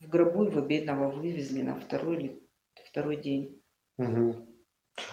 в 0.00 0.08
гробу 0.08 0.44
его 0.44 0.60
бедного 0.60 1.10
вывезли 1.10 1.62
на 1.62 1.78
второй 1.80 2.16
или 2.16 2.48
второй 2.84 3.16
день. 3.16 3.62
Угу. 3.98 4.46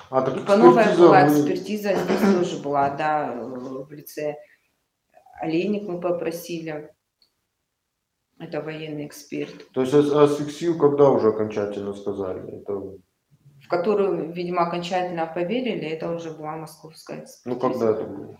А 0.10 0.22
так 0.22 0.38
и 0.38 0.46
по 0.46 0.56
новая 0.56 0.96
была 0.96 1.28
экспертиза, 1.28 1.96
здесь 1.96 2.20
тоже 2.20 2.62
была, 2.62 2.96
да, 2.96 3.34
в 3.36 3.91
лице 3.91 4.38
Олейник 5.41 5.84
мы 5.88 6.00
попросили. 6.00 6.94
Это 8.44 8.62
военный 8.62 9.08
эксперт. 9.08 9.72
То 9.72 9.82
есть 9.82 9.94
асфиксию 9.94 10.78
когда 10.78 11.10
уже 11.10 11.30
окончательно 11.30 11.94
сказали? 11.94 12.62
Это... 12.62 12.74
В 12.74 13.68
которую, 13.70 14.34
видимо, 14.34 14.68
окончательно 14.68 15.26
поверили, 15.26 15.88
это 15.88 16.12
уже 16.12 16.32
была 16.32 16.58
московская 16.58 17.24
экспертиза. 17.24 17.50
Ну, 17.50 17.60
когда 17.60 17.91
это 17.91 18.04
было? 18.04 18.38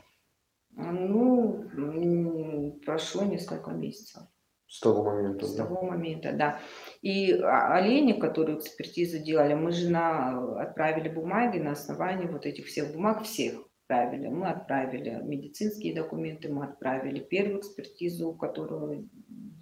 Ну, 0.76 2.80
прошло 2.86 3.24
несколько 3.24 3.72
месяцев. 3.72 4.24
С 4.68 4.80
того 4.80 5.04
момента. 5.04 5.46
С 5.46 5.56
да? 5.56 5.66
того 5.66 5.86
момента, 5.86 6.34
да. 6.34 6.60
И 7.02 7.32
олени, 7.32 8.14
которые 8.14 8.58
экспертизу 8.58 9.20
делали, 9.20 9.54
мы 9.54 9.72
же 9.72 9.90
на, 9.90 10.62
отправили 10.62 11.10
бумаги 11.10 11.60
на 11.60 11.72
основании 11.72 12.28
вот 12.28 12.46
этих 12.46 12.66
всех 12.66 12.92
бумаг, 12.92 13.24
всех 13.24 13.54
отправили. 13.94 14.28
Мы 14.28 14.50
отправили 14.50 15.22
медицинские 15.24 15.94
документы, 15.94 16.50
мы 16.50 16.66
отправили 16.66 17.20
первую 17.20 17.60
экспертизу, 17.60 18.34
которую 18.34 19.10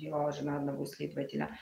делала 0.01 0.31
жена 0.31 0.57
одного 0.57 0.83
исследователя. 0.83 1.57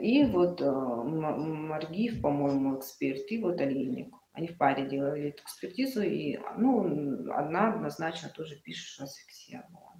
И 0.00 0.24
вот 0.24 0.60
э, 0.60 0.70
Маргиев, 0.70 2.20
по-моему, 2.20 2.78
эксперт, 2.78 3.30
и 3.30 3.42
вот 3.42 3.60
Олейник. 3.60 4.14
Они 4.32 4.48
в 4.48 4.58
паре 4.58 4.88
делали 4.88 5.30
эту 5.30 5.42
экспертизу, 5.42 6.02
и 6.02 6.38
ну, 6.58 7.32
одна 7.32 7.72
однозначно 7.72 8.28
тоже 8.28 8.56
пишет, 8.56 8.86
что 8.88 9.04
асфиксия 9.04 9.66
была. 9.70 9.94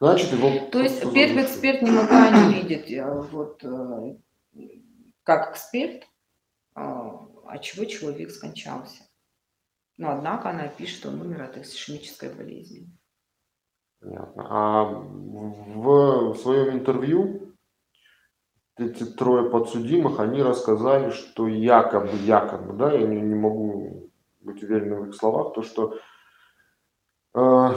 Значит, 0.00 0.32
его... 0.32 0.70
То 0.70 0.80
есть 0.80 1.00
первый 1.12 1.44
эксперт 1.44 1.82
не 1.82 1.90
могла 1.90 2.30
не 2.30 2.54
видеть, 2.54 2.90
э, 2.90 3.04
вот, 3.04 3.62
э, 3.64 4.16
как 5.22 5.52
эксперт, 5.52 6.04
от 6.74 7.62
чего 7.62 7.84
человек 7.84 8.30
скончался. 8.30 9.02
Но 9.96 10.12
однако 10.12 10.50
она 10.50 10.68
пишет, 10.68 10.98
что 10.98 11.08
он 11.08 11.20
умер 11.20 11.42
от 11.42 11.58
ишемической 11.58 12.32
болезни. 12.32 12.88
Понятно. 14.00 14.46
А 14.48 14.84
в, 14.84 16.32
в 16.32 16.36
своем 16.36 16.74
интервью 16.74 17.54
эти 18.78 19.04
трое 19.04 19.50
подсудимых, 19.50 20.20
они 20.20 20.42
рассказали, 20.42 21.10
что 21.10 21.48
якобы, 21.48 22.10
якобы, 22.24 22.74
да, 22.74 22.92
я 22.92 23.06
не, 23.06 23.20
не 23.20 23.34
могу 23.34 24.10
быть 24.40 24.62
уверенным 24.62 25.02
в 25.02 25.08
их 25.08 25.14
словах, 25.14 25.52
то, 25.52 25.62
что 25.62 25.98
э, 27.34 27.68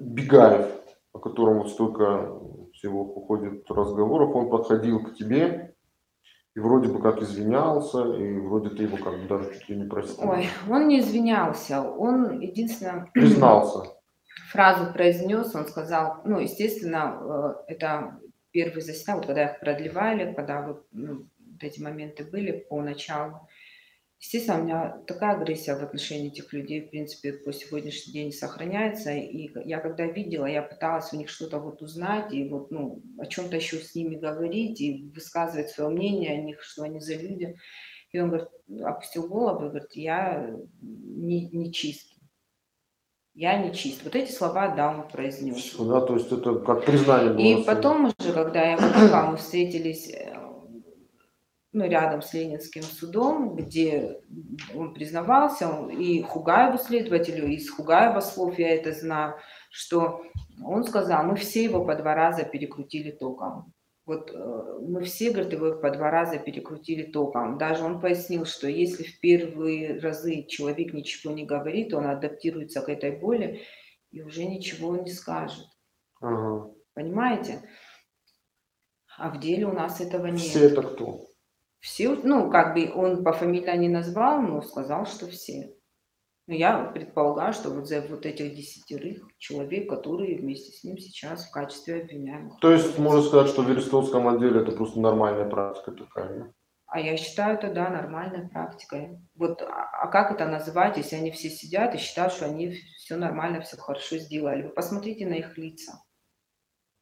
Бегаев, 0.00 0.68
о 1.12 1.18
котором 1.18 1.58
вот 1.58 1.70
столько 1.70 2.32
всего 2.72 3.02
уходит 3.02 3.70
разговоров, 3.70 4.34
он 4.34 4.48
подходил 4.48 5.04
к 5.04 5.14
тебе 5.14 5.74
и 6.54 6.60
вроде 6.60 6.88
бы 6.88 7.00
как 7.00 7.20
извинялся, 7.20 8.04
и 8.14 8.38
вроде 8.38 8.70
ты 8.70 8.84
его 8.84 8.96
как 8.96 9.20
бы 9.20 9.28
даже 9.28 9.52
чуть 9.52 9.68
ли 9.68 9.76
не 9.76 9.84
простил. 9.84 10.30
Ой, 10.30 10.48
он 10.70 10.88
не 10.88 11.00
извинялся, 11.00 11.82
он 11.82 12.40
единственное... 12.40 13.10
Признался. 13.12 13.90
Фразу 14.50 14.92
произнес, 14.92 15.54
он 15.54 15.66
сказал, 15.66 16.22
ну, 16.24 16.38
естественно, 16.38 17.64
э, 17.68 17.72
это 17.72 18.18
первый 18.50 18.82
вот 19.08 19.26
когда 19.26 19.46
их 19.46 19.60
продлевали, 19.60 20.32
когда 20.34 20.62
вот, 20.62 20.86
ну, 20.92 21.28
вот 21.38 21.62
эти 21.62 21.80
моменты 21.80 22.24
были 22.24 22.52
по 22.52 22.80
началу, 22.82 23.48
Естественно, 24.24 24.58
у 24.58 24.64
меня 24.64 24.96
такая 25.06 25.36
агрессия 25.36 25.74
в 25.74 25.82
отношении 25.82 26.28
этих 26.28 26.50
людей, 26.54 26.80
в 26.80 26.88
принципе, 26.88 27.34
по 27.34 27.52
сегодняшний 27.52 28.14
день 28.14 28.32
сохраняется. 28.32 29.12
И 29.12 29.50
я 29.66 29.80
когда 29.80 30.06
видела, 30.06 30.46
я 30.46 30.62
пыталась 30.62 31.12
у 31.12 31.18
них 31.18 31.28
что-то 31.28 31.58
вот 31.58 31.82
узнать 31.82 32.32
и 32.32 32.48
вот, 32.48 32.70
ну, 32.70 33.02
о 33.18 33.26
чем-то 33.26 33.56
еще 33.56 33.76
с 33.76 33.94
ними 33.94 34.16
говорить 34.16 34.80
и 34.80 35.10
высказывать 35.14 35.68
свое 35.68 35.90
мнение 35.90 36.32
о 36.32 36.42
них, 36.42 36.62
что 36.62 36.84
они 36.84 37.00
за 37.00 37.16
люди. 37.16 37.54
И 38.12 38.18
он 38.18 38.30
говорит, 38.30 38.48
опустил 38.82 39.28
голову 39.28 39.66
и 39.66 39.68
говорит, 39.68 39.92
я 39.92 40.56
не, 40.80 41.50
не 41.50 41.70
чист. 41.70 42.13
Я 43.34 43.58
не 43.58 43.74
чист. 43.74 44.04
Вот 44.04 44.14
эти 44.14 44.30
слова, 44.30 44.68
да, 44.68 44.90
он 44.90 45.08
произнес. 45.08 45.74
Да, 45.76 46.00
то 46.00 46.14
есть 46.14 46.30
это 46.30 46.54
как 46.60 46.84
признание 46.84 47.32
было. 47.32 47.40
И 47.40 47.64
потом 47.64 48.04
уже, 48.04 48.32
когда 48.32 48.62
я 48.62 48.76
пока 48.76 49.28
мы 49.28 49.36
встретились 49.36 50.08
э, 50.08 50.38
ну, 51.72 51.84
рядом 51.84 52.22
с 52.22 52.32
Ленинским 52.32 52.84
судом, 52.84 53.56
где 53.56 54.20
он 54.72 54.94
признавался, 54.94 55.68
он, 55.68 55.90
и 55.90 56.22
Хугаеву 56.22 56.78
следователю, 56.78 57.48
из 57.48 57.68
Хугаева 57.68 58.20
слов 58.20 58.56
я 58.56 58.72
это 58.76 58.92
знаю, 58.92 59.34
что 59.68 60.22
он 60.62 60.84
сказал, 60.84 61.24
мы 61.24 61.34
все 61.34 61.64
его 61.64 61.84
по 61.84 61.96
два 61.96 62.14
раза 62.14 62.44
перекрутили 62.44 63.10
током. 63.10 63.73
Вот 64.06 64.30
э, 64.32 64.78
мы 64.82 65.02
все, 65.04 65.30
говорит, 65.30 65.52
его 65.52 65.76
по 65.76 65.90
два 65.90 66.10
раза 66.10 66.38
перекрутили 66.38 67.10
током. 67.10 67.56
Даже 67.56 67.84
он 67.84 68.00
пояснил, 68.00 68.44
что 68.44 68.68
если 68.68 69.04
в 69.04 69.20
первые 69.20 69.98
разы 69.98 70.44
человек 70.44 70.92
ничего 70.92 71.32
не 71.32 71.46
говорит, 71.46 71.94
он 71.94 72.06
адаптируется 72.06 72.82
к 72.82 72.90
этой 72.90 73.18
боли 73.18 73.62
и 74.10 74.20
уже 74.20 74.44
ничего 74.44 74.96
не 74.96 75.10
скажет. 75.10 75.66
Ага. 76.20 76.70
Понимаете? 76.92 77.62
А 79.16 79.30
в 79.30 79.40
деле 79.40 79.66
у 79.66 79.72
нас 79.72 80.00
этого 80.00 80.26
нет. 80.26 80.40
Все 80.40 80.66
это 80.66 80.82
кто? 80.82 81.26
Все, 81.80 82.14
ну, 82.14 82.50
как 82.50 82.74
бы 82.74 82.90
он 82.94 83.24
по 83.24 83.32
фамилии 83.32 83.76
не 83.76 83.88
назвал, 83.88 84.40
но 84.40 84.62
сказал, 84.62 85.06
что 85.06 85.26
все. 85.28 85.74
Но 86.46 86.54
я 86.54 86.84
предполагаю, 86.84 87.54
что 87.54 87.70
вот 87.70 87.88
за 87.88 88.02
вот 88.02 88.26
этих 88.26 88.54
десятерых 88.54 89.26
человек, 89.38 89.88
которые 89.88 90.36
вместе 90.38 90.72
с 90.72 90.84
ним 90.84 90.98
сейчас 90.98 91.48
в 91.48 91.50
качестве 91.50 92.02
обвиняемых. 92.02 92.60
То 92.60 92.70
есть 92.70 92.98
можно 92.98 93.22
сказать, 93.22 93.48
что 93.48 93.62
в 93.62 93.70
Верестовском 93.70 94.28
отделе 94.28 94.60
это 94.60 94.72
просто 94.72 95.00
нормальная 95.00 95.48
практика 95.48 95.92
такая, 95.92 96.38
да? 96.38 96.52
А 96.86 97.00
я 97.00 97.16
считаю 97.16 97.56
это, 97.56 97.72
да, 97.72 97.88
нормальной 97.88 98.48
практикой. 98.48 99.18
Вот, 99.34 99.62
а, 99.62 99.90
а 100.02 100.06
как 100.08 100.30
это 100.30 100.46
называть, 100.46 100.96
если 100.96 101.16
они 101.16 101.32
все 101.32 101.48
сидят 101.48 101.94
и 101.94 101.98
считают, 101.98 102.32
что 102.32 102.44
они 102.44 102.78
все 102.98 103.16
нормально, 103.16 103.62
все 103.62 103.76
хорошо 103.76 104.18
сделали? 104.18 104.62
Вы 104.62 104.68
посмотрите 104.68 105.26
на 105.26 105.34
их 105.34 105.56
лица. 105.56 106.04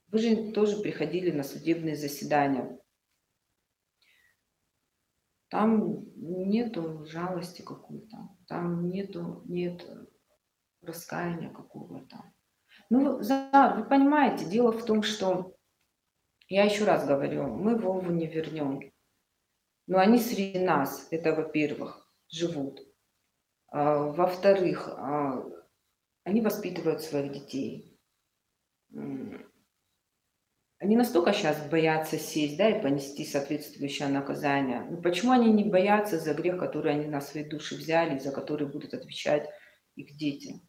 Вы 0.07 0.18
же 0.18 0.53
тоже 0.53 0.78
приходили 0.78 1.30
на 1.30 1.43
судебные 1.43 1.97
заседания. 1.97 2.78
Там 5.49 6.07
нету 6.16 7.05
жалости 7.05 7.61
какой-то, 7.61 8.16
там 8.53 8.90
нету, 8.90 9.40
нет 9.46 9.82
раскаяния 10.82 11.48
какого-то. 11.48 12.22
Ну, 12.90 13.18
да, 13.22 13.74
вы 13.78 13.84
понимаете, 13.84 14.44
дело 14.44 14.72
в 14.72 14.84
том, 14.84 15.03
что, 15.03 15.57
я 16.48 16.64
еще 16.64 16.84
раз 16.84 17.07
говорю, 17.07 17.46
мы 17.46 17.78
Вову 17.78 18.11
не 18.11 18.26
вернем. 18.26 18.92
Но 19.86 19.98
они 19.98 20.18
среди 20.18 20.59
нас, 20.59 21.09
это 21.11 21.34
во-первых, 21.34 22.12
живут. 22.28 22.80
А, 23.68 24.12
во-вторых, 24.12 24.86
а, 24.88 25.42
они 26.24 26.42
воспитывают 26.42 27.00
своих 27.00 27.32
детей 27.32 27.98
они 30.82 30.96
настолько 30.96 31.32
сейчас 31.32 31.56
боятся 31.70 32.18
сесть, 32.18 32.56
да, 32.56 32.68
и 32.68 32.82
понести 32.82 33.24
соответствующее 33.24 34.08
наказание. 34.08 34.84
Но 34.90 35.00
почему 35.00 35.30
они 35.30 35.52
не 35.52 35.70
боятся 35.70 36.18
за 36.18 36.34
грех, 36.34 36.58
который 36.58 36.92
они 36.92 37.06
на 37.06 37.20
свои 37.20 37.44
души 37.44 37.76
взяли, 37.76 38.18
за 38.18 38.32
который 38.32 38.66
будут 38.66 38.92
отвечать 38.92 39.48
их 39.94 40.16
дети? 40.16 40.60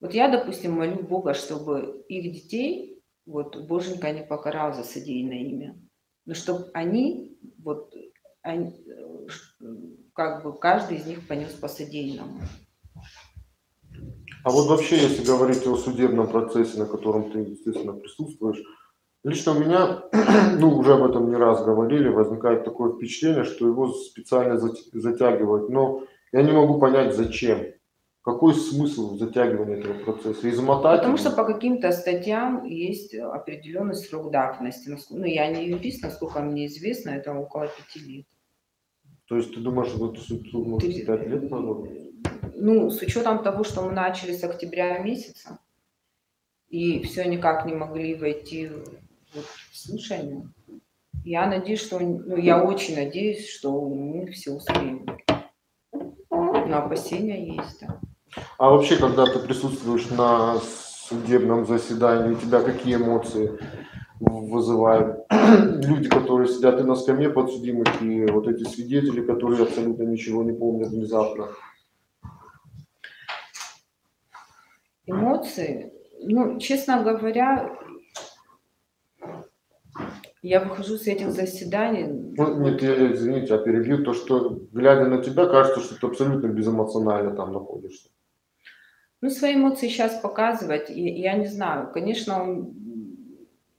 Вот 0.00 0.14
я, 0.14 0.28
допустим, 0.28 0.74
молю 0.74 1.02
Бога, 1.02 1.34
чтобы 1.34 2.04
их 2.08 2.32
детей, 2.32 3.02
вот, 3.26 3.56
Боженька 3.66 4.12
не 4.12 4.22
покарал 4.22 4.72
за 4.72 4.84
содеянное 4.84 5.42
имя. 5.42 5.80
Но 6.26 6.34
чтобы 6.34 6.70
они, 6.72 7.36
вот, 7.58 7.92
они, 8.42 8.86
как 10.12 10.44
бы 10.44 10.56
каждый 10.56 10.98
из 10.98 11.06
них 11.06 11.26
понес 11.26 11.50
по 11.54 11.66
содеянному. 11.66 12.40
А 14.44 14.50
вот 14.50 14.68
вообще, 14.68 14.96
если 14.96 15.24
говорить 15.24 15.66
о 15.66 15.76
судебном 15.76 16.28
процессе, 16.28 16.78
на 16.78 16.86
котором 16.86 17.32
ты, 17.32 17.40
естественно, 17.40 17.94
присутствуешь, 17.94 18.62
Лично 19.24 19.52
у 19.52 19.58
меня, 19.58 20.04
ну, 20.58 20.76
уже 20.76 20.94
об 20.94 21.02
этом 21.02 21.30
не 21.30 21.36
раз 21.36 21.64
говорили, 21.64 22.08
возникает 22.08 22.64
такое 22.64 22.92
впечатление, 22.92 23.44
что 23.44 23.66
его 23.66 23.88
специально 23.88 24.58
затягивают. 24.58 25.70
Но 25.70 26.02
я 26.32 26.42
не 26.42 26.52
могу 26.52 26.78
понять, 26.78 27.16
зачем. 27.16 27.64
Какой 28.20 28.54
смысл 28.54 29.16
затягивания 29.16 29.76
этого 29.76 29.94
процесса? 30.04 30.48
Измотать? 30.48 31.00
Потому 31.00 31.16
что 31.16 31.30
по 31.30 31.44
каким-то 31.44 31.90
статьям 31.92 32.64
есть 32.64 33.14
определенный 33.14 33.94
срок 33.94 34.30
давности. 34.30 34.94
Ну, 35.10 35.24
я 35.24 35.50
не 35.50 35.68
юрист, 35.68 36.02
насколько 36.02 36.40
мне 36.40 36.66
известно, 36.66 37.10
это 37.10 37.32
около 37.32 37.66
пяти 37.66 38.00
лет. 38.06 38.26
То 39.26 39.36
есть 39.36 39.54
ты 39.54 39.60
думаешь, 39.60 39.90
что 39.90 40.12
это 40.12 40.20
суд 40.20 40.46
может 40.52 41.06
пять 41.06 41.26
лет 41.26 41.50
назад? 41.50 41.76
Ну, 42.56 42.90
с 42.90 43.00
учетом 43.00 43.42
того, 43.42 43.64
что 43.64 43.82
мы 43.82 43.92
начали 43.92 44.32
с 44.32 44.44
октября 44.44 44.98
месяца, 44.98 45.58
и 46.68 47.02
все 47.02 47.24
никак 47.24 47.66
не 47.66 47.74
могли 47.74 48.14
войти 48.14 48.70
вот, 49.34 49.44
слушанию. 49.72 50.52
Я 51.24 51.46
надеюсь, 51.46 51.80
что, 51.80 51.98
ну, 51.98 52.36
я 52.36 52.62
очень 52.62 52.96
надеюсь, 52.96 53.48
что 53.48 53.88
мы 53.88 54.30
все 54.32 54.52
успеем. 54.52 55.06
Но 56.30 56.78
опасения 56.78 57.54
есть, 57.56 57.80
да. 57.80 58.00
А 58.58 58.70
вообще, 58.70 58.96
когда 58.96 59.26
ты 59.26 59.38
присутствуешь 59.38 60.10
на 60.10 60.58
судебном 60.58 61.66
заседании, 61.66 62.34
у 62.34 62.38
тебя 62.38 62.60
какие 62.60 62.96
эмоции 62.96 63.58
вызывают 64.20 65.26
люди, 65.30 66.08
которые 66.08 66.48
сидят 66.48 66.80
и 66.80 66.84
на 66.84 66.94
скамье 66.94 67.30
подсудимых, 67.30 68.02
и 68.02 68.26
вот 68.26 68.48
эти 68.48 68.64
свидетели, 68.64 69.24
которые 69.24 69.62
абсолютно 69.62 70.04
ничего 70.04 70.42
не 70.42 70.52
помнят 70.52 70.88
внезапно? 70.88 71.48
Эмоции? 75.06 75.92
Ну, 76.22 76.58
честно 76.58 77.02
говоря, 77.02 77.76
я 80.44 80.60
выхожу 80.60 80.98
с 80.98 81.06
этих 81.06 81.30
заседаний. 81.30 82.04
Ну, 82.36 82.60
нет, 82.60 82.82
я, 82.82 83.12
извините, 83.12 83.54
я 83.54 83.58
перебью. 83.58 84.04
То, 84.04 84.12
что, 84.12 84.60
глядя 84.72 85.06
на 85.06 85.22
тебя, 85.22 85.46
кажется, 85.46 85.80
что 85.80 85.98
ты 85.98 86.06
абсолютно 86.06 86.48
безэмоционально 86.48 87.34
там 87.34 87.54
находишься. 87.54 88.10
Ну, 89.22 89.30
свои 89.30 89.54
эмоции 89.54 89.88
сейчас 89.88 90.20
показывать, 90.20 90.90
я, 90.90 91.32
я 91.32 91.38
не 91.38 91.46
знаю. 91.46 91.90
Конечно, 91.94 92.44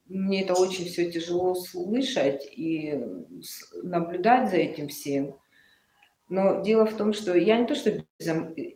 мне 0.07 0.41
это 0.41 0.55
очень 0.55 0.85
все 0.85 1.11
тяжело 1.11 1.53
слышать 1.53 2.49
и 2.51 2.99
наблюдать 3.83 4.49
за 4.49 4.57
этим 4.57 4.87
всем. 4.87 5.35
Но 6.27 6.61
дело 6.63 6.85
в 6.85 6.97
том, 6.97 7.13
что 7.13 7.37
я 7.37 7.57
не 7.57 7.67
то, 7.67 7.75
что 7.75 7.91
без, 8.19 8.27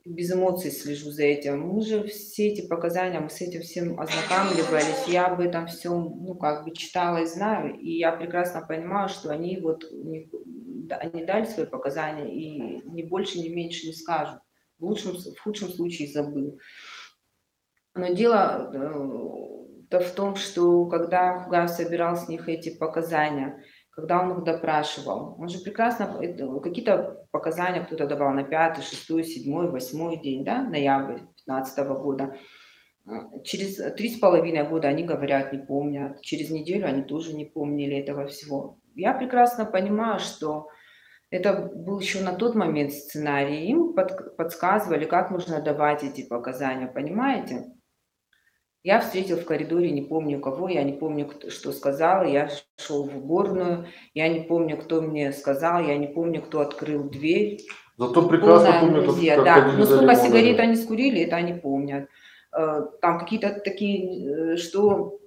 без 0.05 0.31
эмоций 0.31 0.69
слежу 0.69 1.09
за 1.09 1.23
этим. 1.23 1.61
Мы 1.61 1.81
же 1.81 2.03
все 2.03 2.49
эти 2.49 2.67
показания, 2.67 3.19
мы 3.19 3.29
с 3.29 3.41
этим 3.41 3.61
всем 3.61 3.99
ознакомливались. 3.99 5.07
Я 5.07 5.27
об 5.27 5.39
этом 5.39 5.65
все, 5.65 5.89
ну, 5.89 6.35
как 6.35 6.63
бы 6.63 6.75
читала 6.75 7.23
и 7.23 7.25
знаю. 7.25 7.75
И 7.79 7.97
я 7.97 8.11
прекрасно 8.11 8.61
понимаю, 8.61 9.09
что 9.09 9.31
они 9.31 9.59
вот, 9.59 9.83
они 10.91 11.25
дали 11.25 11.45
свои 11.45 11.65
показания 11.65 12.31
и 12.31 12.87
ни 12.87 13.01
больше, 13.01 13.39
ни 13.39 13.49
меньше 13.49 13.87
не 13.87 13.93
скажут. 13.93 14.39
В, 14.77 14.85
лучшем, 14.85 15.13
в 15.13 15.39
худшем 15.39 15.69
случае 15.69 16.07
забыл. 16.07 16.59
Но 17.95 18.13
дело 18.13 18.71
-то 19.89 19.99
в 19.99 20.11
том, 20.11 20.35
что 20.35 20.85
когда 20.85 21.39
Хугар 21.39 21.67
собирал 21.67 22.15
с 22.15 22.27
них 22.27 22.47
эти 22.47 22.69
показания, 22.77 23.63
когда 23.99 24.21
он 24.21 24.37
их 24.37 24.43
допрашивал. 24.43 25.35
Он 25.39 25.49
же 25.49 25.59
прекрасно, 25.59 26.19
какие-то 26.61 27.25
показания 27.31 27.81
кто-то 27.81 28.07
давал 28.07 28.33
на 28.33 28.43
пятый, 28.43 28.81
шестой, 28.81 29.23
седьмой, 29.23 29.69
восьмой 29.69 30.17
день, 30.17 30.43
да, 30.43 30.63
ноябрь 30.63 31.19
2015 31.45 31.87
года. 32.01 32.35
Через 33.43 33.77
три 33.95 34.09
с 34.09 34.19
половиной 34.19 34.67
года 34.67 34.87
они 34.87 35.03
говорят, 35.03 35.51
не 35.51 35.59
помнят. 35.59 36.21
Через 36.21 36.51
неделю 36.51 36.87
они 36.87 37.03
тоже 37.03 37.33
не 37.33 37.45
помнили 37.45 37.97
этого 37.97 38.27
всего. 38.27 38.77
Я 38.95 39.13
прекрасно 39.13 39.65
понимаю, 39.65 40.19
что 40.19 40.67
Это 41.31 41.53
был 41.75 41.99
еще 41.99 42.21
на 42.21 42.33
тот 42.33 42.55
момент 42.55 42.91
сценарий. 42.91 43.67
Им 43.67 43.93
под, 43.93 44.35
подсказывали, 44.35 45.05
как 45.05 45.29
нужно 45.31 45.61
давать 45.61 46.03
эти 46.03 46.27
показания, 46.27 46.87
понимаете? 46.87 47.71
Я 48.83 49.01
встретил 49.01 49.37
в 49.37 49.45
коридоре, 49.45 49.91
не 49.91 50.01
помню 50.01 50.39
кого, 50.39 50.69
я 50.69 50.83
не 50.83 50.93
помню, 50.93 51.27
кто, 51.27 51.49
что 51.49 51.73
сказал, 51.73 52.23
я 52.23 52.49
шел 52.77 53.03
в 53.03 53.17
уборную, 53.17 53.87
я 54.13 54.29
не 54.29 54.39
помню, 54.41 54.77
кто 54.77 55.01
мне 55.01 55.33
сказал, 55.33 55.83
я 55.83 55.97
не 55.97 56.07
помню, 56.07 56.41
кто 56.41 56.61
открыл 56.61 57.09
дверь. 57.09 57.59
Зато 57.97 58.27
прекрасно 58.29 58.79
помню, 58.79 59.05
как 59.05 59.43
да. 59.43 59.73
Но 59.77 59.85
сколько 59.85 60.15
сигарет 60.15 60.59
они 60.59 60.77
скурили, 60.77 61.21
это 61.21 61.35
они 61.35 61.53
помнят. 61.53 62.07
Э, 62.53 62.85
там 63.01 63.19
какие-то 63.19 63.59
такие, 63.59 64.53
э, 64.53 64.57
что 64.57 65.19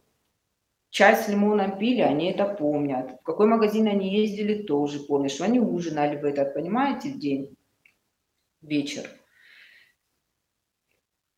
чай 0.88 1.16
с 1.16 1.28
лимоном 1.28 1.78
пили, 1.78 2.00
они 2.00 2.30
это 2.30 2.46
помнят. 2.46 3.20
В 3.20 3.24
какой 3.24 3.46
магазин 3.46 3.86
они 3.86 4.14
ездили, 4.14 4.62
тоже 4.62 5.00
помнят. 5.00 5.30
Что 5.30 5.44
они 5.44 5.60
ужинали 5.60 6.16
в 6.16 6.24
этот, 6.24 6.54
понимаете, 6.54 7.10
день, 7.10 7.54
вечер. 8.62 9.04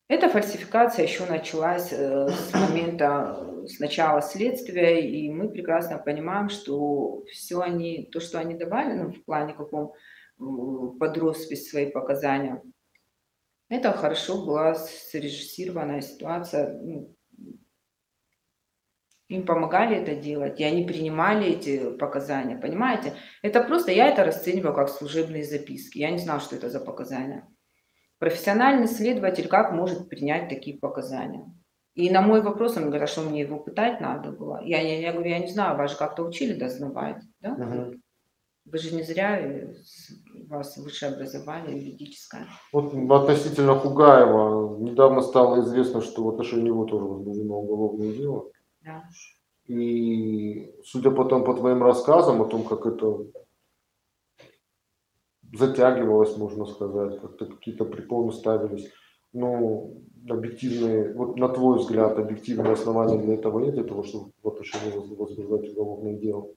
Эта 0.07 0.29
фальсификация 0.29 1.05
еще 1.05 1.25
началась 1.25 1.91
э, 1.91 2.27
с 2.29 2.53
момента, 2.53 3.65
с 3.65 3.79
начала 3.79 4.21
следствия, 4.21 5.01
и 5.01 5.31
мы 5.31 5.49
прекрасно 5.49 5.97
понимаем, 5.97 6.49
что 6.49 7.23
все 7.25 7.59
они, 7.61 8.07
то, 8.11 8.19
что 8.19 8.39
они 8.39 8.53
давали 8.53 8.93
ну, 8.93 9.11
в 9.11 9.23
плане 9.25 9.53
каком 9.53 9.93
под 10.37 11.17
роспись 11.17 11.69
свои 11.69 11.89
показания, 11.89 12.61
это 13.67 13.91
хорошо 13.93 14.45
была 14.45 14.75
срежиссированная 14.75 16.01
ситуация. 16.01 16.77
Ну, 16.79 17.15
им 19.27 19.43
помогали 19.43 19.97
это 19.97 20.15
делать, 20.15 20.59
и 20.59 20.63
они 20.63 20.85
принимали 20.85 21.47
эти 21.47 21.97
показания, 21.97 22.57
понимаете? 22.57 23.13
Это 23.41 23.63
просто, 23.63 23.91
я 23.91 24.07
это 24.09 24.23
расцениваю 24.23 24.75
как 24.75 24.89
служебные 24.89 25.43
записки. 25.43 25.97
Я 25.97 26.11
не 26.11 26.19
знала, 26.19 26.39
что 26.39 26.55
это 26.55 26.69
за 26.69 26.79
показания. 26.79 27.47
Профессиональный 28.19 28.87
следователь 28.87 29.47
как 29.47 29.71
может 29.71 30.09
принять 30.09 30.49
такие 30.49 30.77
показания? 30.77 31.45
И 31.95 32.09
на 32.09 32.21
мой 32.21 32.41
вопрос, 32.41 32.75
он 32.75 32.83
говорит, 32.83 33.03
а 33.03 33.07
что 33.07 33.21
мне 33.21 33.41
его 33.41 33.57
пытать 33.57 34.01
надо 34.01 34.31
было? 34.31 34.61
Я, 34.63 34.81
я, 34.81 34.99
я 34.99 35.13
говорю, 35.13 35.29
я 35.29 35.39
не 35.39 35.47
знаю, 35.47 35.77
вас 35.77 35.91
же 35.91 35.97
как-то 35.97 36.23
учили 36.23 36.53
дознавать, 36.53 37.21
да? 37.39 37.53
Угу. 37.53 37.95
Вы 38.65 38.77
же 38.79 38.95
не 38.95 39.03
зря, 39.03 39.39
у 40.33 40.47
вас 40.47 40.75
высшее 40.77 41.13
образование 41.13 41.77
юридическое. 41.77 42.47
Вот 42.73 42.93
относительно 43.11 43.75
Хугаева, 43.75 44.79
недавно 44.79 45.21
стало 45.21 45.61
известно, 45.61 46.01
что 46.01 46.23
в 46.23 46.29
отношении 46.29 46.65
него 46.65 46.85
тоже 46.85 47.05
возбуждено 47.05 47.59
уголовное 47.59 48.11
дело. 48.11 48.49
Да. 48.81 49.03
И 49.67 50.73
судя 50.83 51.11
потом 51.11 51.43
по 51.43 51.53
твоим 51.53 51.81
рассказам 51.83 52.41
о 52.41 52.45
том, 52.45 52.63
как 52.63 52.85
это 52.85 53.19
затягивалось, 55.57 56.37
можно 56.37 56.65
сказать, 56.65 57.19
как-то 57.19 57.45
какие-то 57.45 57.85
препоны 57.85 58.31
ставились. 58.31 58.91
Ну, 59.33 60.01
объективные, 60.29 61.13
вот 61.13 61.37
на 61.37 61.49
твой 61.49 61.79
взгляд, 61.79 62.17
объективные 62.17 62.73
основания 62.73 63.21
для 63.21 63.35
этого 63.35 63.59
нет, 63.59 63.75
для 63.75 63.83
того, 63.83 64.03
чтобы 64.03 64.31
в 64.41 64.47
отношении 64.47 64.95
возбуждать 64.95 65.69
уголовное 65.69 66.13
дело? 66.13 66.47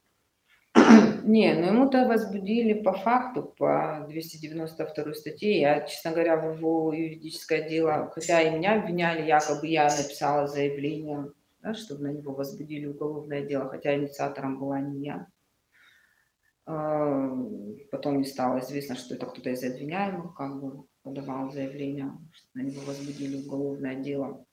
Не, 1.24 1.54
ну 1.54 1.66
ему-то 1.66 2.06
возбудили 2.06 2.74
по 2.74 2.92
факту, 2.92 3.54
по 3.58 4.06
292 4.08 5.14
статье. 5.14 5.60
Я, 5.60 5.80
честно 5.80 6.12
говоря, 6.12 6.36
в 6.36 6.56
его 6.56 6.92
юридическое 6.92 7.68
дело, 7.68 8.10
хотя 8.14 8.40
и 8.42 8.56
меня 8.56 8.80
обвиняли, 8.80 9.26
якобы 9.26 9.66
я 9.66 9.84
написала 9.84 10.46
заявление, 10.46 11.32
да, 11.62 11.74
чтобы 11.74 12.04
на 12.04 12.12
него 12.12 12.32
возбудили 12.32 12.86
уголовное 12.86 13.42
дело, 13.42 13.68
хотя 13.68 13.96
инициатором 13.96 14.58
была 14.58 14.80
не 14.80 15.04
я. 15.06 15.26
А, 16.68 17.30
потом 17.90 18.18
не 18.18 18.24
стало 18.24 18.58
известно, 18.58 18.94
что 18.94 19.14
это 19.14 19.24
кто-то 19.24 19.48
из 19.48 19.64
обвиняемых 19.64 20.34
как 20.34 20.60
бы 20.60 20.84
подавал 21.02 21.50
заявление, 21.50 22.12
что 22.30 22.48
на 22.54 22.60
него 22.60 22.82
возбудили 22.86 23.42
уголовное 23.46 23.96
дело. 23.96 24.44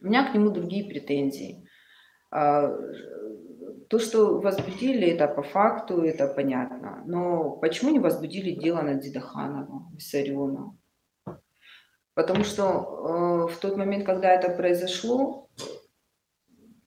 У 0.00 0.06
меня 0.06 0.30
к 0.30 0.34
нему 0.34 0.50
другие 0.50 0.88
претензии. 0.88 1.68
А, 2.30 2.74
то, 3.90 3.98
что 3.98 4.40
возбудили, 4.40 5.06
это 5.08 5.28
по 5.28 5.42
факту, 5.42 6.00
это 6.00 6.26
понятно. 6.26 7.02
Но 7.04 7.50
почему 7.56 7.90
не 7.90 7.98
возбудили 7.98 8.58
дело 8.58 8.80
на 8.80 8.94
Дидаханова, 8.94 9.92
Виссариона? 9.92 10.74
Потому 12.14 12.44
что 12.44 12.64
э, 12.64 13.52
в 13.52 13.58
тот 13.58 13.76
момент, 13.76 14.06
когда 14.06 14.32
это 14.32 14.54
произошло, 14.54 15.50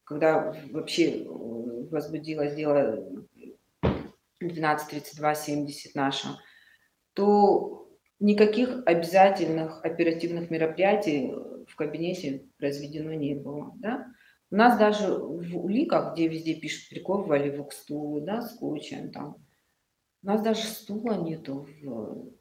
когда 0.03 0.55
вообще 0.71 1.27
возбудилось 1.27 2.55
дело 2.55 3.05
12.32.70 4.41 5.91
наша, 5.93 6.39
то 7.13 7.89
никаких 8.19 8.83
обязательных 8.85 9.83
оперативных 9.83 10.49
мероприятий 10.49 11.33
в 11.67 11.75
кабинете 11.75 12.45
произведено 12.57 13.13
не 13.13 13.35
было. 13.35 13.73
Да? 13.77 14.07
У 14.51 14.55
нас 14.55 14.77
даже 14.77 15.13
в 15.17 15.57
уликах, 15.57 16.13
где 16.13 16.27
везде 16.27 16.55
пишут, 16.55 16.89
приковывали 16.89 17.51
его 17.51 17.65
к 17.65 17.73
стулу, 17.73 18.21
да, 18.21 18.41
скотчем 18.41 19.11
там, 19.11 19.37
у 20.23 20.27
нас 20.27 20.41
даже 20.41 20.61
стула 20.61 21.21
нету 21.21 21.67
в 21.81 22.31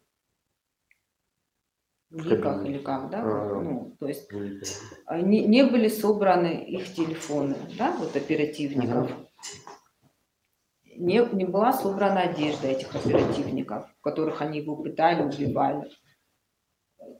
уликах 2.11 2.64
или 2.64 2.78
как, 2.78 3.11
да, 3.11 3.22
а, 3.22 3.61
ну, 3.61 3.97
то 3.99 4.07
есть 4.07 4.30
не, 4.32 5.45
не 5.45 5.64
были 5.64 5.88
собраны 5.88 6.64
их 6.64 6.95
телефоны, 6.95 7.57
да, 7.76 7.97
вот 7.97 8.14
оперативников. 8.16 9.11
Угу 9.11 9.24
не, 10.97 11.24
не 11.34 11.45
была 11.45 11.72
собрана 11.72 12.22
одежда 12.22 12.68
этих 12.68 12.95
оперативников, 12.95 13.86
которых 14.01 14.42
они 14.42 14.61
его 14.61 14.76
пытали, 14.76 15.22
убивали. 15.22 15.90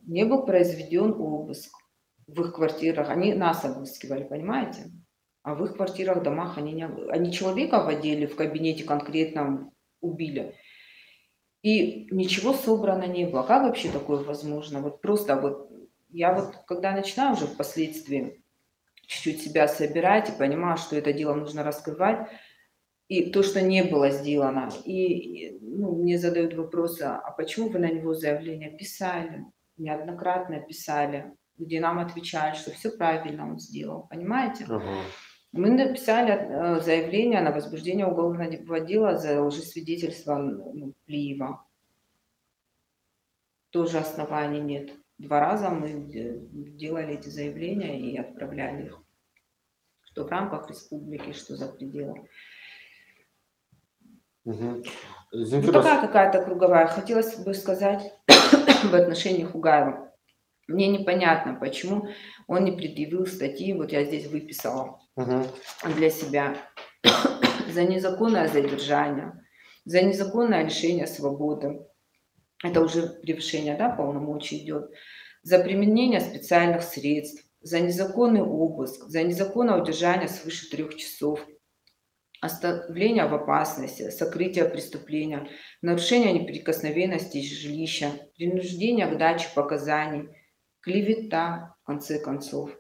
Не 0.07 0.25
был 0.25 0.45
произведен 0.45 1.12
обыск 1.18 1.77
в 2.27 2.41
их 2.41 2.55
квартирах. 2.55 3.11
Они 3.11 3.35
нас 3.35 3.64
обыскивали, 3.64 4.25
понимаете? 4.25 4.91
А 5.43 5.55
в 5.55 5.64
их 5.64 5.77
квартирах, 5.77 6.22
домах 6.22 6.57
они 6.59 6.72
не... 6.72 6.87
Они 7.11 7.33
человека 7.33 7.83
в 7.83 7.89
отделе, 7.89 8.27
в 8.27 8.37
кабинете 8.37 8.85
конкретно 8.85 9.70
убили. 10.01 10.55
И 11.62 12.09
ничего 12.11 12.53
собрано 12.53 13.07
не 13.07 13.27
было. 13.27 13.43
Как 13.43 13.62
вообще 13.62 13.91
такое 13.91 14.22
возможно? 14.22 14.81
Вот 14.81 15.01
просто 15.01 15.37
вот 15.37 15.70
я 16.11 16.33
вот, 16.33 16.57
когда 16.66 16.93
начинаю 16.93 17.35
уже 17.35 17.47
впоследствии 17.47 18.43
чуть-чуть 19.07 19.43
себя 19.43 19.68
собирать 19.68 20.31
и 20.31 20.39
понимаю, 20.39 20.77
что 20.77 20.97
это 20.97 21.12
дело 21.12 21.35
нужно 21.35 21.62
раскрывать, 21.62 22.29
и 23.09 23.31
то, 23.31 23.43
что 23.43 23.61
не 23.61 23.83
было 23.83 24.11
сделано. 24.11 24.71
И 24.85 25.59
ну, 25.61 25.97
мне 25.97 26.19
задают 26.19 26.55
вопросы, 26.55 27.03
а 27.03 27.31
почему 27.33 27.69
вы 27.69 27.79
на 27.79 27.91
него 27.91 28.15
заявление 28.15 28.71
писали? 28.71 29.45
Неоднократно 29.77 30.61
писали, 30.61 31.33
где 31.59 31.81
нам 31.81 31.99
отвечали, 31.99 32.55
что 32.55 32.71
все 32.71 32.91
правильно 32.91 33.49
он 33.49 33.59
сделал, 33.59 34.07
понимаете? 34.09 34.65
Ага. 34.69 34.83
Мы 35.53 35.71
написали 35.71 36.33
э, 36.33 36.81
заявление 36.81 37.41
на 37.41 37.53
возбуждение 37.53 38.07
уголовного 38.07 38.81
дела 38.81 39.17
за 39.17 39.41
лжесвидетельство 39.41 40.37
ну, 40.37 40.95
Плиева. 41.07 41.65
Тоже 43.71 43.99
оснований 43.99 44.61
нет. 44.61 44.93
Два 45.19 45.39
раза 45.39 45.71
мы 45.71 46.09
делали 46.11 47.15
эти 47.15 47.29
заявления 47.29 48.01
и 48.01 48.17
отправляли 48.17 48.87
их. 48.87 49.01
Что 50.03 50.25
в 50.25 50.29
рамках 50.29 50.69
республики, 50.69 51.33
что 51.33 51.55
за 51.55 51.69
пределами. 51.69 52.29
Угу. 54.45 54.82
Ну, 55.32 55.72
такая 55.72 56.01
какая-то 56.01 56.42
круговая. 56.42 56.86
Хотелось 56.86 57.36
бы 57.36 57.55
сказать 57.55 58.12
в 58.84 58.95
отношении 58.95 59.45
Хугаева. 59.45 60.12
Мне 60.68 60.86
непонятно, 60.88 61.55
почему 61.55 62.09
он 62.47 62.64
не 62.64 62.72
предъявил 62.72 63.26
статьи, 63.26 63.74
вот 63.74 63.92
я 63.92 64.05
здесь 64.05 64.26
выписала 64.26 64.99
угу. 65.14 65.45
для 65.97 66.09
себя, 66.09 66.57
за 67.68 67.84
незаконное 67.84 68.49
задержание, 68.49 69.32
за 69.84 70.03
незаконное 70.03 70.64
лишение 70.64 71.07
свободы. 71.07 71.86
Это 72.62 72.80
уже 72.80 73.09
превышение 73.20 73.76
да, 73.76 73.90
полномочий 73.90 74.64
идет. 74.64 74.90
За 75.42 75.59
применение 75.59 76.20
специальных 76.20 76.82
средств, 76.82 77.45
за 77.61 77.80
незаконный 77.80 78.42
обыск, 78.42 79.05
за 79.09 79.22
незаконное 79.22 79.82
удержание 79.82 80.28
свыше 80.28 80.70
трех 80.70 80.95
часов– 80.97 81.45
оставление 82.45 83.26
в 83.26 83.34
опасности, 83.34 84.11
сокрытие 84.11 84.66
преступления, 84.66 85.49
нарушение 85.82 86.32
неприкосновенности 86.32 87.40
жилища, 87.40 88.11
принуждение 88.36 89.07
к 89.07 89.16
даче 89.16 89.49
показаний, 89.55 90.28
клевета, 90.80 91.74
в 91.82 91.86
конце 91.86 92.18
концов. 92.18 92.70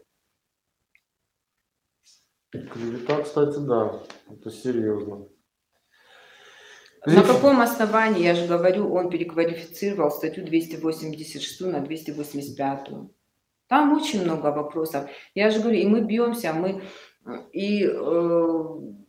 Клевета, 2.50 3.22
кстати, 3.22 3.58
да, 3.58 4.02
это 4.30 4.50
серьезно. 4.50 5.28
На 7.06 7.22
каком 7.22 7.60
основании, 7.60 8.22
я 8.22 8.34
же 8.34 8.46
говорю, 8.46 8.92
он 8.94 9.10
переквалифицировал 9.10 10.10
статью 10.10 10.44
286 10.44 11.60
на 11.62 11.80
285. 11.80 12.88
Там 13.66 13.92
очень 13.94 14.24
много 14.24 14.46
вопросов. 14.46 15.10
Я 15.34 15.50
же 15.50 15.60
говорю, 15.60 15.78
и 15.78 15.86
мы 15.86 16.02
бьемся, 16.02 16.52
мы 16.52 16.82
и 17.52 17.84
э, 17.84 19.03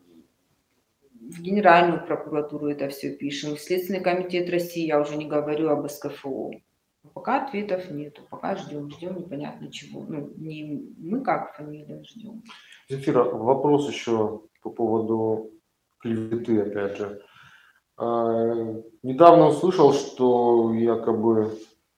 в 1.36 1.42
Генеральную 1.42 2.06
прокуратуру 2.06 2.68
это 2.68 2.90
все 2.90 3.12
пишем, 3.12 3.58
Следственный 3.58 4.02
комитет 4.02 4.50
России, 4.50 4.88
я 4.88 5.00
уже 5.00 5.18
не 5.18 5.26
говорю 5.26 5.70
об 5.70 5.88
СКФО. 5.88 6.52
Пока 7.14 7.46
ответов 7.46 7.92
нету, 7.92 8.22
пока 8.30 8.56
ждем, 8.56 8.90
ждем 8.90 9.18
непонятно 9.18 9.72
чего. 9.72 10.06
Ну, 10.08 10.32
не 10.38 10.92
мы 10.98 11.22
как 11.22 11.56
фамилия 11.56 12.04
ждем. 12.04 12.42
Зефира, 12.90 13.24
вопрос 13.24 13.88
еще 13.90 14.42
по 14.62 14.70
поводу 14.72 15.52
клеветы, 16.00 16.62
опять 16.62 16.98
же. 16.98 17.22
А, 17.98 18.54
недавно 19.04 19.48
услышал, 19.48 19.94
что 19.94 20.74
якобы 20.74 21.52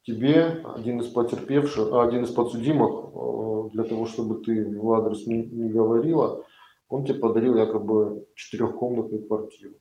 тебе 0.03 0.63
один 0.75 0.99
из 0.99 1.07
потерпевших, 1.07 1.93
один 1.93 2.23
из 2.23 2.31
подсудимых, 2.31 2.89
э, 2.89 3.69
для 3.73 3.83
того, 3.83 4.05
чтобы 4.05 4.43
ты 4.43 4.77
в 4.77 4.91
адрес 4.93 5.25
не 5.25 5.69
говорила, 5.69 6.45
он 6.89 7.05
тебе 7.05 7.19
подарил 7.19 7.55
якобы 7.55 8.27
четырехкомнатную 8.35 9.27
квартиру. 9.27 9.75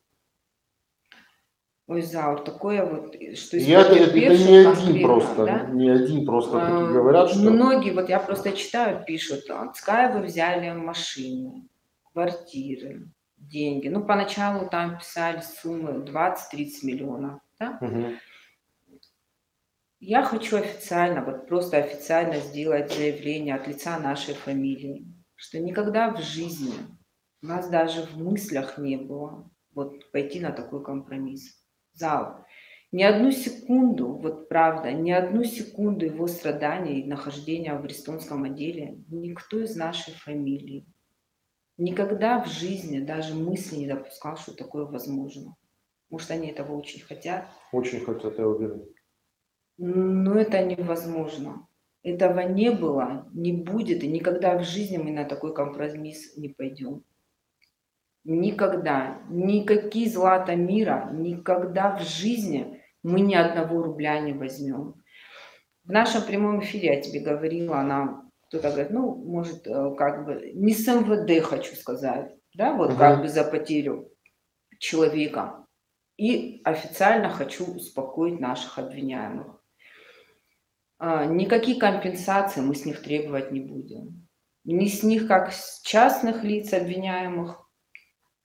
Ой, 1.87 2.01
Заур, 2.01 2.41
такое 2.41 2.85
вот, 2.85 3.15
что 3.37 3.55
я, 3.55 3.79
это, 3.79 3.93
это 3.93 4.17
не 4.17 4.57
один 4.57 5.03
просто, 5.03 5.45
да? 5.45 5.63
не 5.67 5.89
один 5.89 6.25
просто 6.25 6.57
а, 6.61 6.91
говорят, 6.91 7.29
что... 7.29 7.49
Многие, 7.49 7.93
вот 7.93 8.09
я 8.09 8.19
просто 8.19 8.51
читаю, 8.51 9.05
пишут, 9.05 9.49
от 9.49 9.77
Скайва 9.77 10.19
взяли 10.19 10.69
машину, 10.71 11.69
квартиры, 12.11 13.09
деньги. 13.37 13.87
Ну, 13.87 14.05
поначалу 14.05 14.67
там 14.69 14.97
писали 14.97 15.39
суммы 15.39 16.03
20-30 16.03 16.35
миллионов, 16.83 17.39
да? 17.57 17.79
Угу. 17.79 18.99
Я 20.01 20.23
хочу 20.23 20.57
официально, 20.57 21.23
вот 21.23 21.47
просто 21.47 21.77
официально 21.77 22.35
сделать 22.35 22.93
заявление 22.93 23.55
от 23.55 23.65
лица 23.65 23.97
нашей 23.97 24.33
фамилии, 24.33 25.07
что 25.35 25.57
никогда 25.59 26.11
в 26.11 26.21
жизни 26.21 26.73
у 27.41 27.47
нас 27.47 27.69
даже 27.69 28.03
в 28.03 28.17
мыслях 28.17 28.77
не 28.77 28.97
было 28.97 29.49
вот 29.73 30.11
пойти 30.11 30.39
на 30.39 30.51
такой 30.51 30.83
компромисс. 30.83 31.63
Зал. 31.93 32.45
Ни 32.91 33.03
одну 33.03 33.31
секунду, 33.31 34.13
вот 34.13 34.49
правда, 34.49 34.91
ни 34.91 35.11
одну 35.11 35.43
секунду 35.43 36.05
его 36.05 36.27
страдания 36.27 37.01
и 37.01 37.07
нахождения 37.07 37.77
в 37.77 37.83
арестонском 37.83 38.43
отделе 38.43 39.03
никто 39.09 39.59
из 39.59 39.75
нашей 39.75 40.13
фамилии 40.13 40.87
никогда 41.77 42.43
в 42.43 42.47
жизни 42.47 42.99
даже 42.99 43.33
мысли 43.33 43.77
не 43.77 43.87
допускал, 43.87 44.37
что 44.37 44.55
такое 44.55 44.85
возможно. 44.85 45.55
Может, 46.09 46.31
они 46.31 46.47
этого 46.47 46.73
очень 46.73 47.01
хотят? 47.01 47.45
Очень 47.71 48.03
хотят, 48.03 48.37
я 48.37 48.47
уверен. 48.47 48.85
Но 49.77 50.35
это 50.35 50.63
невозможно. 50.63 51.67
Этого 52.03 52.39
не 52.39 52.71
было, 52.71 53.29
не 53.33 53.51
будет, 53.51 54.03
и 54.03 54.07
никогда 54.07 54.57
в 54.57 54.63
жизни 54.63 54.97
мы 54.97 55.11
на 55.11 55.25
такой 55.25 55.53
компромисс 55.53 56.37
не 56.37 56.49
пойдем. 56.49 57.03
Никогда. 58.29 59.21
Никакие 59.29 60.09
злата 60.09 60.53
мира, 60.53 61.09
никогда 61.13 61.95
в 61.95 62.01
жизни 62.01 62.83
мы 63.01 63.21
ни 63.21 63.33
одного 63.33 63.81
рубля 63.81 64.19
не 64.19 64.33
возьмем. 64.33 64.95
В 65.85 65.91
нашем 65.91 66.23
прямом 66.23 66.59
эфире 66.59 66.95
я 66.95 67.01
тебе 67.01 67.21
говорила, 67.21 67.79
она 67.79 68.29
кто-то 68.49 68.69
говорит, 68.69 68.91
ну, 68.91 69.15
может, 69.15 69.65
э, 69.65 69.95
как 69.95 70.25
бы, 70.25 70.51
не 70.55 70.73
с 70.73 70.85
МВД 70.87 71.41
хочу 71.41 71.73
сказать, 71.77 72.35
да, 72.53 72.73
вот 72.73 72.89
угу. 72.89 72.97
как 72.97 73.21
бы 73.21 73.29
за 73.29 73.45
потерю 73.45 74.11
человека. 74.77 75.65
И 76.17 76.59
официально 76.65 77.29
хочу 77.29 77.63
успокоить 77.63 78.41
наших 78.41 78.77
обвиняемых. 78.77 79.63
А, 80.99 81.23
никакие 81.23 81.79
компенсации 81.79 82.59
мы 82.59 82.75
с 82.75 82.83
них 82.83 83.01
требовать 83.01 83.53
не 83.53 83.61
будем. 83.61 84.27
Ни 84.65 84.87
с 84.87 85.01
них, 85.01 85.29
как 85.29 85.53
с 85.53 85.79
частных 85.81 86.43
лиц 86.43 86.73
обвиняемых, 86.73 87.66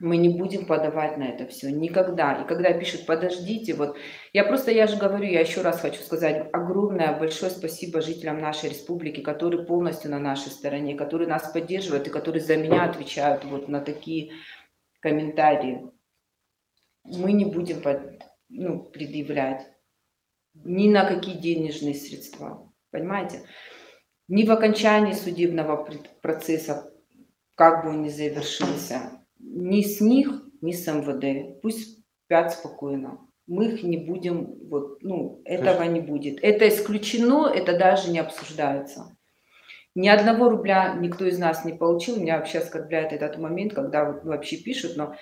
мы 0.02 0.16
не 0.16 0.30
будем 0.30 0.66
подавать 0.66 1.16
на 1.16 1.28
это 1.28 1.46
все 1.46 1.70
никогда. 1.70 2.42
И 2.42 2.46
когда 2.48 2.72
пишут, 2.72 3.06
подождите, 3.06 3.74
вот 3.74 3.96
я 4.32 4.42
просто, 4.42 4.72
я 4.72 4.88
же 4.88 4.96
говорю, 4.96 5.26
я 5.26 5.38
еще 5.38 5.62
раз 5.62 5.80
хочу 5.80 6.02
сказать 6.02 6.48
огромное, 6.52 7.16
большое 7.16 7.52
спасибо 7.52 8.00
жителям 8.00 8.40
нашей 8.40 8.70
республики, 8.70 9.20
которые 9.20 9.64
полностью 9.64 10.10
на 10.10 10.18
нашей 10.18 10.50
стороне, 10.50 10.96
которые 10.96 11.28
нас 11.28 11.52
поддерживают 11.52 12.08
и 12.08 12.10
которые 12.10 12.42
за 12.42 12.56
меня 12.56 12.82
отвечают 12.82 13.44
вот 13.44 13.68
на 13.68 13.80
такие 13.80 14.32
комментарии. 14.98 15.88
Мы 17.04 17.30
не 17.30 17.44
будем 17.44 17.80
под, 17.80 18.24
ну, 18.48 18.82
предъявлять 18.82 19.68
ни 20.54 20.88
на 20.88 21.04
какие 21.04 21.38
денежные 21.38 21.94
средства, 21.94 22.72
понимаете? 22.90 23.44
Ни 24.26 24.44
в 24.44 24.50
окончании 24.50 25.12
судебного 25.12 25.88
процесса, 26.22 26.92
как 27.54 27.84
бы 27.84 27.90
он 27.90 28.02
ни 28.02 28.08
завершился, 28.08 29.21
ни 29.42 29.82
с 29.82 30.00
них, 30.00 30.42
ни 30.60 30.72
с 30.72 30.86
МВД. 30.86 31.60
Пусть 31.60 31.98
спят 32.24 32.52
спокойно. 32.52 33.18
Мы 33.46 33.66
их 33.66 33.82
не 33.82 33.98
будем, 33.98 34.54
вот, 34.70 35.02
ну, 35.02 35.42
этого 35.44 35.82
не 35.82 36.00
будет. 36.00 36.38
Это 36.42 36.68
исключено, 36.68 37.50
это 37.52 37.76
даже 37.76 38.10
не 38.10 38.20
обсуждается. 38.20 39.16
Ни 39.94 40.08
одного 40.08 40.48
рубля 40.48 40.94
никто 40.94 41.26
из 41.26 41.38
нас 41.38 41.64
не 41.64 41.74
получил. 41.74 42.16
Меня 42.16 42.38
вообще 42.38 42.58
оскорбляет 42.58 43.12
этот 43.12 43.36
момент, 43.38 43.74
когда 43.74 44.10
вот 44.10 44.24
вообще 44.24 44.56
пишут, 44.56 44.96
но 44.96 45.16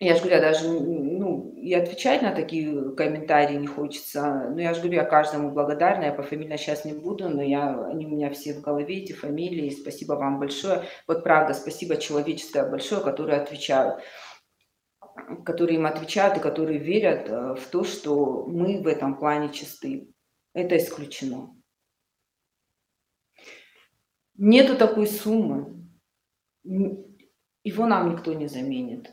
я 0.00 0.14
же 0.14 0.20
говорю, 0.20 0.36
я 0.36 0.42
даже, 0.42 0.68
ну, 0.68 1.54
и 1.56 1.74
отвечать 1.74 2.22
на 2.22 2.32
такие 2.32 2.94
комментарии 2.94 3.56
не 3.56 3.66
хочется. 3.66 4.48
Но 4.50 4.60
я 4.60 4.72
же 4.72 4.80
говорю, 4.80 4.98
я 4.98 5.04
каждому 5.04 5.50
благодарна, 5.50 6.04
я 6.04 6.12
по 6.12 6.22
фамилии 6.22 6.56
сейчас 6.56 6.84
не 6.84 6.92
буду, 6.92 7.28
но 7.28 7.42
я, 7.42 7.86
они 7.86 8.06
у 8.06 8.10
меня 8.10 8.30
все 8.30 8.54
в 8.54 8.60
голове, 8.60 9.02
эти 9.02 9.12
фамилии. 9.12 9.70
Спасибо 9.70 10.12
вам 10.12 10.38
большое. 10.38 10.84
Вот 11.08 11.24
правда, 11.24 11.52
спасибо 11.52 11.96
человеческое 11.96 12.68
большое, 12.68 13.02
которые 13.02 13.40
отвечают 13.40 14.00
которые 15.44 15.78
им 15.78 15.86
отвечают 15.86 16.36
и 16.36 16.40
которые 16.40 16.78
верят 16.78 17.28
э, 17.28 17.54
в 17.54 17.66
то, 17.70 17.82
что 17.84 18.46
мы 18.46 18.80
в 18.80 18.86
этом 18.86 19.18
плане 19.18 19.52
чисты. 19.52 20.12
Это 20.52 20.76
исключено. 20.76 21.54
Нету 24.36 24.76
такой 24.76 25.06
суммы. 25.08 25.88
Его 26.62 27.86
нам 27.86 28.12
никто 28.12 28.32
не 28.32 28.46
заменит. 28.46 29.10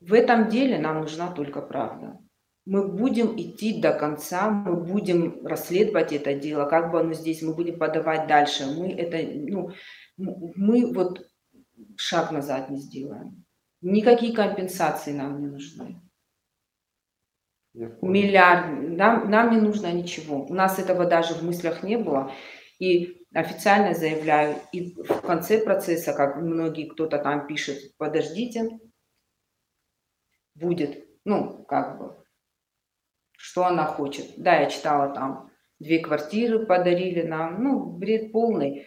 В 0.00 0.12
этом 0.12 0.48
деле 0.48 0.78
нам 0.78 1.00
нужна 1.00 1.30
только 1.30 1.62
правда. 1.62 2.18
Мы 2.64 2.88
будем 2.88 3.38
идти 3.38 3.80
до 3.80 3.92
конца, 3.92 4.50
мы 4.50 4.76
будем 4.76 5.46
расследовать 5.46 6.12
это 6.12 6.34
дело, 6.34 6.68
как 6.68 6.90
бы 6.90 7.00
оно 7.00 7.12
здесь, 7.12 7.40
мы 7.42 7.54
будем 7.54 7.78
подавать 7.78 8.26
дальше. 8.26 8.66
Мы 8.66 8.92
это, 8.92 9.18
ну, 9.50 9.70
мы 10.16 10.92
вот 10.92 11.24
шаг 11.96 12.32
назад 12.32 12.70
не 12.70 12.78
сделаем. 12.78 13.44
Никакие 13.82 14.34
компенсации 14.34 15.12
нам 15.12 15.40
не 15.40 15.46
нужны. 15.46 16.00
Миллиард, 18.00 18.66
нам, 18.96 19.30
нам 19.30 19.50
не 19.52 19.60
нужно 19.60 19.92
ничего. 19.92 20.44
У 20.46 20.54
нас 20.54 20.78
этого 20.78 21.04
даже 21.04 21.34
в 21.34 21.42
мыслях 21.42 21.82
не 21.82 21.98
было. 21.98 22.32
И 22.78 23.26
официально 23.32 23.94
заявляю, 23.94 24.56
и 24.72 24.94
в 24.94 25.20
конце 25.20 25.58
процесса, 25.62 26.14
как 26.14 26.36
многие 26.36 26.88
кто-то 26.88 27.18
там 27.18 27.46
пишет, 27.46 27.96
подождите, 27.98 28.80
будет, 30.56 31.06
ну, 31.24 31.64
как 31.68 31.98
бы, 31.98 32.16
что 33.36 33.66
она 33.66 33.84
хочет. 33.84 34.34
Да, 34.36 34.56
я 34.56 34.66
читала 34.66 35.14
там, 35.14 35.50
две 35.78 35.98
квартиры 35.98 36.66
подарили 36.66 37.22
нам, 37.22 37.62
ну, 37.62 37.84
бред 37.84 38.32
полный. 38.32 38.86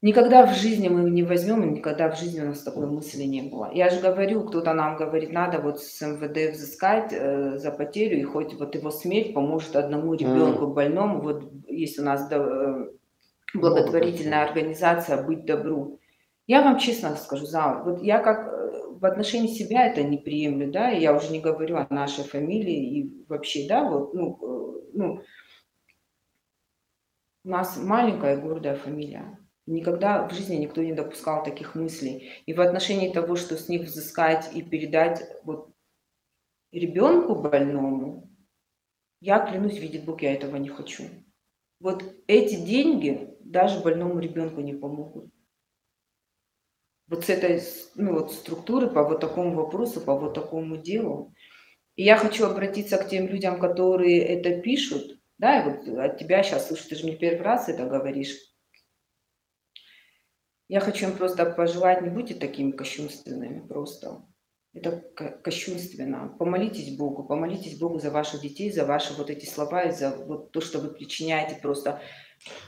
Никогда 0.00 0.46
в 0.46 0.54
жизни 0.54 0.88
мы 0.88 1.10
не 1.10 1.24
возьмем, 1.24 1.74
никогда 1.74 2.08
в 2.08 2.16
жизни 2.16 2.40
у 2.40 2.46
нас 2.46 2.62
такой 2.62 2.86
мысли 2.86 3.24
не 3.24 3.42
было. 3.42 3.72
Я 3.74 3.90
же 3.90 4.00
говорю, 4.00 4.44
кто-то 4.44 4.72
нам 4.72 4.96
говорит, 4.96 5.32
надо 5.32 5.58
вот 5.58 5.80
с 5.80 6.00
МВД 6.00 6.54
взыскать 6.54 7.12
э, 7.12 7.58
за 7.58 7.72
потерю, 7.72 8.20
и 8.20 8.22
хоть 8.22 8.54
вот 8.54 8.76
его 8.76 8.92
смерть 8.92 9.34
поможет 9.34 9.74
одному 9.74 10.14
ребенку 10.14 10.66
mm. 10.66 10.72
больному. 10.72 11.20
Вот 11.20 11.52
есть 11.66 11.98
у 11.98 12.04
нас 12.04 12.30
э, 12.30 12.90
благотворительная 13.54 14.44
организация 14.44 15.20
«Быть 15.20 15.44
добру». 15.44 15.98
Я 16.46 16.62
вам 16.62 16.78
честно 16.78 17.16
скажу, 17.16 17.44
Зал, 17.44 17.82
вот 17.84 18.00
я 18.00 18.20
как 18.20 18.46
э, 18.46 18.87
в 19.00 19.06
отношении 19.06 19.54
себя 19.54 19.86
это 19.86 20.02
не 20.02 20.18
да, 20.70 20.90
я 20.90 21.14
уже 21.14 21.30
не 21.30 21.40
говорю 21.40 21.76
о 21.76 21.86
нашей 21.90 22.24
фамилии 22.24 23.00
и 23.00 23.24
вообще, 23.28 23.66
да, 23.68 23.88
вот, 23.88 24.14
ну, 24.14 24.38
э, 24.42 24.88
ну, 24.94 25.22
у 27.44 27.48
нас 27.48 27.76
маленькая 27.76 28.36
гордая 28.36 28.76
фамилия. 28.76 29.38
Никогда 29.66 30.26
в 30.26 30.32
жизни 30.32 30.56
никто 30.56 30.82
не 30.82 30.92
допускал 30.92 31.44
таких 31.44 31.74
мыслей. 31.74 32.30
И 32.46 32.54
в 32.54 32.60
отношении 32.60 33.12
того, 33.12 33.36
что 33.36 33.56
с 33.56 33.68
них 33.68 33.82
взыскать 33.82 34.50
и 34.54 34.62
передать 34.62 35.22
вот 35.44 35.70
ребенку 36.72 37.36
больному, 37.36 38.30
я 39.20 39.38
клянусь, 39.38 39.78
видит 39.78 40.04
Бог, 40.04 40.22
я 40.22 40.32
этого 40.32 40.56
не 40.56 40.68
хочу. 40.68 41.04
Вот 41.80 42.02
эти 42.26 42.54
деньги 42.56 43.36
даже 43.40 43.80
больному 43.80 44.18
ребенку 44.18 44.60
не 44.60 44.74
помогут 44.74 45.30
вот 47.08 47.24
с 47.24 47.30
этой 47.30 47.62
ну, 47.94 48.12
вот 48.12 48.32
структуры 48.32 48.88
по 48.88 49.02
вот 49.02 49.20
такому 49.20 49.54
вопросу, 49.54 50.00
по 50.00 50.14
вот 50.14 50.34
такому 50.34 50.76
делу. 50.76 51.34
И 51.96 52.04
я 52.04 52.16
хочу 52.16 52.46
обратиться 52.46 52.96
к 52.98 53.08
тем 53.08 53.26
людям, 53.26 53.58
которые 53.58 54.20
это 54.20 54.60
пишут, 54.60 55.18
да, 55.38 55.60
и 55.60 55.70
вот 55.70 55.98
от 55.98 56.18
тебя 56.18 56.42
сейчас 56.42 56.68
слышу, 56.68 56.88
ты 56.88 56.94
же 56.94 57.06
мне 57.06 57.16
первый 57.16 57.42
раз 57.42 57.68
это 57.68 57.86
говоришь. 57.86 58.36
Я 60.68 60.80
хочу 60.80 61.06
им 61.06 61.16
просто 61.16 61.46
пожелать, 61.46 62.02
не 62.02 62.10
будьте 62.10 62.34
такими 62.34 62.72
кощунственными 62.72 63.66
просто. 63.66 64.22
Это 64.74 65.00
кощунственно. 65.42 66.36
Помолитесь 66.38 66.96
Богу, 66.96 67.24
помолитесь 67.24 67.78
Богу 67.78 67.98
за 67.98 68.10
ваших 68.10 68.42
детей, 68.42 68.70
за 68.70 68.84
ваши 68.84 69.14
вот 69.14 69.30
эти 69.30 69.46
слова 69.46 69.84
и 69.84 69.92
за 69.92 70.10
вот 70.10 70.52
то, 70.52 70.60
что 70.60 70.78
вы 70.78 70.90
причиняете 70.92 71.58
просто. 71.60 72.02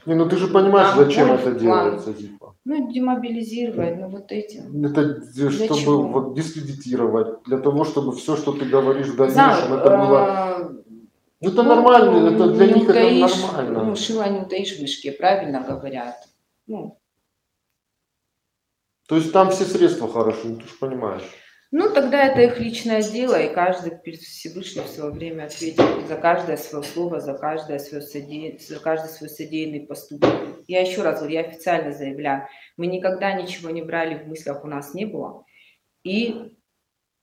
Не, 0.07 0.15
ну 0.15 0.29
ты 0.29 0.37
же 0.37 0.49
понимаешь, 0.49 0.95
зачем 0.97 1.33
это 1.33 1.53
делается, 1.53 2.13
типа. 2.13 2.55
Ну, 2.65 2.93
демобилизировать, 2.93 3.99
ну 3.99 4.09
вот 4.09 4.33
эти. 4.33 4.59
Это 4.87 5.21
для 5.21 5.51
чтобы 5.51 5.81
чего? 5.81 6.03
вот 6.03 6.35
дискредитировать, 6.35 7.43
для 7.45 7.59
того, 7.59 7.85
чтобы 7.85 8.13
все, 8.13 8.37
что 8.37 8.53
ты 8.53 8.65
говоришь 8.65 9.09
в 9.09 9.17
дальнейшем, 9.17 9.69
за, 9.69 9.75
это 9.75 9.91
было... 9.97 10.19
А, 10.21 10.71
ну, 11.41 11.49
это 11.49 11.63
ну, 11.63 11.75
нормально, 11.75 12.29
это 12.29 12.53
для 12.53 12.67
них 12.67 12.89
утаишь, 12.89 13.31
это 13.31 13.57
нормально. 13.57 13.85
Ну, 13.85 13.97
шила 13.97 14.29
не 14.29 14.41
утаишь 14.41 14.77
в 14.77 14.83
мешке, 14.83 15.13
правильно 15.13 15.61
говорят. 15.61 16.17
Ну. 16.67 16.99
То 19.09 19.17
есть 19.17 19.33
там 19.33 19.51
все 19.51 19.65
средства 19.65 20.13
хороши, 20.13 20.41
ну, 20.45 20.57
ты 20.57 20.65
же 20.65 20.75
понимаешь. 20.79 21.23
Ну, 21.73 21.95
тогда 21.95 22.27
это 22.27 22.41
их 22.41 22.59
личное 22.59 23.01
дело, 23.01 23.41
и 23.41 23.55
каждый 23.55 23.97
перед 23.97 24.19
Всевышним 24.21 24.83
в 24.83 24.89
свое 24.89 25.13
время 25.13 25.45
ответит 25.45 26.09
за 26.09 26.17
каждое 26.17 26.57
свое 26.57 26.83
слово, 26.83 27.21
за 27.21 27.35
каждое 27.35 27.79
свое 27.79 28.03
соде... 28.03 28.59
за 28.59 28.81
каждый 28.81 29.07
свой 29.09 29.31
содеянный 29.31 29.87
поступок. 29.87 30.35
Я 30.67 30.81
еще 30.81 31.03
раз 31.03 31.21
говорю, 31.21 31.35
я 31.35 31.43
официально 31.43 31.93
заявляю, 31.93 32.49
мы 32.77 32.89
никогда 32.89 33.33
ничего 33.35 33.71
не 33.71 33.83
брали 33.83 34.21
в 34.21 34.27
мыслях, 34.27 34.65
у 34.65 34.67
нас 34.67 34.95
не 34.95 35.05
было. 35.05 35.45
И 36.03 36.57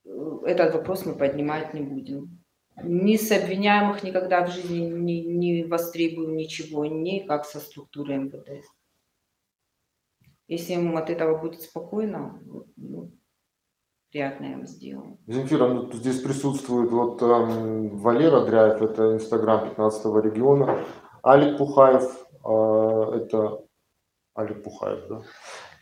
э, 0.05 0.09
этот 0.45 0.73
вопрос 0.73 1.05
мы 1.05 1.15
поднимать 1.15 1.73
не 1.73 1.81
будем. 1.81 2.41
Ни 2.81 3.17
с 3.17 3.29
обвиняемых 3.31 4.01
никогда 4.03 4.45
в 4.45 4.51
жизни 4.51 4.79
не, 4.79 5.25
не 5.25 5.65
востребуем 5.65 6.37
ничего, 6.37 6.85
ни 6.85 7.19
как 7.27 7.43
со 7.43 7.59
структурой 7.59 8.17
МВД. 8.19 8.63
Если 10.47 10.73
им 10.73 10.95
от 10.95 11.09
этого 11.09 11.37
будет 11.37 11.63
спокойно, 11.63 12.41
ну, 12.77 13.11
приятное 14.11 14.53
им 14.53 14.65
сделаем. 14.65 15.17
Земфира, 15.27 15.67
ну, 15.67 15.91
здесь 15.91 16.21
присутствует 16.21 16.91
вот 16.91 17.21
эм, 17.21 17.97
Валера 17.97 18.45
Дряев, 18.45 18.81
это 18.81 19.13
Инстаграм 19.15 19.69
15 19.69 20.05
региона, 20.23 20.85
Алик 21.25 21.57
Пухаев, 21.57 22.03
э, 22.03 23.17
это 23.17 23.59
Алик 24.37 24.63
Пухаев, 24.63 25.07
да. 25.09 25.21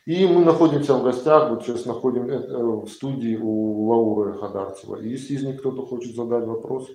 И 0.06 0.28
мы 0.28 0.46
находимся 0.46 0.94
в 0.94 1.04
гостях, 1.04 1.50
вот 1.50 1.66
сейчас 1.66 1.86
находим 1.86 2.30
э, 2.30 2.86
в 2.86 2.88
студии 2.88 3.38
у 3.42 3.88
Лауры 3.88 4.38
Хадарцева. 4.38 4.98
Если 4.98 5.34
из 5.34 5.44
них 5.44 5.60
кто-то 5.60 5.84
хочет 5.84 6.16
задать 6.16 6.46
вопрос. 6.46 6.90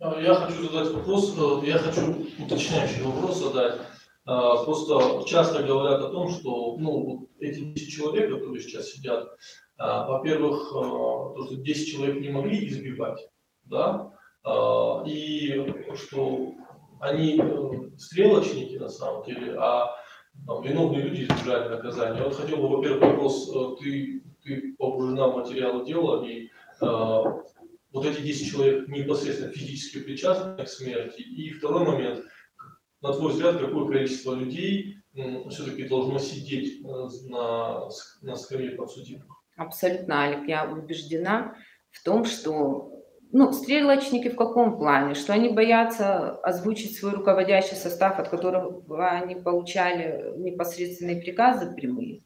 А, 0.00 0.20
я 0.20 0.34
хочу 0.34 0.68
задать 0.68 0.92
вопрос, 0.92 1.36
э, 1.38 1.66
я 1.66 1.78
хочу 1.78 2.26
уточняющий 2.44 3.02
вопрос 3.04 3.38
задать. 3.38 3.80
А, 4.26 4.64
просто 4.64 5.22
часто 5.26 5.62
говорят 5.62 6.00
о 6.02 6.10
том, 6.10 6.30
что 6.30 6.76
ну, 6.78 7.28
эти 7.38 7.60
10 7.60 7.92
человек, 7.92 8.32
которые 8.32 8.60
сейчас 8.60 8.90
сидят, 8.90 9.28
во-первых, 9.80 10.72
а, 10.74 11.34
то, 11.34 11.46
что 11.46 11.56
10 11.56 11.90
человек 11.90 12.20
не 12.20 12.28
могли 12.28 12.68
избивать, 12.68 13.18
да, 13.64 14.12
а, 14.44 15.02
и 15.06 15.74
что 15.96 16.52
они 17.00 17.40
э, 17.42 17.96
стрелочники 17.96 18.76
на 18.76 18.90
самом 18.90 19.24
деле, 19.24 19.56
а 19.58 19.96
там, 20.46 20.62
виновные 20.62 21.04
люди 21.04 21.22
избежали 21.22 21.70
наказания. 21.70 22.22
Вот 22.22 22.34
хотел 22.34 22.58
бы, 22.58 22.76
во-первых, 22.76 23.02
вопрос, 23.02 23.50
э, 23.54 23.82
ты, 23.82 24.22
ты 24.42 24.74
погружена 24.76 25.28
в 25.28 25.36
материалы 25.36 25.86
дела, 25.86 26.24
и 26.26 26.50
вот 26.80 28.06
эти 28.06 28.22
10 28.22 28.50
человек 28.50 28.88
непосредственно 28.88 29.52
физически 29.52 30.02
причастны 30.02 30.64
к 30.64 30.68
смерти. 30.68 31.20
И 31.20 31.50
второй 31.50 31.84
момент, 31.84 32.24
на 33.02 33.12
твой 33.12 33.32
взгляд, 33.32 33.58
какое 33.58 33.86
количество 33.86 34.34
людей 34.34 34.96
все-таки 35.50 35.88
должно 35.88 36.18
сидеть 36.18 36.80
э, 36.84 37.08
на, 37.28 37.88
на 38.22 38.36
скамье 38.36 38.72
подсудимых? 38.72 39.39
Абсолютно, 39.60 40.22
Алик, 40.22 40.48
я 40.48 40.64
убеждена 40.64 41.54
в 41.90 42.02
том, 42.02 42.24
что 42.24 43.04
ну, 43.30 43.52
стрелочники 43.52 44.30
в 44.30 44.34
каком 44.34 44.78
плане? 44.78 45.14
Что 45.14 45.34
они 45.34 45.50
боятся 45.50 46.36
озвучить 46.36 46.96
свой 46.96 47.12
руководящий 47.12 47.76
состав, 47.76 48.18
от 48.18 48.30
которого 48.30 49.06
они 49.10 49.34
получали 49.34 50.32
непосредственные 50.38 51.20
приказы 51.20 51.74
прямые. 51.74 52.22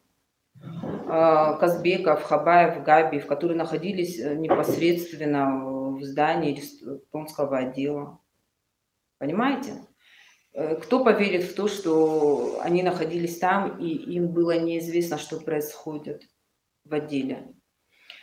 А, 1.09 1.55
Казбеков, 1.55 2.23
Хабаев, 2.23 2.85
Габиев, 2.85 3.27
которые 3.27 3.59
находились 3.59 4.21
э, 4.21 4.37
непосредственно 4.37 5.97
в 5.97 6.05
здании 6.05 6.63
Томского 7.11 7.59
отдела. 7.59 8.21
Понимаете? 9.19 9.73
Э, 10.53 10.77
кто 10.77 11.03
поверит 11.03 11.43
в 11.43 11.57
то, 11.57 11.67
что 11.67 12.61
они 12.63 12.85
находились 12.85 13.41
там 13.41 13.81
и 13.81 13.89
им 13.89 14.29
было 14.29 14.57
неизвестно, 14.57 15.19
что 15.19 15.41
происходит? 15.41 16.23
В 16.85 16.95
отделе. 16.95 17.55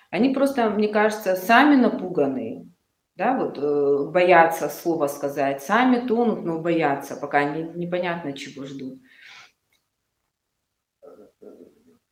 Они 0.10 0.34
просто, 0.34 0.70
мне 0.70 0.90
кажется, 0.90 1.36
сами 1.36 1.76
напуганные, 1.76 2.68
да, 3.16 3.38
вот 3.38 3.58
э, 3.58 4.12
боятся 4.12 4.70
слова 4.70 5.08
сказать, 5.08 5.62
сами 5.62 6.08
тонут, 6.08 6.44
но 6.44 6.60
боятся, 6.60 7.16
пока 7.16 7.40
они 7.40 7.64
непонятно 7.76 8.34
чего 8.34 8.66
ждут. 8.66 9.02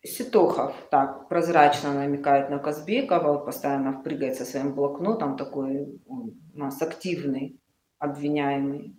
Ситохов 0.01 0.75
так 0.89 1.27
прозрачно 1.27 1.93
намекает 1.93 2.49
на 2.49 2.57
Казбекова, 2.57 3.37
постоянно 3.37 4.01
прыгает 4.01 4.35
со 4.35 4.45
своим 4.45 4.73
блокнотом, 4.73 5.35
такой 5.35 6.01
у 6.05 6.33
нас 6.53 6.81
активный, 6.81 7.59
обвиняемый. 7.97 8.95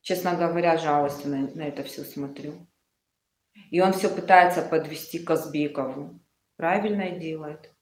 Честно 0.00 0.34
говоря, 0.34 0.78
жалостно 0.78 1.50
на 1.54 1.62
это 1.62 1.82
все 1.82 2.02
смотрю. 2.02 2.66
И 3.70 3.80
он 3.80 3.92
все 3.92 4.08
пытается 4.08 4.62
подвести 4.62 5.18
к 5.18 5.28
Казбекову. 5.28 6.20
Правильно 6.56 7.10
делает. 7.10 7.72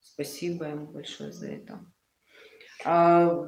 Спасибо 0.00 0.66
ему 0.66 0.86
большое 0.86 1.32
за 1.32 1.48
это. 1.48 1.84
А, 2.84 3.44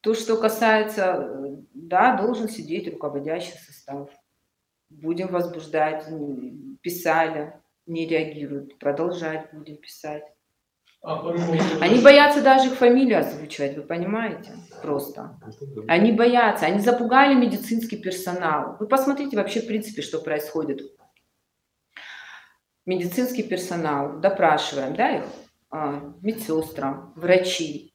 то, 0.00 0.14
что 0.14 0.36
касается, 0.36 1.64
да, 1.74 2.16
должен 2.16 2.48
сидеть 2.48 2.92
руководящий 2.92 3.58
состав. 3.58 4.10
Будем 4.88 5.28
возбуждать, 5.28 6.06
писали, 6.80 7.60
не 7.86 8.06
реагируют, 8.06 8.78
продолжать 8.78 9.52
будем 9.52 9.76
писать. 9.78 10.24
Они 11.80 12.00
боятся 12.00 12.42
даже 12.42 12.68
их 12.68 12.74
фамилию 12.74 13.20
озвучивать, 13.20 13.76
вы 13.76 13.82
понимаете? 13.82 14.52
Просто. 14.82 15.38
Они 15.86 16.10
боятся, 16.10 16.66
они 16.66 16.80
запугали 16.80 17.34
медицинский 17.34 17.96
персонал. 17.96 18.76
Вы 18.80 18.88
посмотрите 18.88 19.36
вообще, 19.36 19.60
в 19.60 19.68
принципе, 19.68 20.02
что 20.02 20.18
происходит. 20.18 20.82
Медицинский 22.86 23.44
персонал, 23.44 24.18
допрашиваем, 24.18 24.96
да, 24.96 25.18
их, 25.18 25.24
а, 25.70 26.12
медсестрам, 26.22 27.12
врачи. 27.16 27.92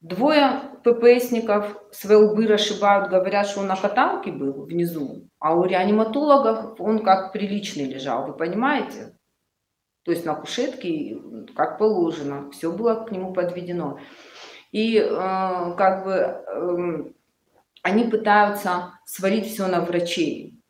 Двое 0.00 0.62
ППСников 0.84 1.76
с 1.90 2.04
ВЛБ 2.04 2.48
расшибают, 2.48 3.10
говорят, 3.10 3.46
что 3.46 3.60
он 3.60 3.66
на 3.66 3.76
каталке 3.76 4.32
был 4.32 4.64
внизу, 4.64 5.28
а 5.38 5.54
у 5.54 5.64
реаниматологов 5.64 6.80
он 6.80 7.02
как 7.02 7.32
приличный 7.32 7.84
лежал, 7.84 8.26
вы 8.26 8.34
понимаете? 8.34 9.15
То 10.06 10.12
есть 10.12 10.24
на 10.24 10.36
кушетке, 10.36 11.18
как 11.56 11.78
положено, 11.78 12.48
все 12.52 12.70
было 12.70 12.94
к 12.94 13.10
нему 13.10 13.32
подведено. 13.32 13.98
И 14.70 14.98
э, 14.98 15.04
как 15.76 16.04
бы 16.04 16.12
э, 16.12 17.04
они 17.82 18.04
пытаются 18.04 18.92
свалить 19.04 19.48
все 19.48 19.66
на 19.66 19.80
врачей. 19.80 20.62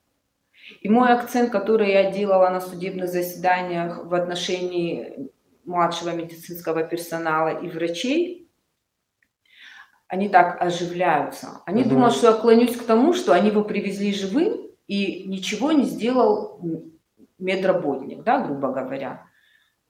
И 0.80 0.89
мой 0.89 1.12
акцент, 1.12 1.51
который 1.51 1.93
я 1.93 2.11
делала 2.11 2.49
на 2.49 2.62
судебных 2.62 3.11
заседаниях 3.11 4.07
в 4.07 4.14
отношении 4.14 5.30
младшего 5.66 6.14
медицинского 6.14 6.84
персонала 6.84 7.61
и 7.61 7.68
врачей, 7.68 8.51
они 10.09 10.30
так 10.30 10.62
оживляются. 10.62 11.61
Они 11.66 11.82
угу. 11.82 11.91
думают, 11.91 12.14
что 12.14 12.28
я 12.28 12.32
клонюсь 12.32 12.74
к 12.74 12.87
тому, 12.87 13.12
что 13.12 13.34
они 13.34 13.51
его 13.51 13.64
привезли 13.64 14.14
живым, 14.14 14.70
и 14.87 15.24
ничего 15.24 15.72
не 15.72 15.84
сделал 15.84 16.59
медработник, 17.39 18.22
да, 18.24 18.41
грубо 18.41 18.72
говоря. 18.72 19.26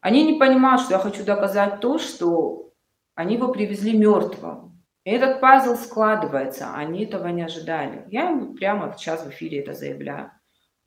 Они 0.01 0.25
не 0.25 0.39
понимают, 0.39 0.83
что 0.83 0.95
я 0.95 0.99
хочу 0.99 1.25
доказать 1.25 1.81
то, 1.81 1.99
что 1.99 2.73
они 3.15 3.37
его 3.37 3.49
привезли 3.49 3.97
мертвым. 3.97 4.83
И 5.05 5.11
этот 5.11 5.41
пазл 5.41 5.77
складывается, 5.77 6.75
они 6.75 7.05
этого 7.05 7.29
не 7.29 7.43
ожидали. 7.43 8.05
Я 8.11 8.31
им 8.31 8.57
прямо 8.57 8.95
сейчас 8.97 9.25
в 9.25 9.31
эфире 9.31 9.61
это 9.61 9.73
заявляю. 9.73 10.33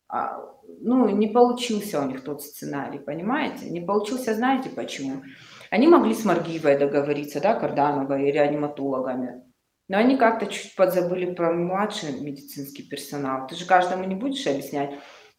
А, 0.10 0.38
ну, 0.82 1.08
не 1.10 1.28
получился 1.28 2.02
у 2.02 2.06
них 2.06 2.24
тот 2.24 2.42
сценарий, 2.42 3.00
понимаете? 3.00 3.70
Не 3.70 3.82
получился, 3.82 4.36
знаете 4.36 4.70
почему? 4.70 5.24
Они 5.70 5.88
могли 5.88 6.14
с 6.14 6.26
Маргиевой 6.26 6.78
договориться, 6.78 7.40
да, 7.40 7.54
Кардановой 7.54 8.28
и 8.28 8.32
реаниматологами. 8.32 9.44
Но 9.88 9.98
они 9.98 10.18
как-то 10.18 10.48
чуть 10.48 10.76
подзабыли 10.76 11.34
про 11.34 11.54
младший 11.54 12.20
медицинский 12.22 12.84
персонал. 12.84 13.48
Ты 13.48 13.56
же 13.56 13.66
каждому 13.66 14.04
не 14.04 14.16
будешь 14.16 14.46
объяснять. 14.48 14.92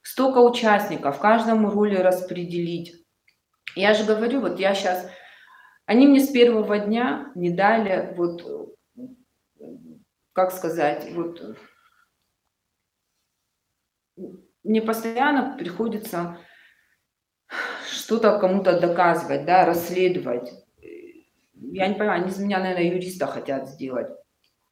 Столько 0.02 0.38
участников, 0.38 1.18
каждому 1.18 1.70
роли 1.70 1.96
распределить. 1.96 3.06
Я 3.74 3.94
же 3.94 4.04
говорю, 4.04 4.40
вот 4.40 4.58
я 4.58 4.74
сейчас... 4.74 5.10
Они 5.86 6.06
мне 6.06 6.20
с 6.20 6.28
первого 6.28 6.78
дня 6.78 7.32
не 7.34 7.50
дали, 7.50 8.14
вот, 8.16 8.76
как 10.32 10.52
сказать, 10.52 11.12
вот... 11.12 11.56
Мне 14.62 14.82
постоянно 14.82 15.56
приходится 15.56 16.38
что-то 17.90 18.38
кому-то 18.38 18.78
доказывать, 18.78 19.44
да, 19.46 19.64
расследовать. 19.64 20.52
Я 21.54 21.88
не 21.88 21.94
понимаю, 21.94 22.22
они 22.22 22.30
из 22.30 22.38
меня, 22.38 22.58
наверное, 22.58 22.92
юриста 22.92 23.26
хотят 23.26 23.68
сделать. 23.68 24.08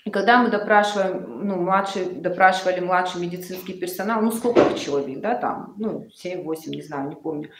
И 0.04 0.10
когда 0.10 0.42
мы 0.42 0.48
допрашиваем, 0.50 1.46
ну, 1.46 1.56
младший, 1.56 2.04
допрашивали 2.04 2.80
младший 2.80 3.20
медицинский 3.20 3.74
персонал, 3.74 4.22
ну, 4.22 4.30
сколько 4.30 4.74
человек, 4.78 5.20
да, 5.20 5.34
там, 5.34 5.74
ну, 5.76 6.06
7-8, 6.24 6.70
не 6.70 6.82
знаю, 6.82 7.08
не 7.10 7.16
помню, 7.16 7.50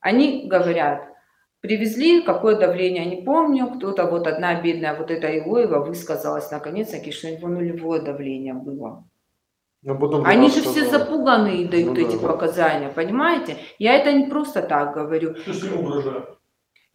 они 0.00 0.46
говорят, 0.48 1.08
привезли, 1.60 2.22
какое 2.22 2.56
давление, 2.56 3.04
не 3.04 3.22
помню, 3.22 3.66
кто-то, 3.68 4.06
вот 4.06 4.26
одна 4.26 4.60
бедная, 4.62 4.94
вот 4.96 5.10
эта 5.10 5.26
Илоева 5.38 5.80
высказалась 5.84 6.50
наконец-таки, 6.50 7.10
что 7.10 7.28
у 7.28 7.30
него 7.32 7.48
нулевое 7.48 8.00
давление 8.00 8.54
было. 8.54 9.04
Потом 9.84 10.24
Они 10.24 10.48
же 10.48 10.62
все 10.62 10.84
сказала. 10.84 10.98
запуганные 10.98 11.68
дают 11.68 11.88
Ну 11.88 11.94
да, 11.94 12.00
эти 12.00 12.16
да. 12.16 12.26
показания, 12.26 12.88
понимаете? 12.88 13.56
Я 13.78 13.94
это 13.94 14.12
не 14.12 14.26
просто 14.26 14.62
так 14.62 14.94
говорю. 14.94 15.34
То 15.34 15.50
есть 15.50 15.62
ему 15.62 15.82
угрожают. 15.82 16.35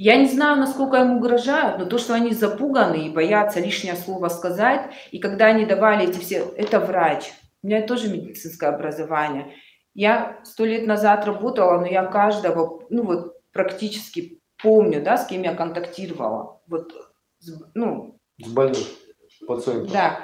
Я 0.04 0.18
не 0.18 0.26
знаю, 0.26 0.58
насколько 0.58 0.98
им 0.98 1.18
угрожают, 1.18 1.78
но 1.78 1.86
то, 1.86 2.00
что 2.00 2.16
они 2.16 2.32
запуганы 2.34 3.06
и 3.06 3.12
боятся 3.12 3.60
лишнее 3.60 3.96
слово 3.96 4.30
сказать, 4.30 4.90
и 5.12 5.20
когда 5.20 5.46
они 5.46 5.64
давали 5.64 6.10
эти 6.10 6.18
все, 6.18 6.40
это 6.58 6.80
врач. 6.80 7.32
У 7.62 7.68
меня 7.68 7.84
тоже 7.86 8.08
медицинское 8.10 8.70
образование. 8.72 9.54
Я 9.94 10.40
сто 10.44 10.66
лет 10.66 10.88
назад 10.88 11.26
работала, 11.26 11.80
но 11.80 11.86
я 11.86 12.04
каждого, 12.06 12.82
ну 12.90 13.04
вот 13.04 13.36
практически 13.52 14.42
помню, 14.60 15.04
да, 15.04 15.18
с 15.18 15.28
кем 15.28 15.44
я 15.44 15.54
контактировала. 15.54 16.60
Вот, 16.66 16.92
с- 17.38 17.64
ну, 17.76 18.18
С 18.40 18.48
больных 18.50 18.80
пациентов. 19.48 19.92
да. 19.92 20.22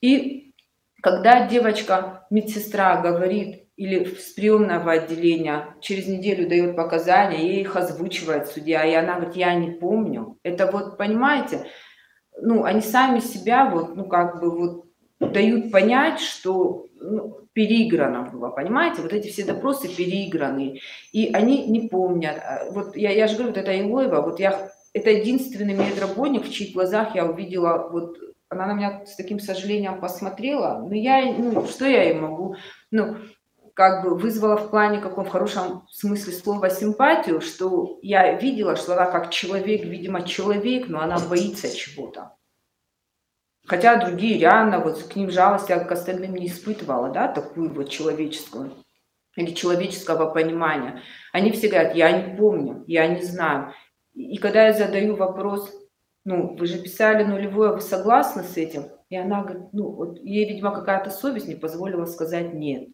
И 0.00 0.54
когда 1.02 1.46
девочка, 1.46 2.26
медсестра 2.30 2.96
говорит, 3.02 3.67
или 3.78 4.04
с 4.06 4.32
приемного 4.32 4.90
отделения 4.90 5.76
через 5.80 6.08
неделю 6.08 6.48
дает 6.48 6.74
показания, 6.74 7.46
ей 7.46 7.60
их 7.60 7.76
озвучивает 7.76 8.48
судья, 8.48 8.84
и 8.84 8.92
она 8.92 9.14
говорит, 9.14 9.36
я 9.36 9.54
не 9.54 9.70
помню. 9.70 10.36
Это 10.42 10.68
вот, 10.68 10.98
понимаете, 10.98 11.64
ну, 12.42 12.64
они 12.64 12.80
сами 12.80 13.20
себя 13.20 13.70
вот, 13.70 13.94
ну, 13.94 14.06
как 14.06 14.40
бы 14.40 14.50
вот 14.50 14.86
дают 15.20 15.70
понять, 15.70 16.18
что 16.18 16.86
ну, 17.00 17.42
переиграно 17.52 18.24
было, 18.24 18.50
понимаете? 18.50 19.00
Вот 19.00 19.12
эти 19.12 19.28
все 19.28 19.44
допросы 19.44 19.88
переигранные. 19.88 20.80
И 21.12 21.32
они 21.32 21.68
не 21.68 21.88
помнят. 21.88 22.36
А, 22.36 22.72
Вот 22.72 22.96
я, 22.96 23.12
я 23.12 23.28
же 23.28 23.34
говорю, 23.34 23.50
вот 23.50 23.58
это 23.58 23.80
Илоева, 23.80 24.22
вот 24.22 24.40
я, 24.40 24.72
это 24.92 25.10
единственный 25.10 25.74
медработник, 25.74 26.46
в 26.46 26.52
чьих 26.52 26.74
глазах 26.74 27.14
я 27.14 27.26
увидела, 27.26 27.88
вот 27.92 28.16
она 28.48 28.66
на 28.66 28.72
меня 28.72 29.06
с 29.06 29.14
таким 29.14 29.38
сожалением 29.38 30.00
посмотрела, 30.00 30.84
но 30.84 30.96
я, 30.96 31.32
ну, 31.32 31.64
что 31.66 31.86
я 31.86 32.02
ей 32.02 32.14
могу, 32.14 32.56
ну, 32.90 33.16
как 33.78 34.02
бы 34.02 34.16
вызвала 34.16 34.56
в 34.56 34.70
плане 34.70 34.98
каком 34.98 35.24
в 35.24 35.28
хорошем 35.28 35.86
смысле 35.88 36.32
слова 36.32 36.68
симпатию, 36.68 37.40
что 37.40 38.00
я 38.02 38.32
видела, 38.32 38.74
что 38.74 38.94
она 38.94 39.08
как 39.08 39.30
человек, 39.30 39.84
видимо, 39.84 40.26
человек, 40.26 40.88
но 40.88 41.00
она 41.00 41.20
боится 41.20 41.72
чего-то. 41.72 42.32
Хотя 43.66 44.04
другие 44.04 44.36
реально 44.36 44.80
вот 44.80 45.00
к 45.04 45.14
ним 45.14 45.30
жалость 45.30 45.68
я 45.68 45.78
к 45.78 45.92
остальным 45.92 46.34
не 46.34 46.48
испытывала, 46.48 47.10
да, 47.10 47.28
такую 47.28 47.72
вот 47.72 47.88
человеческую 47.88 48.72
или 49.36 49.54
человеческого 49.54 50.28
понимания. 50.28 51.00
Они 51.32 51.52
все 51.52 51.68
говорят, 51.68 51.94
я 51.94 52.10
не 52.10 52.36
помню, 52.36 52.82
я 52.88 53.06
не 53.06 53.22
знаю. 53.22 53.74
И 54.12 54.38
когда 54.38 54.66
я 54.66 54.72
задаю 54.72 55.14
вопрос, 55.14 55.72
ну, 56.24 56.56
вы 56.56 56.66
же 56.66 56.82
писали 56.82 57.22
нулевое, 57.22 57.74
вы 57.74 57.80
согласны 57.80 58.42
с 58.42 58.56
этим? 58.56 58.86
И 59.08 59.16
она 59.16 59.44
говорит, 59.44 59.68
ну, 59.72 59.92
вот 59.92 60.18
ей, 60.18 60.48
видимо, 60.48 60.74
какая-то 60.74 61.10
совесть 61.10 61.46
не 61.46 61.54
позволила 61.54 62.06
сказать 62.06 62.54
нет. 62.54 62.88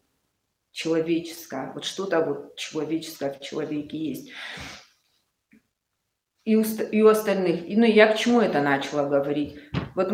Человеческое, 0.75 1.71
вот 1.73 1.85
что-то 1.85 2.19
вот 2.19 2.57
человеческое 2.57 3.31
в 3.31 3.39
человеке 3.39 3.97
есть. 3.97 4.31
И 6.43 6.57
у, 6.57 6.63
и 6.63 7.01
у 7.01 7.07
остальных. 7.07 7.65
И, 7.65 7.77
ну, 7.77 7.85
я 7.85 8.11
к 8.11 8.17
чему 8.17 8.41
это 8.41 8.59
начала 8.59 9.07
говорить? 9.07 9.55
Вот 9.95 10.11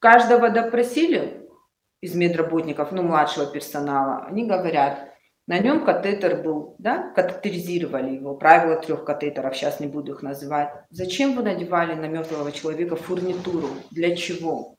каждого 0.00 0.50
допросили 0.50 1.48
из 2.00 2.16
медработников, 2.16 2.90
ну, 2.90 3.04
младшего 3.04 3.46
персонала, 3.46 4.24
они 4.26 4.44
говорят, 4.44 5.12
на 5.46 5.60
нем 5.60 5.84
катетер 5.84 6.42
был, 6.42 6.74
да, 6.80 7.12
катетеризировали 7.14 8.16
его, 8.16 8.34
правило 8.34 8.74
трех 8.74 9.04
катетеров, 9.04 9.56
сейчас 9.56 9.78
не 9.78 9.86
буду 9.86 10.14
их 10.14 10.22
называть. 10.22 10.70
Зачем 10.90 11.36
вы 11.36 11.44
надевали 11.44 11.94
на 11.94 12.08
мертвого 12.08 12.50
человека 12.50 12.96
фурнитуру? 12.96 13.68
Для 13.92 14.16
чего? 14.16 14.75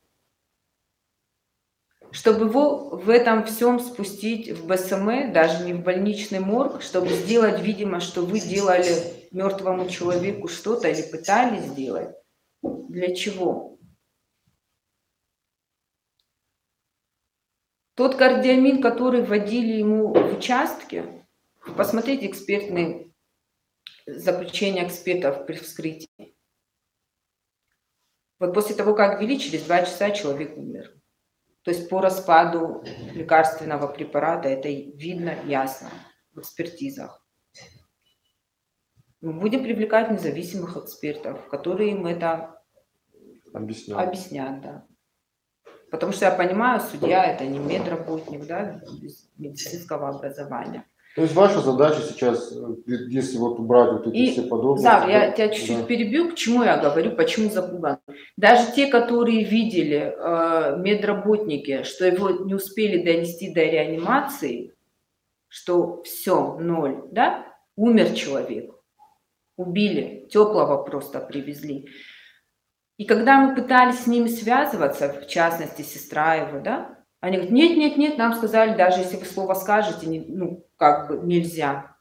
Чтобы 2.11 2.45
его 2.45 2.89
в 2.89 3.09
этом 3.09 3.43
всем 3.45 3.79
спустить 3.79 4.49
в 4.51 4.65
БСМ, 4.65 5.33
даже 5.33 5.65
не 5.65 5.73
в 5.73 5.83
больничный 5.83 6.39
морг, 6.39 6.81
чтобы 6.81 7.09
сделать, 7.09 7.61
видимо, 7.61 7.99
что 7.99 8.25
вы 8.25 8.39
делали 8.39 9.27
мертвому 9.31 9.89
человеку 9.89 10.47
что-то 10.47 10.87
или 10.87 11.01
пытались 11.01 11.65
сделать. 11.65 12.15
Для 12.61 13.13
чего? 13.13 13.77
Тот 17.95 18.15
кардиамин, 18.15 18.81
который 18.81 19.23
вводили 19.23 19.73
ему 19.73 20.13
в 20.13 20.37
участке, 20.37 21.25
посмотрите 21.75 22.27
экспертные 22.27 23.11
заключения 24.05 24.87
экспертов 24.87 25.45
при 25.45 25.55
вскрытии. 25.55 26.37
Вот 28.39 28.53
после 28.53 28.75
того, 28.75 28.93
как 28.93 29.19
ввели, 29.19 29.39
через 29.39 29.63
два 29.63 29.83
часа 29.83 30.11
человек 30.11 30.55
умер. 30.57 30.96
То 31.67 31.71
есть 31.71 31.89
по 31.89 31.99
распаду 31.99 32.81
лекарственного 33.13 33.87
препарата 33.87 34.47
это 34.47 34.69
видно 34.69 35.33
ясно 35.43 35.89
в 36.33 36.39
экспертизах. 36.39 37.27
Мы 39.19 39.33
будем 39.33 39.63
привлекать 39.63 40.09
независимых 40.09 40.77
экспертов, 40.77 41.45
которые 41.49 41.91
им 41.91 42.05
это 42.05 42.63
Объяснял. 43.53 43.99
объяснят, 43.99 44.61
да. 44.61 44.87
Потому 45.91 46.13
что 46.13 46.23
я 46.23 46.31
понимаю, 46.31 46.79
судья 46.79 47.25
это 47.25 47.45
не 47.45 47.59
медработник, 47.59 48.47
да, 48.47 48.81
без 49.01 49.29
медицинского 49.35 50.07
образования. 50.07 50.85
То 51.17 51.23
есть 51.23 51.33
ваша 51.33 51.61
задача 51.61 51.99
сейчас, 52.01 52.51
э, 52.51 52.75
если 53.09 53.39
вот 53.39 53.57
убрать 53.59 53.91
вот 53.91 54.05
эти 54.05 54.15
И, 54.15 54.31
все 54.33 54.43
подробности. 54.43 54.83
Зав, 54.83 55.09
я 55.09 55.31
тебя 55.31 55.49
чуть-чуть 55.49 55.79
да. 55.79 55.83
перебью, 55.85 56.29
к 56.29 56.35
чему 56.35 56.61
я 56.61 56.77
говорю, 56.77 57.15
почему 57.15 57.49
запуган. 57.49 57.97
Даже 58.35 58.71
те, 58.73 58.85
которые 58.85 59.43
видели, 59.43 60.15
э, 60.15 60.77
медработники, 60.77 61.81
что 61.81 62.05
его 62.05 62.29
не 62.29 62.53
успели 62.53 63.03
донести 63.03 63.51
до 63.51 63.63
реанимации, 63.63 64.75
что 65.47 66.03
все, 66.03 66.55
ноль, 66.59 67.05
да, 67.11 67.47
умер 67.75 68.13
человек, 68.13 68.75
убили, 69.55 70.27
теплого 70.29 70.83
просто 70.83 71.19
привезли. 71.19 71.87
И 72.97 73.05
когда 73.05 73.39
мы 73.39 73.55
пытались 73.55 74.01
с 74.01 74.07
ними 74.07 74.27
связываться, 74.27 75.11
в 75.11 75.25
частности, 75.25 75.81
сестра 75.81 76.35
его, 76.35 76.59
да, 76.59 76.96
они 77.19 77.37
говорят, 77.37 77.53
нет, 77.53 77.77
нет, 77.77 77.97
нет, 77.97 78.17
нам 78.17 78.33
сказали, 78.33 78.77
даже 78.77 78.99
если 79.01 79.17
вы 79.17 79.25
слово 79.25 79.53
скажете, 79.55 80.05
не- 80.07 80.25
ну, 80.27 80.67
как 80.77 81.07
бы 81.09 81.17
нельзя. 81.25 81.95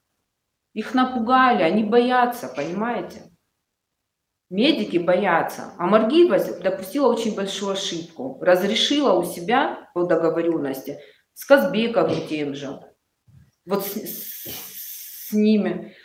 Их 0.75 0.93
напугали, 0.95 1.63
они 1.63 1.85
боятся, 1.85 2.49
понимаете? 2.49 3.23
Медики 4.51 4.99
боятся. 4.99 5.73
А 5.79 5.87
Маргиева 5.87 6.39
допустила 6.61 7.09
очень 7.13 7.35
большую 7.35 7.73
ошибку. 7.73 8.39
Разрешила 8.43 9.15
у 9.15 9.25
себя 9.25 9.91
по 9.95 10.05
договоренности 10.05 11.01
с 11.35 11.45
Казбековым 11.47 12.29
тем 12.29 12.55
же. 12.55 12.79
Вот 13.65 13.85
с, 13.85 13.95
с- 13.97 15.29
с 15.29 15.33
ними. 15.33 15.97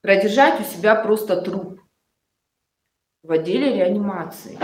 Продержать 0.00 0.60
у 0.60 0.64
себя 0.64 0.94
просто 0.96 1.40
труп 1.42 1.80
в 3.22 3.30
отделе 3.30 3.74
реанимации. 3.74 4.58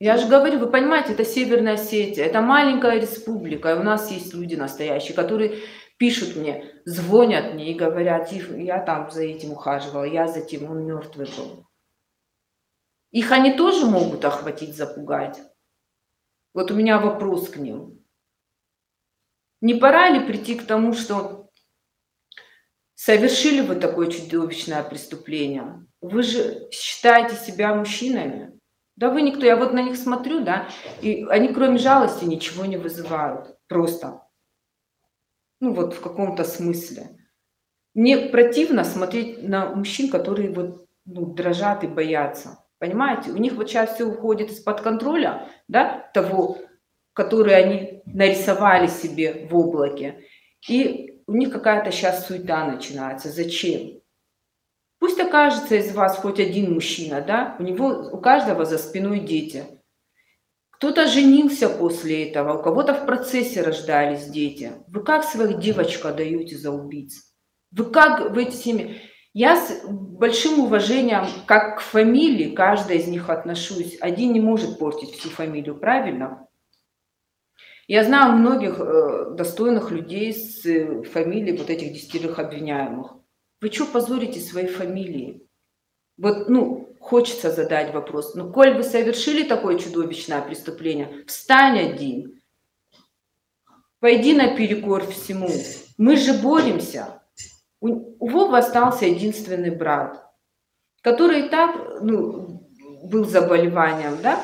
Я 0.00 0.16
же 0.16 0.28
говорю, 0.28 0.58
вы 0.58 0.70
понимаете, 0.70 1.12
это 1.12 1.24
Северная 1.24 1.74
Осетия, 1.74 2.24
это 2.24 2.40
маленькая 2.40 3.00
республика, 3.00 3.70
и 3.70 3.78
у 3.78 3.82
нас 3.82 4.10
есть 4.10 4.34
люди 4.34 4.54
настоящие, 4.54 5.14
которые 5.14 5.60
пишут 5.96 6.36
мне, 6.36 6.72
звонят 6.84 7.54
мне 7.54 7.72
и 7.72 7.78
говорят, 7.78 8.32
«Ив, 8.32 8.56
я 8.56 8.80
там 8.80 9.10
за 9.10 9.22
этим 9.22 9.52
ухаживала, 9.52 10.04
я 10.04 10.26
за 10.26 10.40
тем, 10.40 10.70
он 10.70 10.84
мертвый 10.84 11.26
был. 11.36 11.68
Их 13.12 13.30
они 13.30 13.52
тоже 13.52 13.86
могут 13.86 14.24
охватить, 14.24 14.76
запугать. 14.76 15.40
Вот 16.52 16.70
у 16.72 16.74
меня 16.74 16.98
вопрос 16.98 17.48
к 17.48 17.56
ним. 17.56 18.04
Не 19.60 19.74
пора 19.74 20.10
ли 20.10 20.26
прийти 20.26 20.56
к 20.56 20.66
тому, 20.66 20.92
что 20.92 21.48
совершили 22.94 23.60
вы 23.60 23.76
такое 23.76 24.10
чудовищное 24.10 24.82
преступление? 24.82 25.86
Вы 26.00 26.22
же 26.22 26.68
считаете 26.70 27.36
себя 27.36 27.74
мужчинами? 27.74 28.53
Да 28.96 29.10
вы 29.10 29.22
никто, 29.22 29.44
я 29.44 29.56
вот 29.56 29.72
на 29.72 29.82
них 29.82 29.96
смотрю, 29.96 30.40
да, 30.44 30.68
и 31.00 31.24
они 31.28 31.48
кроме 31.48 31.78
жалости 31.78 32.24
ничего 32.24 32.64
не 32.64 32.76
вызывают. 32.76 33.56
Просто. 33.66 34.22
Ну 35.60 35.72
вот 35.72 35.94
в 35.94 36.00
каком-то 36.00 36.44
смысле. 36.44 37.18
Мне 37.94 38.18
противно 38.18 38.84
смотреть 38.84 39.42
на 39.42 39.74
мужчин, 39.74 40.10
которые 40.10 40.52
вот 40.52 40.86
ну, 41.04 41.26
дрожат 41.26 41.84
и 41.84 41.86
боятся. 41.86 42.58
Понимаете? 42.78 43.30
У 43.30 43.36
них 43.36 43.54
вот 43.54 43.68
сейчас 43.68 43.94
все 43.94 44.04
уходит 44.04 44.50
из-под 44.50 44.80
контроля, 44.80 45.48
да, 45.68 46.10
того, 46.12 46.58
который 47.12 47.54
они 47.54 48.02
нарисовали 48.04 48.88
себе 48.88 49.46
в 49.48 49.56
облаке. 49.56 50.24
И 50.68 51.22
у 51.26 51.32
них 51.32 51.50
какая-то 51.50 51.90
сейчас 51.92 52.26
суета 52.26 52.66
начинается. 52.66 53.30
Зачем? 53.30 54.00
Пусть 55.04 55.20
окажется 55.20 55.74
из 55.74 55.94
вас 55.94 56.16
хоть 56.16 56.40
один 56.40 56.72
мужчина, 56.72 57.20
да, 57.20 57.56
у 57.58 57.62
него, 57.62 58.08
у 58.10 58.16
каждого 58.22 58.64
за 58.64 58.78
спиной 58.78 59.20
дети. 59.20 59.64
Кто-то 60.70 61.08
женился 61.08 61.68
после 61.68 62.30
этого, 62.30 62.58
у 62.58 62.62
кого-то 62.62 62.94
в 62.94 63.04
процессе 63.04 63.60
рождались 63.60 64.28
дети. 64.28 64.72
Вы 64.88 65.04
как 65.04 65.24
своих 65.24 65.58
девочек 65.58 66.04
даете 66.16 66.56
за 66.56 66.70
убийц? 66.70 67.20
Вы 67.70 67.84
как 67.84 68.30
в 68.30 68.38
эти 68.38 68.56
семьи? 68.56 69.02
Я 69.34 69.56
с 69.56 69.82
большим 69.86 70.60
уважением 70.60 71.26
как 71.44 71.80
к 71.80 71.80
фамилии 71.82 72.54
каждой 72.54 72.96
из 72.96 73.06
них 73.06 73.28
отношусь. 73.28 73.98
Один 74.00 74.32
не 74.32 74.40
может 74.40 74.78
портить 74.78 75.10
всю 75.10 75.28
фамилию, 75.28 75.78
правильно? 75.78 76.48
Я 77.88 78.04
знаю 78.04 78.38
многих 78.38 78.80
э, 78.80 79.34
достойных 79.34 79.90
людей 79.90 80.32
с 80.32 80.64
э, 80.64 81.02
фамилией 81.02 81.58
вот 81.58 81.68
этих 81.68 81.92
десятерых 81.92 82.38
обвиняемых. 82.38 83.18
Вы 83.60 83.70
что 83.70 83.86
позорите 83.86 84.40
свои 84.40 84.66
фамилии? 84.66 85.46
Вот, 86.16 86.48
ну, 86.48 86.94
хочется 87.00 87.50
задать 87.50 87.92
вопрос. 87.92 88.34
Ну, 88.34 88.52
коль 88.52 88.74
вы 88.74 88.82
совершили 88.82 89.46
такое 89.46 89.78
чудовищное 89.78 90.42
преступление, 90.42 91.24
встань 91.26 91.78
один. 91.78 92.40
Пойди 94.00 94.34
наперекор 94.34 95.06
всему. 95.06 95.48
Мы 95.98 96.16
же 96.16 96.34
боремся. 96.34 97.22
У, 97.80 98.16
у 98.18 98.28
Вовы 98.28 98.58
остался 98.58 99.06
единственный 99.06 99.70
брат, 99.70 100.24
который 101.02 101.46
и 101.46 101.48
так 101.48 102.00
ну, 102.00 102.70
был 103.04 103.24
заболеванием, 103.24 104.18
да, 104.22 104.42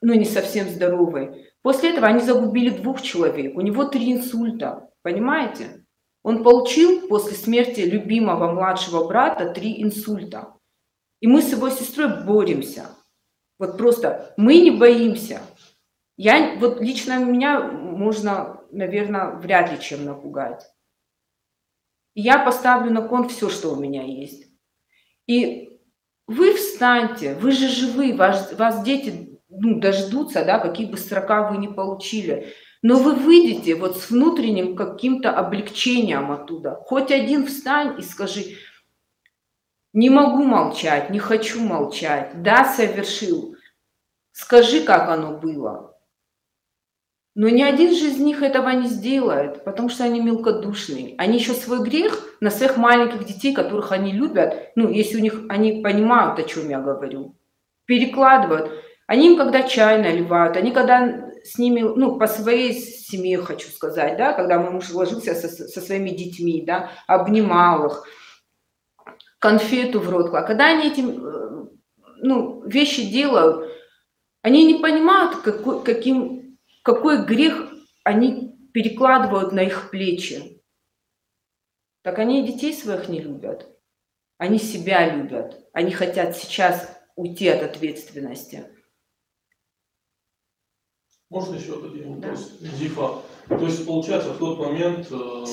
ну 0.00 0.14
не 0.14 0.24
совсем 0.24 0.68
здоровый. 0.68 1.46
После 1.62 1.90
этого 1.90 2.06
они 2.06 2.20
загубили 2.20 2.70
двух 2.70 3.02
человек. 3.02 3.56
У 3.56 3.60
него 3.60 3.84
три 3.84 4.12
инсульта, 4.12 4.90
понимаете? 5.02 5.79
Он 6.22 6.42
получил 6.42 7.08
после 7.08 7.36
смерти 7.36 7.80
любимого 7.80 8.52
младшего 8.52 9.06
брата 9.06 9.52
три 9.52 9.82
инсульта. 9.82 10.54
И 11.20 11.26
мы 11.26 11.42
с 11.42 11.50
его 11.52 11.70
сестрой 11.70 12.24
боремся. 12.24 12.90
Вот 13.58 13.76
просто 13.78 14.34
мы 14.36 14.58
не 14.58 14.70
боимся. 14.70 15.40
Я, 16.16 16.56
вот 16.58 16.80
лично 16.80 17.18
меня 17.18 17.60
можно, 17.60 18.60
наверное, 18.70 19.32
вряд 19.32 19.70
ли 19.72 19.80
чем 19.80 20.04
напугать 20.04 20.66
я 22.14 22.38
поставлю 22.38 22.92
на 22.92 23.02
кон 23.02 23.28
все, 23.28 23.48
что 23.48 23.72
у 23.72 23.76
меня 23.76 24.02
есть. 24.02 24.46
И 25.26 25.80
вы 26.26 26.54
встаньте, 26.54 27.34
вы 27.34 27.52
же 27.52 27.68
живы, 27.68 28.14
вас, 28.14 28.52
вас 28.52 28.82
дети 28.82 29.40
ну, 29.48 29.80
дождутся, 29.80 30.44
да, 30.44 30.58
какие 30.58 30.86
бы 30.86 30.96
срока 30.96 31.50
вы 31.50 31.58
не 31.58 31.68
получили. 31.68 32.52
Но 32.82 32.96
вы 32.96 33.14
выйдете 33.14 33.74
вот 33.74 33.98
с 33.98 34.10
внутренним 34.10 34.74
каким-то 34.74 35.30
облегчением 35.30 36.32
оттуда. 36.32 36.76
Хоть 36.86 37.10
один 37.10 37.46
встань 37.46 37.98
и 37.98 38.02
скажи, 38.02 38.56
не 39.92 40.08
могу 40.08 40.44
молчать, 40.44 41.10
не 41.10 41.18
хочу 41.18 41.60
молчать. 41.62 42.42
Да, 42.42 42.64
совершил. 42.64 43.56
Скажи, 44.32 44.82
как 44.82 45.08
оно 45.08 45.36
было. 45.36 45.90
Но 47.34 47.48
ни 47.48 47.62
один 47.62 47.94
же 47.94 48.06
из 48.06 48.18
них 48.18 48.42
этого 48.42 48.70
не 48.70 48.88
сделает, 48.88 49.64
потому 49.64 49.88
что 49.88 50.04
они 50.04 50.20
мелкодушные. 50.20 51.14
Они 51.18 51.38
еще 51.38 51.54
свой 51.54 51.82
грех 51.82 52.36
на 52.40 52.50
своих 52.50 52.76
маленьких 52.76 53.24
детей, 53.24 53.54
которых 53.54 53.92
они 53.92 54.12
любят, 54.12 54.72
ну, 54.74 54.90
если 54.90 55.16
у 55.16 55.20
них 55.20 55.42
они 55.48 55.80
понимают, 55.82 56.38
о 56.38 56.42
чем 56.42 56.68
я 56.68 56.80
говорю, 56.80 57.36
перекладывают. 57.84 58.72
Они 59.06 59.28
им 59.28 59.36
когда 59.36 59.62
чай 59.62 60.02
наливают, 60.02 60.56
они 60.56 60.72
когда 60.72 61.29
с 61.44 61.58
ними, 61.58 61.80
ну, 61.80 62.18
по 62.18 62.26
своей 62.26 62.74
семье 62.74 63.38
хочу 63.38 63.68
сказать, 63.68 64.16
да, 64.16 64.32
когда 64.32 64.58
мой 64.58 64.70
муж 64.70 64.90
ложился 64.90 65.34
со, 65.34 65.48
со 65.48 65.80
своими 65.80 66.10
детьми, 66.10 66.64
да, 66.66 66.90
обнимал 67.06 67.86
их, 67.86 68.04
конфету 69.38 70.00
в 70.00 70.10
рот, 70.10 70.34
а 70.34 70.42
когда 70.42 70.66
они 70.66 70.88
этим, 70.88 71.26
э, 71.26 71.66
ну, 72.22 72.62
вещи 72.68 73.10
делают, 73.10 73.70
они 74.42 74.64
не 74.64 74.80
понимают, 74.80 75.36
какой, 75.40 75.82
каким 75.82 76.40
какой 76.82 77.24
грех 77.24 77.72
они 78.04 78.56
перекладывают 78.72 79.52
на 79.52 79.60
их 79.60 79.90
плечи. 79.90 80.62
Так 82.02 82.18
они 82.18 82.46
детей 82.46 82.72
своих 82.72 83.08
не 83.08 83.20
любят. 83.20 83.68
Они 84.38 84.58
себя 84.58 85.14
любят. 85.14 85.68
Они 85.72 85.90
хотят 85.90 86.36
сейчас 86.36 86.98
уйти 87.16 87.48
от 87.48 87.62
ответственности. 87.62 88.66
Можно 91.30 91.54
еще 91.54 91.74
один 91.74 92.14
вопрос? 92.14 92.58
Да. 92.60 92.68
Зифа. 92.76 93.10
То 93.48 93.64
есть, 93.64 93.86
получается, 93.86 94.32
в 94.32 94.38
тот 94.38 94.58
момент 94.58 95.08
э, 95.10 95.44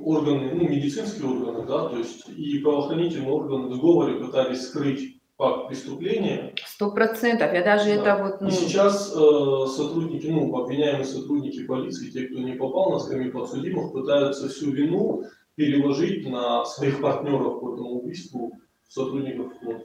органы, 0.00 0.52
ну, 0.54 0.68
медицинские 0.68 1.28
органы, 1.28 1.64
да, 1.66 1.88
то 1.88 1.96
есть 1.96 2.28
и 2.28 2.58
правоохранительные 2.58 3.30
органы 3.30 3.68
в 3.68 3.74
сговоре 3.74 4.14
пытались 4.16 4.66
скрыть 4.66 5.20
факт 5.36 5.68
преступления. 5.68 6.54
Сто 6.66 6.90
процентов. 6.90 7.52
Я 7.52 7.62
даже 7.62 7.86
да. 7.86 7.94
это 7.94 8.22
вот... 8.22 8.40
Ну... 8.40 8.48
И 8.48 8.50
сейчас 8.50 9.12
э, 9.12 9.66
сотрудники, 9.68 10.26
ну, 10.26 10.56
обвиняемые 10.56 11.04
сотрудники 11.04 11.64
полиции, 11.64 12.10
те, 12.10 12.26
кто 12.26 12.40
не 12.40 12.54
попал 12.54 12.90
на 12.90 12.98
скамью 12.98 13.32
подсудимых, 13.32 13.92
пытаются 13.92 14.48
всю 14.48 14.72
вину 14.72 15.24
переложить 15.54 16.28
на 16.28 16.64
своих 16.64 17.00
партнеров 17.00 17.60
по 17.60 17.74
этому 17.74 18.00
убийству 18.00 18.52
сотрудников 18.88 19.52
вот, 19.62 19.82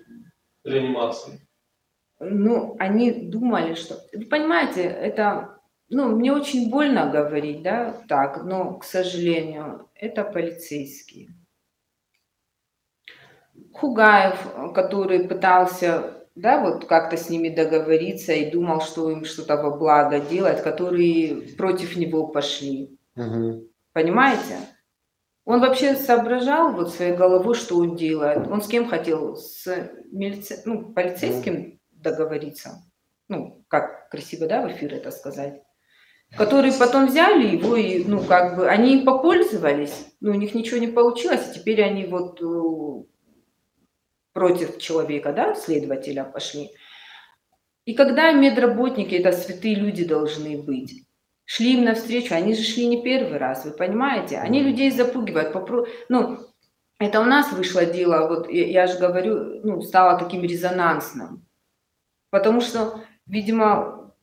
реанимации. 0.63 1.47
Ну, 2.19 2.75
они 2.79 3.11
думали, 3.11 3.75
что... 3.75 3.95
Вы 4.13 4.25
понимаете, 4.25 4.83
это... 4.83 5.59
Ну, 5.89 6.15
мне 6.15 6.31
очень 6.31 6.69
больно 6.69 7.09
говорить, 7.09 7.63
да, 7.63 7.95
так, 8.07 8.43
но, 8.43 8.77
к 8.77 8.83
сожалению, 8.83 9.89
это 9.95 10.23
полицейские. 10.23 11.29
Хугаев, 13.73 14.73
который 14.73 15.27
пытался 15.27 16.19
да, 16.39 16.61
вот 16.61 16.85
как-то 16.85 17.17
с 17.17 17.29
ними 17.29 17.49
договориться 17.49 18.31
и 18.33 18.49
думал, 18.49 18.81
что 18.81 19.11
им 19.11 19.25
что-то 19.25 19.57
во 19.57 19.77
благо 19.77 20.19
делать, 20.19 20.63
которые 20.63 21.55
против 21.57 21.97
него 21.97 22.27
пошли. 22.27 22.97
Угу. 23.15 23.67
Понимаете? 23.93 24.57
Он 25.43 25.59
вообще 25.59 25.95
соображал 25.95 26.73
вот 26.73 26.93
своей 26.93 27.15
головой, 27.15 27.55
что 27.55 27.77
он 27.77 27.95
делает. 27.95 28.47
Он 28.47 28.61
с 28.61 28.67
кем 28.67 28.87
хотел? 28.87 29.35
С 29.35 29.67
милици... 30.11 30.61
ну, 30.65 30.93
полицейским 30.93 31.55
угу. 31.55 31.78
Договориться. 32.01 32.83
Ну, 33.27 33.63
как 33.67 34.09
красиво, 34.09 34.47
да, 34.47 34.61
в 34.61 34.71
эфир 34.71 34.93
это 34.93 35.11
сказать. 35.11 35.61
Которые 36.37 36.73
потом 36.73 37.07
взяли 37.07 37.55
его 37.55 37.75
и, 37.75 38.03
ну, 38.03 38.23
как 38.23 38.55
бы, 38.55 38.67
они 38.67 38.97
им 38.97 39.05
попользовались, 39.05 40.07
но 40.19 40.31
у 40.31 40.35
них 40.35 40.53
ничего 40.53 40.77
не 40.79 40.87
получилось, 40.87 41.49
и 41.49 41.59
теперь 41.59 41.81
они 41.83 42.05
вот 42.05 42.39
э, 42.41 43.03
против 44.33 44.77
человека, 44.77 45.33
да, 45.33 45.55
следователя 45.55 46.23
пошли. 46.23 46.71
И 47.85 47.95
когда 47.95 48.31
медработники, 48.31 49.15
это 49.15 49.31
святые 49.31 49.73
люди 49.73 50.05
должны 50.05 50.61
быть, 50.61 51.07
шли 51.45 51.73
им 51.73 51.85
навстречу, 51.85 52.35
они 52.35 52.53
же 52.53 52.61
шли 52.61 52.85
не 52.85 53.01
первый 53.01 53.39
раз, 53.39 53.65
вы 53.65 53.71
понимаете? 53.71 54.37
Они 54.37 54.61
людей 54.61 54.91
запугивают. 54.91 55.51
Попро... 55.51 55.87
Ну, 56.07 56.37
это 56.99 57.21
у 57.21 57.23
нас 57.23 57.51
вышло 57.51 57.85
дело, 57.85 58.27
вот 58.27 58.47
я, 58.51 58.67
я 58.67 58.87
же 58.87 58.99
говорю, 58.99 59.61
ну, 59.63 59.81
стало 59.81 60.19
таким 60.19 60.43
резонансным. 60.43 61.48
Потому 62.29 62.61
что, 62.61 63.01
видимо, 63.25 64.13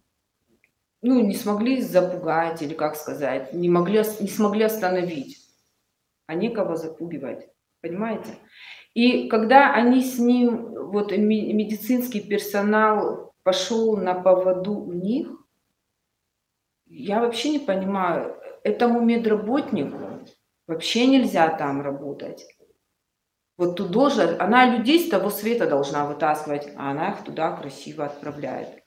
ну, 1.03 1.21
не 1.21 1.35
смогли 1.35 1.81
запугать, 1.81 2.63
или 2.63 2.75
как 2.75 2.97
сказать, 2.97 3.53
не, 3.53 3.69
могли, 3.69 4.03
не 4.21 4.29
смогли 4.29 4.65
остановить. 4.65 5.39
А 6.27 6.35
некого 6.35 6.77
запугивать, 6.77 7.49
понимаете? 7.81 8.39
И 8.95 9.29
когда 9.29 9.73
они 9.75 10.03
с 10.03 10.19
ним, 10.19 10.91
вот 10.91 11.13
медицинский 11.13 12.21
персонал 12.21 13.35
пошел 13.43 13.97
на 13.97 14.15
поводу 14.15 14.75
у 14.75 14.93
них, 14.93 15.29
я 16.87 17.21
вообще 17.21 17.51
не 17.51 17.59
понимаю, 17.59 18.37
этому 18.65 19.01
медработнику 19.01 20.27
вообще 20.67 21.07
нельзя 21.07 21.49
там 21.57 21.83
работать. 21.83 22.45
Вот 23.57 23.77
тут 23.77 23.91
должен, 23.91 24.41
она 24.41 24.67
людей 24.67 25.01
с 25.01 25.09
того 25.09 25.31
света 25.31 25.67
должна 25.67 26.07
вытаскивать, 26.07 26.69
а 26.77 26.91
она 26.91 27.13
их 27.13 27.25
туда 27.25 27.57
красиво 27.57 28.05
отправляет. 28.05 28.85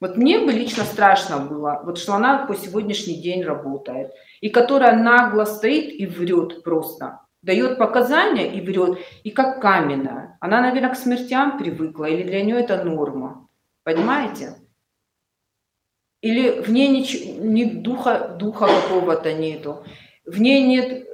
Вот 0.00 0.16
мне 0.16 0.40
бы 0.40 0.50
лично 0.50 0.84
страшно 0.84 1.38
было, 1.38 1.82
вот 1.84 1.98
что 1.98 2.14
она 2.14 2.46
по 2.46 2.56
сегодняшний 2.56 3.20
день 3.20 3.42
работает, 3.44 4.12
и 4.40 4.48
которая 4.48 4.96
нагло 4.96 5.44
стоит 5.44 5.92
и 5.92 6.06
врет 6.06 6.64
просто 6.64 7.20
дает 7.42 7.78
показания 7.78 8.52
и 8.52 8.60
врет, 8.60 8.98
и 9.24 9.30
как 9.30 9.60
каменная. 9.60 10.36
Она, 10.40 10.60
наверное, 10.60 10.90
к 10.90 10.96
смертям 10.96 11.58
привыкла, 11.58 12.04
или 12.04 12.22
для 12.22 12.42
нее 12.42 12.60
это 12.60 12.82
норма. 12.84 13.48
Понимаете? 13.82 14.56
Или 16.20 16.60
в 16.60 16.70
ней 16.70 16.88
ни, 16.88 17.38
ни 17.40 17.64
духа, 17.64 18.36
духа 18.38 18.66
какого-то 18.66 19.32
нету. 19.32 19.84
В 20.26 20.38
ней 20.40 20.66
нет 20.66 21.06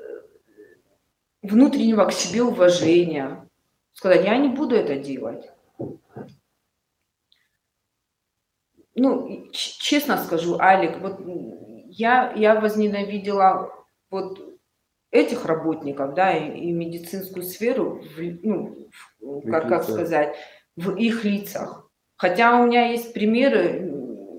внутреннего 1.46 2.04
к 2.06 2.12
себе 2.12 2.42
уважения. 2.42 3.48
Сказать, 3.92 4.24
я 4.24 4.36
не 4.36 4.48
буду 4.48 4.74
это 4.74 4.96
делать. 4.96 5.50
Ну, 8.94 9.48
честно 9.52 10.16
скажу, 10.16 10.58
Алик, 10.58 11.00
вот 11.00 11.20
я, 11.88 12.32
я 12.34 12.58
возненавидела 12.58 13.70
вот 14.10 14.38
этих 15.10 15.44
работников, 15.44 16.14
да, 16.14 16.36
и, 16.36 16.58
и 16.58 16.72
медицинскую 16.72 17.44
сферу, 17.44 18.02
в, 18.02 18.20
ну, 18.42 18.88
в, 19.20 19.50
как, 19.50 19.68
как 19.68 19.84
сказать, 19.84 20.36
в 20.76 20.94
их 20.96 21.24
лицах. 21.24 21.90
Хотя 22.16 22.58
у 22.58 22.66
меня 22.66 22.88
есть 22.88 23.12
примеры 23.12 23.80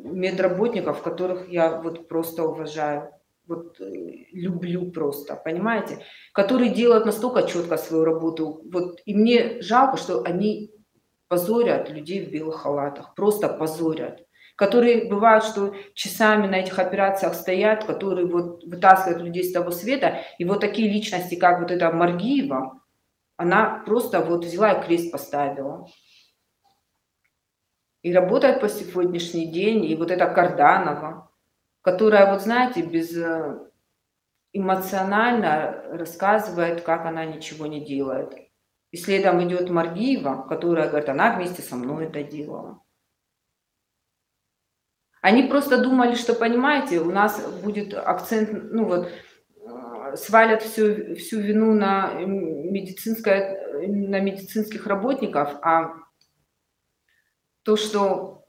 медработников, 0.04 1.04
которых 1.04 1.50
я 1.50 1.80
вот 1.80 2.08
просто 2.08 2.44
уважаю, 2.44 3.12
вот 3.48 3.80
э, 3.80 3.86
люблю 4.32 4.92
просто, 4.92 5.36
понимаете, 5.36 6.00
которые 6.34 6.72
делают 6.72 7.06
настолько 7.06 7.44
четко 7.44 7.78
свою 7.78 8.06
работу, 8.06 8.62
вот, 8.72 9.00
и 9.06 9.16
мне 9.16 9.62
жалко, 9.62 9.98
что 9.98 10.24
они 10.24 10.72
позорят 11.28 11.90
людей 11.90 12.26
в 12.26 12.32
белых 12.32 12.62
халатах, 12.62 13.16
просто 13.16 13.50
позорят. 13.50 14.24
Которые 14.56 15.08
бывают, 15.08 15.44
что 15.44 15.76
часами 15.94 16.48
на 16.48 16.56
этих 16.56 16.80
операциях 16.80 17.36
стоят, 17.36 17.86
которые 17.86 18.26
вот 18.26 18.64
вытаскивают 18.64 19.22
людей 19.22 19.44
с 19.44 19.54
того 19.54 19.70
света, 19.70 20.22
и 20.40 20.46
вот 20.46 20.62
такие 20.62 20.92
личности, 20.92 21.36
как 21.36 21.60
вот 21.60 21.70
эта 21.70 21.92
Маргиева, 21.92 22.82
она 23.36 23.84
просто 23.86 24.20
вот 24.22 24.44
взяла 24.44 24.74
и 24.74 24.84
крест 24.84 25.12
поставила. 25.12 25.88
И 28.02 28.12
работает 28.12 28.60
по 28.60 28.70
сегодняшний 28.70 29.52
день, 29.52 29.86
и 29.86 29.96
вот 29.96 30.10
эта 30.10 30.26
Карданова, 30.26 31.30
которая, 31.88 32.30
вот 32.30 32.42
знаете, 32.42 32.82
без 32.82 33.16
э, 33.16 33.60
эмоционально 34.52 35.84
рассказывает, 35.90 36.82
как 36.82 37.06
она 37.06 37.24
ничего 37.24 37.66
не 37.66 37.80
делает. 37.80 38.34
И 38.92 38.98
следом 38.98 39.42
идет 39.48 39.70
Маргиева, 39.70 40.46
которая 40.50 40.90
говорит, 40.90 41.08
она 41.08 41.34
вместе 41.34 41.62
со 41.62 41.78
мной 41.78 42.08
это 42.08 42.24
делала. 42.24 42.84
Они 45.22 45.44
просто 45.44 45.82
думали, 45.82 46.16
что, 46.16 46.34
понимаете, 46.34 47.00
у 47.00 47.10
нас 47.10 47.42
будет 47.64 47.94
акцент, 47.94 48.50
ну 48.52 48.84
вот, 48.84 49.08
э, 49.08 50.16
свалят 50.18 50.64
всю, 50.64 51.16
всю 51.16 51.40
вину 51.40 51.74
на, 51.74 52.16
медицинское, 52.16 53.88
на 53.88 54.20
медицинских 54.20 54.88
работников, 54.88 55.56
а 55.62 55.94
то, 57.64 57.78
что 57.78 58.46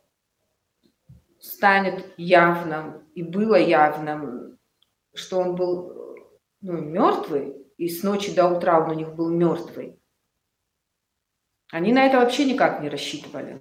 станет 1.39 2.05
явным 2.17 3.09
и 3.15 3.23
было 3.23 3.57
явным, 3.57 4.59
что 5.15 5.39
он 5.39 5.57
был 5.57 6.17
ну, 6.61 6.73
мертвый, 6.81 7.57
и 7.77 7.89
с 7.89 8.03
ночи 8.03 8.35
до 8.35 8.49
утра 8.49 8.83
он 8.83 8.91
у 8.91 8.95
них 8.95 9.15
был 9.15 9.31
мертвый, 9.31 9.99
они 11.71 11.93
на 11.93 12.07
это 12.07 12.19
вообще 12.19 12.47
никак 12.47 12.81
не 12.81 12.89
рассчитывали. 12.89 13.61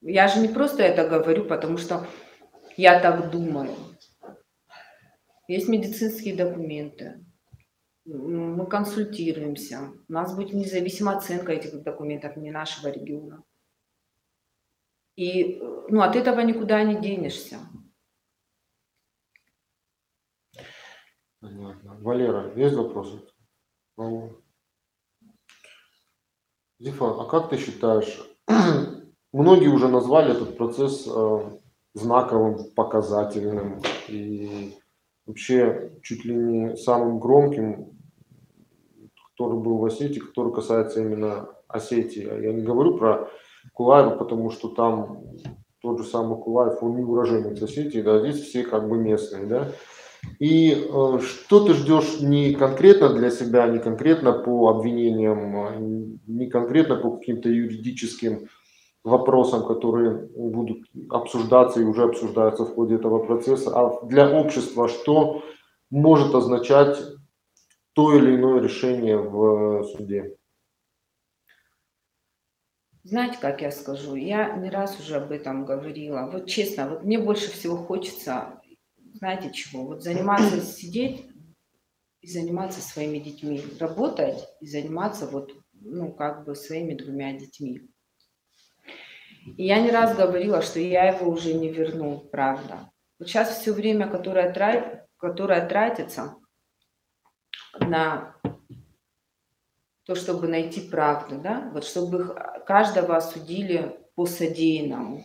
Я 0.00 0.28
же 0.28 0.40
не 0.40 0.48
просто 0.48 0.82
это 0.82 1.06
говорю, 1.08 1.44
потому 1.44 1.76
что 1.76 2.06
я 2.76 3.00
так 3.00 3.30
думаю. 3.30 3.74
Есть 5.46 5.68
медицинские 5.68 6.36
документы. 6.36 7.24
Мы 8.04 8.66
консультируемся. 8.66 9.92
У 10.08 10.12
нас 10.12 10.34
будет 10.34 10.54
независимая 10.54 11.16
оценка 11.16 11.52
этих 11.52 11.82
документов, 11.82 12.36
не 12.36 12.50
нашего 12.50 12.88
региона. 12.88 13.42
И 15.18 15.58
ну, 15.88 16.02
от 16.02 16.14
этого 16.14 16.40
никуда 16.40 16.82
не 16.84 17.00
денешься. 17.00 17.58
Понятно. 21.40 21.96
Валера, 22.00 22.54
есть 22.54 22.76
вопросы? 22.76 23.20
Зифа, 26.78 27.20
а 27.20 27.24
как 27.24 27.50
ты 27.50 27.58
считаешь, 27.58 28.20
Многие 29.32 29.68
уже 29.68 29.88
назвали 29.88 30.32
этот 30.32 30.56
процесс 30.56 31.06
э, 31.06 31.38
знаковым, 31.92 32.70
показательным 32.74 33.82
и 34.08 34.74
вообще 35.26 35.92
чуть 36.02 36.24
ли 36.24 36.34
не 36.34 36.76
самым 36.76 37.20
громким, 37.20 37.98
который 39.30 39.58
был 39.58 39.78
в 39.78 39.84
Осетии, 39.84 40.20
который 40.20 40.54
касается 40.54 41.02
именно 41.02 41.50
Осетии. 41.68 42.22
Я 42.22 42.54
не 42.54 42.62
говорю 42.62 42.96
про 42.96 43.28
Кулаева, 43.72 44.10
потому 44.10 44.50
что 44.50 44.68
там 44.68 45.22
тот 45.80 45.98
же 45.98 46.04
самый 46.04 46.40
Кулаев, 46.40 46.82
он 46.82 46.96
не 46.96 47.02
уроженец 47.02 47.62
Осетии, 47.62 48.00
да, 48.00 48.20
здесь 48.20 48.42
все 48.42 48.62
как 48.62 48.88
бы 48.88 48.98
местные, 48.98 49.46
да. 49.46 49.68
И 50.40 50.72
э, 50.72 51.18
что 51.20 51.64
ты 51.64 51.74
ждешь 51.74 52.20
не 52.20 52.54
конкретно 52.54 53.10
для 53.10 53.30
себя, 53.30 53.68
не 53.68 53.78
конкретно 53.78 54.32
по 54.32 54.68
обвинениям, 54.68 55.56
а 55.56 55.76
не 55.78 56.48
конкретно 56.48 56.96
по 56.96 57.16
каким-то 57.16 57.48
юридическим 57.48 58.48
вопросам, 59.04 59.64
которые 59.64 60.28
будут 60.36 60.86
обсуждаться 61.08 61.80
и 61.80 61.84
уже 61.84 62.04
обсуждаются 62.04 62.64
в 62.64 62.74
ходе 62.74 62.96
этого 62.96 63.24
процесса, 63.24 63.70
а 63.74 64.04
для 64.06 64.30
общества 64.30 64.88
что 64.88 65.42
может 65.90 66.34
означать 66.34 66.98
то 67.94 68.12
или 68.12 68.36
иное 68.36 68.60
решение 68.60 69.18
в 69.18 69.84
суде? 69.84 70.36
Знаете, 73.08 73.38
как 73.40 73.62
я 73.62 73.70
скажу, 73.70 74.16
я 74.16 74.54
не 74.56 74.68
раз 74.68 75.00
уже 75.00 75.16
об 75.16 75.32
этом 75.32 75.64
говорила. 75.64 76.28
Вот 76.30 76.46
честно, 76.46 76.90
вот 76.90 77.04
мне 77.04 77.18
больше 77.18 77.50
всего 77.50 77.74
хочется, 77.74 78.60
знаете 79.14 79.50
чего, 79.50 79.86
вот 79.86 80.02
заниматься, 80.02 80.60
сидеть 80.60 81.24
и 82.20 82.28
заниматься 82.28 82.82
своими 82.82 83.18
детьми, 83.18 83.64
работать 83.80 84.46
и 84.60 84.66
заниматься 84.66 85.26
вот, 85.26 85.54
ну, 85.72 86.12
как 86.12 86.44
бы 86.44 86.54
своими 86.54 86.92
двумя 86.92 87.32
детьми. 87.32 87.88
И 89.56 89.64
я 89.64 89.80
не 89.80 89.90
раз 89.90 90.14
говорила, 90.14 90.60
что 90.60 90.78
я 90.78 91.08
его 91.08 91.30
уже 91.30 91.54
не 91.54 91.72
верну, 91.72 92.18
правда. 92.30 92.90
Вот 93.18 93.26
сейчас 93.26 93.58
все 93.58 93.72
время, 93.72 94.06
которое, 94.06 94.52
трат, 94.52 95.08
которое 95.16 95.66
тратится 95.66 96.36
на 97.80 98.36
то, 100.08 100.14
чтобы 100.14 100.48
найти 100.48 100.80
правду, 100.80 101.38
да, 101.38 101.70
вот 101.74 101.84
чтобы 101.84 102.34
каждого 102.66 103.14
осудили 103.14 103.94
по 104.14 104.24
содеянному. 104.24 105.22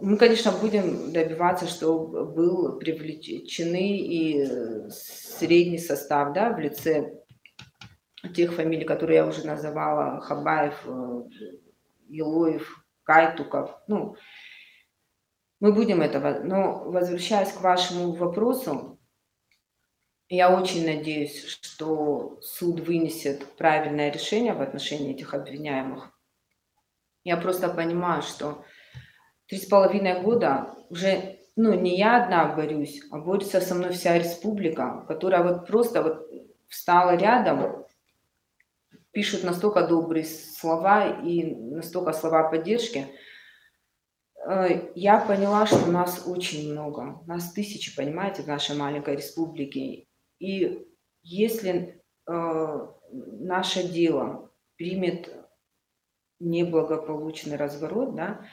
Мы, 0.00 0.18
конечно, 0.18 0.52
будем 0.52 1.12
добиваться, 1.12 1.66
чтобы 1.66 2.26
был 2.26 2.78
привлечены 2.78 4.00
и 4.00 4.90
средний 4.90 5.78
состав, 5.78 6.34
да, 6.34 6.52
в 6.52 6.58
лице 6.58 7.14
тех 8.34 8.52
фамилий, 8.52 8.84
которые 8.84 9.16
я 9.16 9.26
уже 9.26 9.46
называла, 9.46 10.20
Хабаев, 10.20 10.86
Илоев, 12.06 12.84
Кайтуков. 13.02 13.74
Ну, 13.86 14.14
мы 15.58 15.72
будем 15.72 16.02
этого. 16.02 16.40
Но 16.44 16.84
возвращаясь 16.84 17.52
к 17.52 17.62
вашему 17.62 18.12
вопросу, 18.12 18.97
я 20.28 20.54
очень 20.54 20.84
надеюсь, 20.84 21.44
что 21.44 22.38
суд 22.42 22.80
вынесет 22.80 23.44
правильное 23.56 24.10
решение 24.10 24.52
в 24.52 24.60
отношении 24.60 25.14
этих 25.14 25.34
обвиняемых. 25.34 26.10
Я 27.24 27.36
просто 27.36 27.68
понимаю, 27.68 28.22
что 28.22 28.64
три 29.46 29.58
с 29.58 29.66
половиной 29.66 30.20
года 30.20 30.74
уже, 30.90 31.38
ну, 31.56 31.74
не 31.74 31.96
я 31.96 32.22
одна 32.22 32.54
борюсь, 32.54 33.02
а 33.10 33.18
борется 33.18 33.60
со 33.60 33.74
мной 33.74 33.92
вся 33.92 34.18
республика, 34.18 35.04
которая 35.08 35.42
вот 35.42 35.66
просто 35.66 36.02
вот 36.02 36.28
встала 36.68 37.16
рядом 37.16 37.86
пишут 39.12 39.44
настолько 39.44 39.86
добрые 39.86 40.24
слова 40.24 41.20
и 41.22 41.54
настолько 41.54 42.12
слова 42.12 42.48
поддержки. 42.48 43.06
Э, 44.46 44.90
я 44.94 45.18
поняла, 45.18 45.66
что 45.66 45.86
нас 45.86 46.22
очень 46.26 46.72
много, 46.72 47.20
нас 47.26 47.52
тысячи, 47.52 47.94
понимаете, 47.96 48.42
в 48.42 48.46
нашей 48.46 48.76
маленькой 48.76 49.16
республике. 49.16 50.07
И 50.38 50.86
если 51.22 52.02
э, 52.26 52.86
наше 53.10 53.82
дело 53.88 54.52
примет 54.76 55.34
неблагополучный 56.40 57.56
разворот, 57.56 58.14
да, 58.14 58.46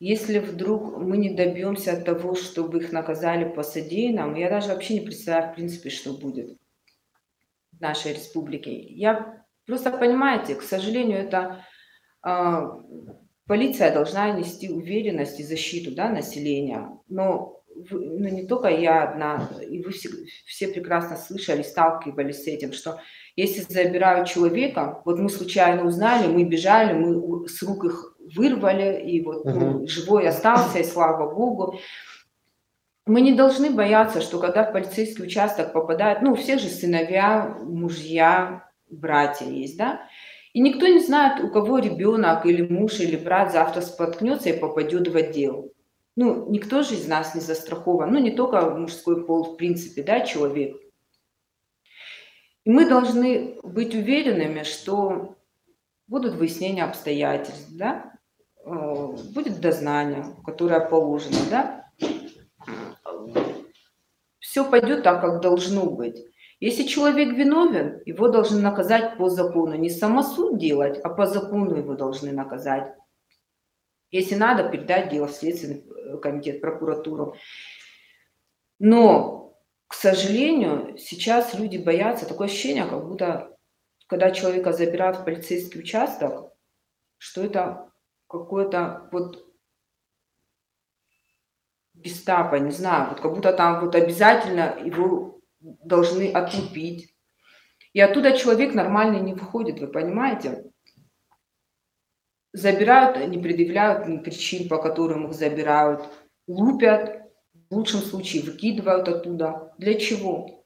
если 0.00 0.38
вдруг 0.38 0.96
мы 0.96 1.16
не 1.16 1.30
добьемся 1.30 2.00
того, 2.00 2.34
чтобы 2.34 2.78
их 2.78 2.92
наказали 2.92 3.52
по 3.52 3.62
содеянному, 3.62 4.36
я 4.36 4.48
даже 4.48 4.68
вообще 4.68 4.94
не 4.94 5.00
представляю, 5.00 5.52
в 5.52 5.54
принципе, 5.56 5.90
что 5.90 6.12
будет 6.12 6.56
нашей 7.80 8.12
республики. 8.12 8.68
Я 8.68 9.44
просто, 9.66 9.90
понимаете, 9.90 10.54
к 10.54 10.62
сожалению, 10.62 11.18
это 11.18 11.64
э, 12.24 12.60
полиция 13.46 13.92
должна 13.92 14.30
нести 14.30 14.70
уверенность 14.70 15.40
и 15.40 15.44
защиту 15.44 15.94
да, 15.94 16.08
населения. 16.10 16.90
Но 17.08 17.57
ну, 17.90 18.28
не 18.28 18.46
только 18.46 18.68
я 18.68 19.04
одна, 19.04 19.48
и 19.68 19.82
вы 19.82 19.90
все, 19.92 20.08
все 20.44 20.68
прекрасно 20.68 21.16
слышали, 21.16 21.62
сталкивались 21.62 22.44
с 22.44 22.46
этим, 22.46 22.72
что 22.72 23.00
если 23.36 23.60
забирают 23.60 24.28
человека, 24.28 25.00
вот 25.04 25.18
мы 25.18 25.28
случайно 25.28 25.84
узнали, 25.84 26.26
мы 26.26 26.44
бежали, 26.44 26.92
мы 26.92 27.46
с 27.48 27.62
рук 27.62 27.84
их 27.84 28.16
вырвали, 28.34 29.00
и 29.00 29.22
вот 29.22 29.44
ну, 29.44 29.86
живой 29.86 30.28
остался, 30.28 30.78
и 30.78 30.84
слава 30.84 31.32
богу. 31.32 31.78
Мы 33.06 33.20
не 33.20 33.32
должны 33.32 33.70
бояться, 33.70 34.20
что 34.20 34.38
когда 34.38 34.64
в 34.64 34.72
полицейский 34.72 35.24
участок 35.24 35.72
попадают, 35.72 36.20
ну, 36.20 36.32
у 36.32 36.36
всех 36.36 36.60
же 36.60 36.68
сыновья, 36.68 37.56
мужья, 37.62 38.68
братья 38.90 39.46
есть, 39.46 39.78
да, 39.78 40.00
и 40.52 40.60
никто 40.60 40.86
не 40.86 40.98
знает, 40.98 41.42
у 41.42 41.48
кого 41.50 41.78
ребенок 41.78 42.44
или 42.44 42.62
муж 42.62 43.00
или 43.00 43.16
брат 43.16 43.52
завтра 43.52 43.80
споткнется 43.80 44.48
и 44.48 44.58
попадет 44.58 45.08
в 45.08 45.16
отдел. 45.16 45.72
Ну, 46.18 46.50
никто 46.50 46.82
же 46.82 46.96
из 46.96 47.06
нас 47.06 47.36
не 47.36 47.40
застрахован, 47.40 48.12
ну, 48.12 48.18
не 48.18 48.32
только 48.32 48.70
мужской 48.70 49.24
пол, 49.24 49.44
в 49.44 49.56
принципе, 49.56 50.02
да, 50.02 50.22
человек. 50.22 50.76
И 52.64 52.70
мы 52.70 52.88
должны 52.88 53.56
быть 53.62 53.94
уверенными, 53.94 54.64
что 54.64 55.36
будут 56.08 56.34
выяснения 56.34 56.82
обстоятельств, 56.82 57.68
да, 57.70 58.14
э, 58.64 59.06
будет 59.32 59.60
дознание, 59.60 60.24
которое 60.44 60.80
положено, 60.80 61.38
да, 61.50 61.88
все 64.40 64.68
пойдет 64.68 65.04
так, 65.04 65.20
как 65.20 65.40
должно 65.40 65.86
быть. 65.86 66.20
Если 66.58 66.82
человек 66.82 67.28
виновен, 67.28 68.02
его 68.06 68.26
должны 68.26 68.60
наказать 68.60 69.16
по 69.18 69.28
закону. 69.28 69.76
Не 69.76 69.88
самосуд 69.88 70.58
делать, 70.58 70.98
а 71.04 71.10
по 71.10 71.26
закону 71.26 71.76
его 71.76 71.94
должны 71.94 72.32
наказать. 72.32 72.92
Если 74.10 74.34
надо, 74.34 74.68
передать 74.68 75.10
дело 75.10 75.26
в 75.26 75.32
Следственный 75.32 75.84
э, 75.84 76.18
комитет, 76.18 76.60
прокуратуру. 76.60 77.36
Но, 78.78 79.58
к 79.86 79.94
сожалению, 79.94 80.96
сейчас 80.98 81.54
люди 81.54 81.76
боятся. 81.76 82.26
Такое 82.26 82.46
ощущение, 82.46 82.86
как 82.86 83.06
будто, 83.06 83.56
когда 84.06 84.30
человека 84.30 84.72
забирают 84.72 85.18
в 85.18 85.24
полицейский 85.24 85.80
участок, 85.80 86.52
что 87.18 87.42
это 87.42 87.92
какое-то 88.28 89.08
вот 89.12 89.44
гестапо, 91.94 92.56
не 92.56 92.70
знаю, 92.70 93.10
вот 93.10 93.20
как 93.20 93.34
будто 93.34 93.52
там 93.52 93.84
вот 93.84 93.94
обязательно 93.94 94.76
его 94.84 95.40
должны 95.60 96.30
отлупить. 96.30 97.14
И 97.92 98.00
оттуда 98.00 98.36
человек 98.36 98.74
нормальный 98.74 99.20
не 99.20 99.34
выходит, 99.34 99.80
вы 99.80 99.88
понимаете? 99.88 100.70
Забирают, 102.58 103.26
не 103.28 103.38
предъявляют 103.38 104.24
причин, 104.24 104.68
по 104.68 104.78
которым 104.78 105.26
их 105.28 105.34
забирают, 105.34 106.02
лупят, 106.46 107.22
в 107.70 107.74
лучшем 107.74 108.00
случае 108.00 108.42
выкидывают 108.42 109.08
оттуда. 109.08 109.74
Для 109.78 109.94
чего? 109.94 110.64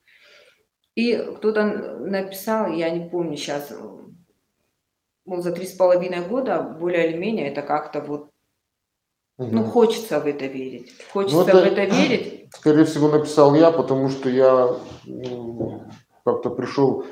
И 0.95 1.17
кто-то 1.37 1.65
написал, 1.65 2.71
я 2.73 2.91
не 2.91 3.09
помню 3.09 3.37
сейчас, 3.37 3.73
мол, 5.25 5.43
за 5.43 5.53
три 5.53 5.67
с 5.67 5.73
половиной 5.73 6.27
года 6.27 6.63
более 6.63 7.11
или 7.11 7.19
менее 7.19 7.49
это 7.49 7.63
как-то 7.63 8.01
вот, 8.01 8.31
угу. 9.39 9.51
ну, 9.51 9.65
хочется 9.65 10.21
в 10.21 10.27
это 10.27 10.47
верить. 10.47 10.93
Хочется 11.13 11.37
ну, 11.37 11.43
это, 11.47 11.57
в 11.57 11.65
это 11.65 11.85
верить. 11.85 12.49
Скорее 12.55 12.85
всего, 12.85 13.09
написал 13.09 13.55
я, 13.55 13.73
потому 13.73 14.09
что 14.09 14.29
я 14.29 14.77
как-то 16.25 16.51
пришел 16.51 17.07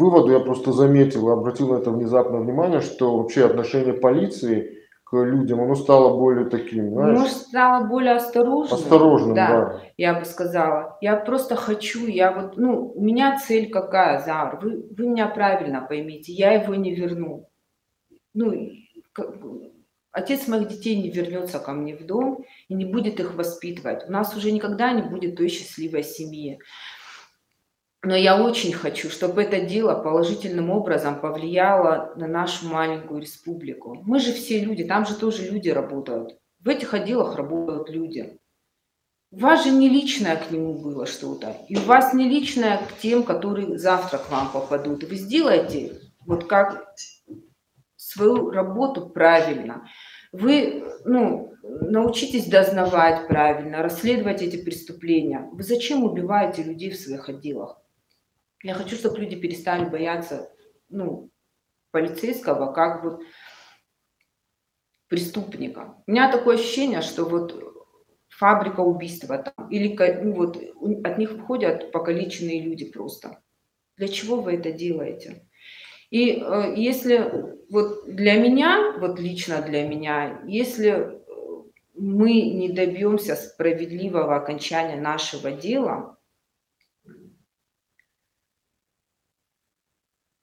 выводу, 0.00 0.32
я 0.32 0.40
просто 0.40 0.72
заметил, 0.72 1.28
обратил 1.28 1.68
на 1.68 1.78
это 1.78 1.90
внезапное 1.90 2.40
внимание, 2.40 2.80
что 2.80 3.18
вообще 3.18 3.46
отношение 3.46 3.94
полиции 3.94 4.78
к 5.04 5.16
людям, 5.16 5.60
оно 5.60 5.74
стало 5.74 6.16
более 6.16 6.48
таким, 6.48 6.90
знаешь? 6.90 7.18
Может, 7.18 7.36
стало 7.36 7.86
более 7.86 8.12
осторожным. 8.12 8.78
Осторожным, 8.78 9.34
да, 9.34 9.48
да. 9.48 9.80
Я 9.96 10.14
бы 10.14 10.24
сказала. 10.24 10.96
Я 11.00 11.16
просто 11.16 11.56
хочу, 11.56 12.06
я 12.06 12.32
вот, 12.32 12.56
ну, 12.56 12.92
у 12.94 13.02
меня 13.02 13.38
цель 13.38 13.70
какая, 13.70 14.20
Зар? 14.20 14.60
Вы, 14.62 14.86
вы 14.96 15.08
меня 15.08 15.26
правильно 15.26 15.82
поймите, 15.82 16.32
я 16.32 16.52
его 16.52 16.74
не 16.76 16.94
верну. 16.94 17.48
Ну, 18.34 18.70
отец 20.12 20.46
моих 20.46 20.68
детей 20.68 21.00
не 21.02 21.10
вернется 21.10 21.58
ко 21.58 21.72
мне 21.72 21.96
в 21.96 22.06
дом 22.06 22.44
и 22.68 22.74
не 22.74 22.84
будет 22.84 23.18
их 23.18 23.34
воспитывать. 23.34 24.08
У 24.08 24.12
нас 24.12 24.36
уже 24.36 24.52
никогда 24.52 24.92
не 24.92 25.02
будет 25.02 25.36
той 25.36 25.48
счастливой 25.48 26.04
семьи. 26.04 26.60
Но 28.02 28.16
я 28.16 28.42
очень 28.42 28.72
хочу, 28.72 29.10
чтобы 29.10 29.42
это 29.42 29.60
дело 29.60 29.94
положительным 29.94 30.70
образом 30.70 31.20
повлияло 31.20 32.14
на 32.16 32.26
нашу 32.26 32.66
маленькую 32.68 33.20
республику. 33.20 33.94
Мы 34.06 34.20
же 34.20 34.32
все 34.32 34.60
люди, 34.60 34.84
там 34.84 35.04
же 35.04 35.14
тоже 35.14 35.50
люди 35.50 35.68
работают. 35.68 36.38
В 36.60 36.68
этих 36.68 36.94
отделах 36.94 37.36
работают 37.36 37.90
люди. 37.90 38.38
У 39.32 39.38
вас 39.38 39.64
же 39.64 39.70
не 39.70 39.88
личное 39.88 40.36
к 40.36 40.50
нему 40.50 40.80
было 40.80 41.06
что-то. 41.06 41.56
И 41.68 41.76
у 41.76 41.82
вас 41.82 42.14
не 42.14 42.28
личное 42.28 42.78
к 42.78 42.98
тем, 43.00 43.22
которые 43.22 43.78
завтра 43.78 44.18
к 44.18 44.30
вам 44.30 44.50
попадут. 44.50 45.04
Вы 45.04 45.16
сделаете 45.16 46.00
вот 46.26 46.48
как 46.48 46.94
свою 47.96 48.50
работу 48.50 49.10
правильно. 49.10 49.86
Вы 50.32 50.84
ну, 51.04 51.52
научитесь 51.62 52.46
дознавать 52.46 53.28
правильно, 53.28 53.82
расследовать 53.82 54.42
эти 54.42 54.62
преступления. 54.62 55.48
Вы 55.52 55.62
зачем 55.62 56.02
убиваете 56.02 56.62
людей 56.62 56.90
в 56.90 56.96
своих 56.98 57.28
отделах? 57.28 57.79
Я 58.62 58.74
хочу, 58.74 58.96
чтобы 58.96 59.18
люди 59.18 59.36
перестали 59.36 59.88
бояться 59.88 60.52
ну, 60.88 61.30
полицейского 61.90 62.72
как 62.72 63.02
вот 63.04 63.22
преступника. 65.08 66.02
У 66.06 66.10
меня 66.10 66.30
такое 66.30 66.56
ощущение, 66.56 67.00
что 67.00 67.24
вот 67.24 67.70
фабрика 68.28 68.80
убийства 68.80 69.38
там, 69.38 69.68
или 69.70 69.96
ну, 70.22 70.32
вот, 70.34 70.56
от 71.04 71.18
них 71.18 71.32
выходят 71.32 71.90
покалеченные 71.92 72.62
люди 72.62 72.90
просто. 72.90 73.42
Для 73.96 74.08
чего 74.08 74.40
вы 74.40 74.54
это 74.54 74.72
делаете? 74.72 75.46
И 76.10 76.40
э, 76.40 76.74
если 76.76 77.58
вот 77.70 78.06
для 78.06 78.36
меня, 78.36 78.96
вот 78.98 79.20
лично 79.20 79.62
для 79.62 79.86
меня, 79.86 80.42
если 80.46 81.20
мы 81.94 82.32
не 82.32 82.70
добьемся 82.70 83.36
справедливого 83.36 84.36
окончания 84.36 85.00
нашего 85.00 85.50
дела, 85.52 86.18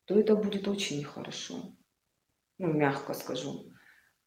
то 0.07 0.17
это 0.17 0.35
будет 0.35 0.67
очень 0.67 0.99
нехорошо. 0.99 1.75
Ну, 2.57 2.73
мягко 2.73 3.13
скажу. 3.13 3.71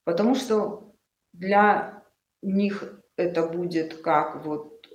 Потому 0.05 0.35
что 0.35 0.94
для 1.32 2.05
них 2.43 3.02
это 3.16 3.47
будет 3.48 4.02
как 4.02 4.44
вот 4.44 4.86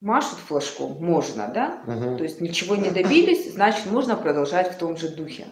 машут 0.00 0.38
флажком, 0.38 1.04
можно, 1.04 1.48
да? 1.48 1.82
Угу. 1.86 2.16
То 2.16 2.22
есть 2.24 2.40
ничего 2.40 2.76
не 2.76 2.90
добились, 2.90 3.52
значит, 3.52 3.86
можно 3.86 4.16
продолжать 4.16 4.72
в 4.72 4.78
том 4.78 4.96
же 4.96 5.10
духе. 5.10 5.46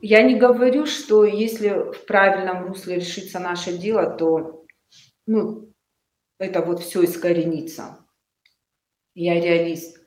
Я 0.00 0.22
не 0.22 0.34
говорю, 0.34 0.86
что 0.86 1.24
если 1.24 1.92
в 1.92 2.06
правильном 2.06 2.66
русле 2.66 2.96
решится 2.96 3.38
наше 3.38 3.78
дело, 3.78 4.10
то 4.10 4.66
ну, 5.26 5.72
это 6.38 6.62
вот 6.62 6.80
все 6.80 7.04
искоренится. 7.04 8.04
Я 9.14 9.40
реалист. 9.40 10.01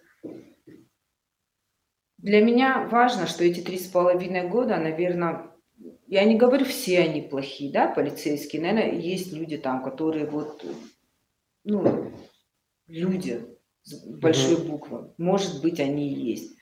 Для 2.26 2.42
меня 2.42 2.88
важно, 2.88 3.28
что 3.28 3.44
эти 3.44 3.62
три 3.62 3.78
с 3.78 3.86
половиной 3.86 4.50
года, 4.50 4.78
наверное, 4.78 5.52
я 6.08 6.24
не 6.24 6.36
говорю, 6.36 6.66
все 6.66 7.02
они 7.02 7.22
плохие, 7.22 7.72
да, 7.72 7.88
полицейские. 7.88 8.64
Наверное, 8.64 8.94
есть 8.94 9.32
люди 9.32 9.58
там, 9.58 9.84
которые 9.84 10.26
вот, 10.26 10.66
ну, 11.66 12.12
люди 12.88 13.46
с 13.84 14.08
большой 14.08 14.58
буквы. 14.66 15.14
Может 15.20 15.62
быть, 15.62 15.80
они 15.80 16.12
и 16.12 16.32
есть. 16.32 16.58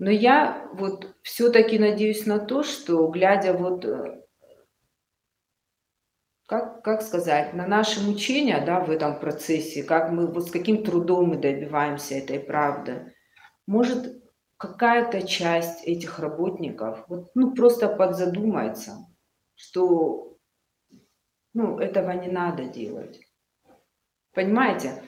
Но 0.00 0.10
я 0.10 0.68
вот 0.74 1.14
все-таки 1.22 1.78
надеюсь 1.78 2.26
на 2.26 2.40
то, 2.40 2.64
что 2.64 3.06
глядя 3.06 3.52
вот, 3.52 3.84
э, 3.84 4.24
как, 6.48 6.82
как 6.82 7.02
сказать, 7.02 7.54
на 7.54 7.68
наши 7.68 8.04
мучения, 8.04 8.60
да, 8.66 8.80
в 8.80 8.90
этом 8.90 9.20
процессе, 9.20 9.84
как 9.84 10.10
мы, 10.10 10.26
вот 10.26 10.48
с 10.48 10.50
каким 10.50 10.82
трудом 10.82 11.28
мы 11.28 11.36
добиваемся 11.36 12.16
этой 12.16 12.40
правды, 12.40 13.14
может, 13.68 14.17
какая-то 14.58 15.26
часть 15.26 15.84
этих 15.84 16.18
работников 16.18 17.04
вот, 17.08 17.30
ну, 17.34 17.54
просто 17.54 17.88
подзадумается, 17.88 19.06
что 19.54 20.36
ну, 21.54 21.78
этого 21.78 22.10
не 22.10 22.28
надо 22.28 22.64
делать. 22.64 23.20
Понимаете? 24.32 25.02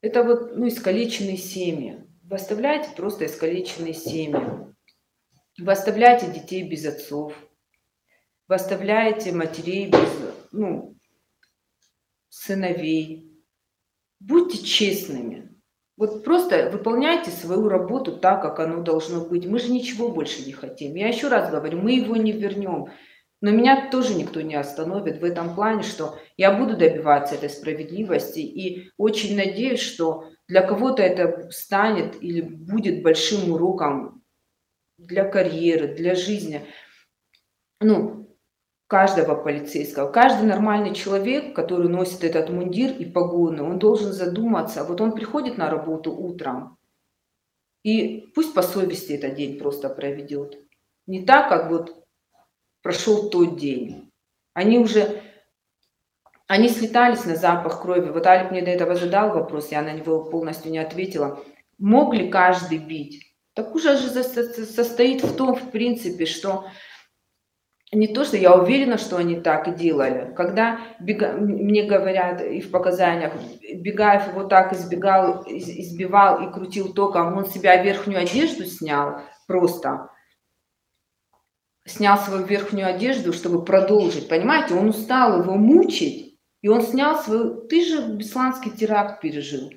Это 0.00 0.22
вот 0.22 0.56
ну, 0.56 0.68
искалеченные 0.68 1.36
семьи. 1.36 2.04
Вы 2.22 2.36
оставляете 2.36 2.90
просто 2.96 3.26
искалеченные 3.26 3.94
семьи. 3.94 4.74
Вы 5.58 5.72
оставляете 5.72 6.32
детей 6.32 6.68
без 6.68 6.86
отцов. 6.86 7.34
Вы 8.48 8.54
оставляете 8.54 9.32
матерей 9.32 9.90
без 9.90 10.10
ну, 10.52 10.96
сыновей. 12.28 13.32
Будьте 14.20 14.58
честными. 14.58 15.55
Вот 15.96 16.24
просто 16.24 16.68
выполняйте 16.70 17.30
свою 17.30 17.68
работу 17.68 18.18
так, 18.18 18.42
как 18.42 18.60
оно 18.60 18.82
должно 18.82 19.24
быть. 19.24 19.46
Мы 19.46 19.58
же 19.58 19.70
ничего 19.70 20.10
больше 20.10 20.44
не 20.44 20.52
хотим. 20.52 20.94
Я 20.94 21.08
еще 21.08 21.28
раз 21.28 21.50
говорю, 21.50 21.78
мы 21.78 21.92
его 21.92 22.16
не 22.16 22.32
вернем. 22.32 22.88
Но 23.40 23.50
меня 23.50 23.90
тоже 23.90 24.14
никто 24.14 24.40
не 24.40 24.54
остановит 24.54 25.20
в 25.20 25.24
этом 25.24 25.54
плане, 25.54 25.82
что 25.82 26.18
я 26.36 26.52
буду 26.52 26.76
добиваться 26.76 27.34
этой 27.34 27.48
справедливости. 27.48 28.40
И 28.40 28.90
очень 28.98 29.36
надеюсь, 29.36 29.80
что 29.80 30.28
для 30.48 30.62
кого-то 30.62 31.02
это 31.02 31.50
станет 31.50 32.22
или 32.22 32.40
будет 32.40 33.02
большим 33.02 33.52
уроком 33.52 34.22
для 34.98 35.24
карьеры, 35.24 35.94
для 35.94 36.14
жизни. 36.14 36.62
Ну, 37.80 38.25
каждого 38.86 39.34
полицейского. 39.34 40.10
Каждый 40.10 40.46
нормальный 40.46 40.94
человек, 40.94 41.54
который 41.54 41.88
носит 41.88 42.24
этот 42.24 42.50
мундир 42.50 42.92
и 42.92 43.04
погоны, 43.04 43.62
он 43.62 43.78
должен 43.78 44.12
задуматься. 44.12 44.84
Вот 44.84 45.00
он 45.00 45.12
приходит 45.12 45.58
на 45.58 45.70
работу 45.70 46.12
утром, 46.12 46.78
и 47.86 48.32
пусть 48.34 48.52
по 48.52 48.62
совести 48.62 49.12
этот 49.12 49.34
день 49.34 49.58
просто 49.58 49.88
проведет. 49.88 50.58
Не 51.06 51.24
так, 51.24 51.48
как 51.48 51.70
вот 51.70 52.04
прошел 52.82 53.30
тот 53.30 53.58
день. 53.58 54.10
Они 54.54 54.78
уже, 54.78 55.22
они 56.48 56.68
слетались 56.68 57.24
на 57.24 57.36
запах 57.36 57.82
крови. 57.82 58.10
Вот 58.10 58.26
Алик 58.26 58.50
мне 58.50 58.62
до 58.62 58.70
этого 58.70 58.96
задал 58.96 59.30
вопрос, 59.30 59.70
я 59.70 59.82
на 59.82 59.92
него 59.92 60.24
полностью 60.24 60.72
не 60.72 60.78
ответила. 60.78 61.40
Мог 61.78 62.12
ли 62.12 62.28
каждый 62.28 62.78
бить? 62.78 63.36
Так 63.54 63.74
уже 63.74 63.96
же 63.96 64.08
состоит 64.08 65.22
в 65.22 65.36
том, 65.36 65.54
в 65.54 65.70
принципе, 65.70 66.26
что 66.26 66.66
не 67.92 68.08
то, 68.08 68.24
что 68.24 68.36
я 68.36 68.54
уверена, 68.54 68.98
что 68.98 69.16
они 69.16 69.40
так 69.40 69.68
и 69.68 69.72
делали. 69.72 70.32
Когда 70.34 70.80
бега, 70.98 71.32
мне 71.32 71.84
говорят 71.84 72.42
и 72.42 72.60
в 72.60 72.70
показаниях, 72.70 73.32
Бегаев 73.74 74.28
его 74.28 74.44
так 74.44 74.72
избегал, 74.72 75.44
избивал 75.46 76.48
и 76.48 76.52
крутил 76.52 76.92
током, 76.92 77.36
он 77.36 77.46
себя 77.46 77.80
верхнюю 77.82 78.20
одежду 78.20 78.64
снял 78.64 79.20
просто, 79.46 80.10
снял 81.84 82.18
свою 82.18 82.44
верхнюю 82.44 82.88
одежду, 82.88 83.32
чтобы 83.32 83.64
продолжить, 83.64 84.28
понимаете, 84.28 84.74
он 84.74 84.88
устал 84.88 85.42
его 85.42 85.54
мучить, 85.54 86.40
и 86.62 86.68
он 86.68 86.82
снял 86.82 87.16
свою... 87.22 87.66
Ты 87.68 87.84
же 87.84 88.14
бесланский 88.14 88.72
теракт 88.72 89.20
пережил. 89.20 89.70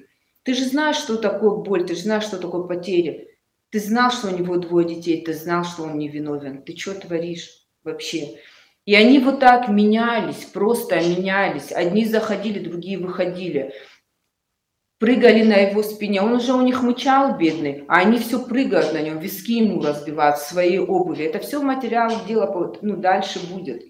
Ты 0.44 0.56
же 0.56 0.66
знаешь, 0.66 0.96
что 0.96 1.18
такое 1.18 1.58
боль, 1.58 1.86
ты 1.86 1.94
же 1.94 2.02
знаешь, 2.02 2.24
что 2.24 2.40
такое 2.40 2.64
потери. 2.64 3.28
Ты 3.70 3.80
знал, 3.80 4.10
что 4.10 4.30
у 4.30 4.36
него 4.36 4.58
двое 4.58 4.88
детей, 4.88 5.24
ты 5.24 5.34
знал, 5.36 5.64
что 5.64 5.84
он 5.84 6.00
невиновен. 6.00 6.64
Ты 6.64 6.76
что 6.76 6.96
творишь 6.96 7.59
вообще? 7.84 8.40
И 8.86 8.96
они 8.96 9.20
вот 9.20 9.40
так 9.40 9.70
менялись, 9.70 10.46
просто 10.46 10.96
менялись. 10.96 11.72
Одни 11.72 12.06
заходили, 12.06 12.60
другие 12.60 12.98
выходили. 12.98 13.74
Прыгали 14.98 15.44
на 15.44 15.56
его 15.56 15.84
спине. 15.84 16.22
Он 16.22 16.34
уже 16.34 16.54
у 16.54 16.62
них 16.62 16.82
мычал, 16.82 17.38
бедный, 17.38 17.86
а 17.88 18.00
они 18.00 18.18
все 18.18 18.44
прыгают 18.44 18.94
на 18.94 19.02
нем, 19.02 19.20
виски 19.20 19.62
ему 19.62 19.82
разбивают 19.82 20.38
в 20.38 20.48
своей 20.48 20.80
обуви. 20.80 21.26
Это 21.26 21.40
все 21.40 21.62
материал 21.62 22.26
дела 22.28 22.76
ну, 22.82 22.98
дальше 22.98 23.40
будет. 23.48 23.84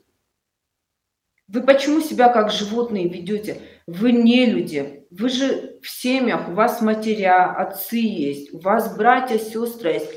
Вы 1.47 1.63
почему 1.63 1.99
себя 1.99 2.29
как 2.29 2.51
животные 2.51 3.07
ведете? 3.07 3.61
Вы 3.87 4.11
не 4.11 4.45
люди. 4.45 5.07
Вы 5.09 5.29
же 5.29 5.79
в 5.81 5.89
семьях, 5.89 6.47
у 6.49 6.51
вас 6.51 6.81
матеря, 6.81 7.55
отцы 7.55 7.97
есть, 7.97 8.53
у 8.53 8.59
вас 8.59 8.95
братья, 8.95 9.39
сестры 9.39 9.93
есть. 9.93 10.11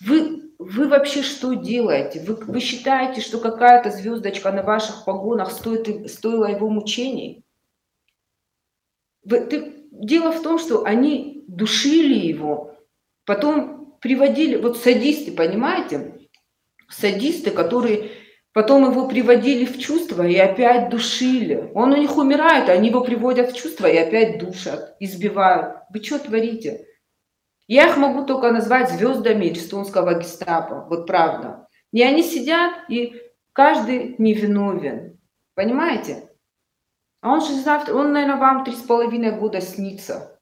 Вы, 0.00 0.41
вы 0.64 0.88
вообще 0.88 1.22
что 1.22 1.54
делаете? 1.54 2.22
Вы, 2.26 2.34
вы 2.34 2.60
считаете, 2.60 3.20
что 3.20 3.38
какая-то 3.38 3.90
звездочка 3.90 4.52
на 4.52 4.62
ваших 4.62 5.04
погонах 5.04 5.50
стоит, 5.50 6.10
стоила 6.10 6.46
его 6.46 6.68
мучений? 6.68 7.44
Вы, 9.24 9.40
ты, 9.40 9.86
дело 9.90 10.32
в 10.32 10.42
том, 10.42 10.58
что 10.58 10.84
они 10.84 11.44
душили 11.46 12.14
его, 12.14 12.76
потом 13.24 13.96
приводили, 14.00 14.56
вот 14.56 14.78
садисты, 14.78 15.32
понимаете? 15.32 16.28
Садисты, 16.88 17.50
которые 17.50 18.10
Потом 18.52 18.90
его 18.90 19.08
приводили 19.08 19.64
в 19.64 19.78
чувство 19.78 20.26
и 20.26 20.36
опять 20.36 20.90
душили. 20.90 21.70
Он 21.74 21.92
у 21.92 21.96
них 21.96 22.18
умирает, 22.18 22.68
они 22.68 22.90
его 22.90 23.02
приводят 23.02 23.52
в 23.52 23.56
чувство 23.56 23.86
и 23.86 23.96
опять 23.96 24.38
душат, 24.38 24.94
избивают. 25.00 25.76
Вы 25.88 26.04
что 26.04 26.18
творите? 26.18 26.86
Я 27.72 27.88
их 27.88 27.96
могу 27.96 28.26
только 28.26 28.52
назвать 28.52 28.90
звездами 28.90 29.50
эстонского 29.50 30.18
гестапо, 30.18 30.86
вот 30.90 31.06
правда. 31.06 31.68
И 31.90 32.02
они 32.02 32.22
сидят, 32.22 32.74
и 32.90 33.14
каждый 33.54 34.14
невиновен. 34.18 35.18
Понимаете? 35.54 36.28
А 37.22 37.32
он 37.32 37.40
же 37.40 37.54
завтра, 37.54 37.94
он, 37.94 38.12
наверное, 38.12 38.36
вам 38.36 38.64
три 38.64 38.74
с 38.74 38.82
половиной 38.82 39.32
года 39.32 39.62
снится. 39.62 40.38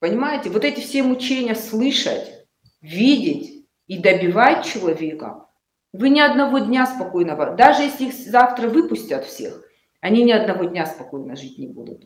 Понимаете? 0.00 0.50
Вот 0.50 0.66
эти 0.66 0.80
все 0.80 1.02
мучения 1.02 1.54
слышать, 1.54 2.46
видеть 2.82 3.66
и 3.86 3.96
добивать 3.96 4.66
человека– 4.66 5.46
вы 5.92 6.10
ни 6.10 6.20
одного 6.20 6.58
дня 6.58 6.86
спокойно, 6.86 7.34
даже 7.56 7.82
если 7.84 8.08
их 8.08 8.14
завтра 8.14 8.68
выпустят 8.68 9.24
всех, 9.24 9.64
они 10.00 10.22
ни 10.22 10.30
одного 10.30 10.64
дня 10.64 10.86
спокойно 10.86 11.36
жить 11.36 11.58
не 11.58 11.66
будут. 11.66 12.04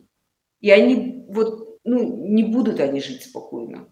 И 0.59 0.71
они 0.71 1.25
вот, 1.27 1.79
ну, 1.83 2.25
не 2.27 2.43
будут 2.43 2.79
они 2.79 2.99
жить 2.99 3.23
спокойно. 3.23 3.87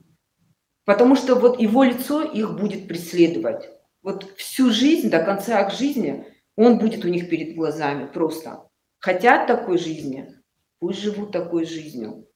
Потому 0.86 1.16
что 1.16 1.36
вот 1.36 1.60
его 1.62 1.84
лицо 1.84 2.24
их 2.24 2.58
будет 2.58 2.88
преследовать. 2.88 3.70
Вот 4.02 4.34
всю 4.36 4.70
жизнь, 4.70 5.10
до 5.10 5.24
конца 5.24 5.62
их 5.62 5.74
жизни, 5.74 6.26
он 6.56 6.78
будет 6.78 7.06
у 7.06 7.08
них 7.08 7.30
перед 7.30 7.56
глазами 7.56 8.06
просто. 8.06 8.68
Хотят 9.00 9.48
такой 9.48 9.78
жизни, 9.78 10.36
пусть 10.80 11.00
живут 11.00 11.32
такой 11.32 11.66
жизнью. 11.66 12.28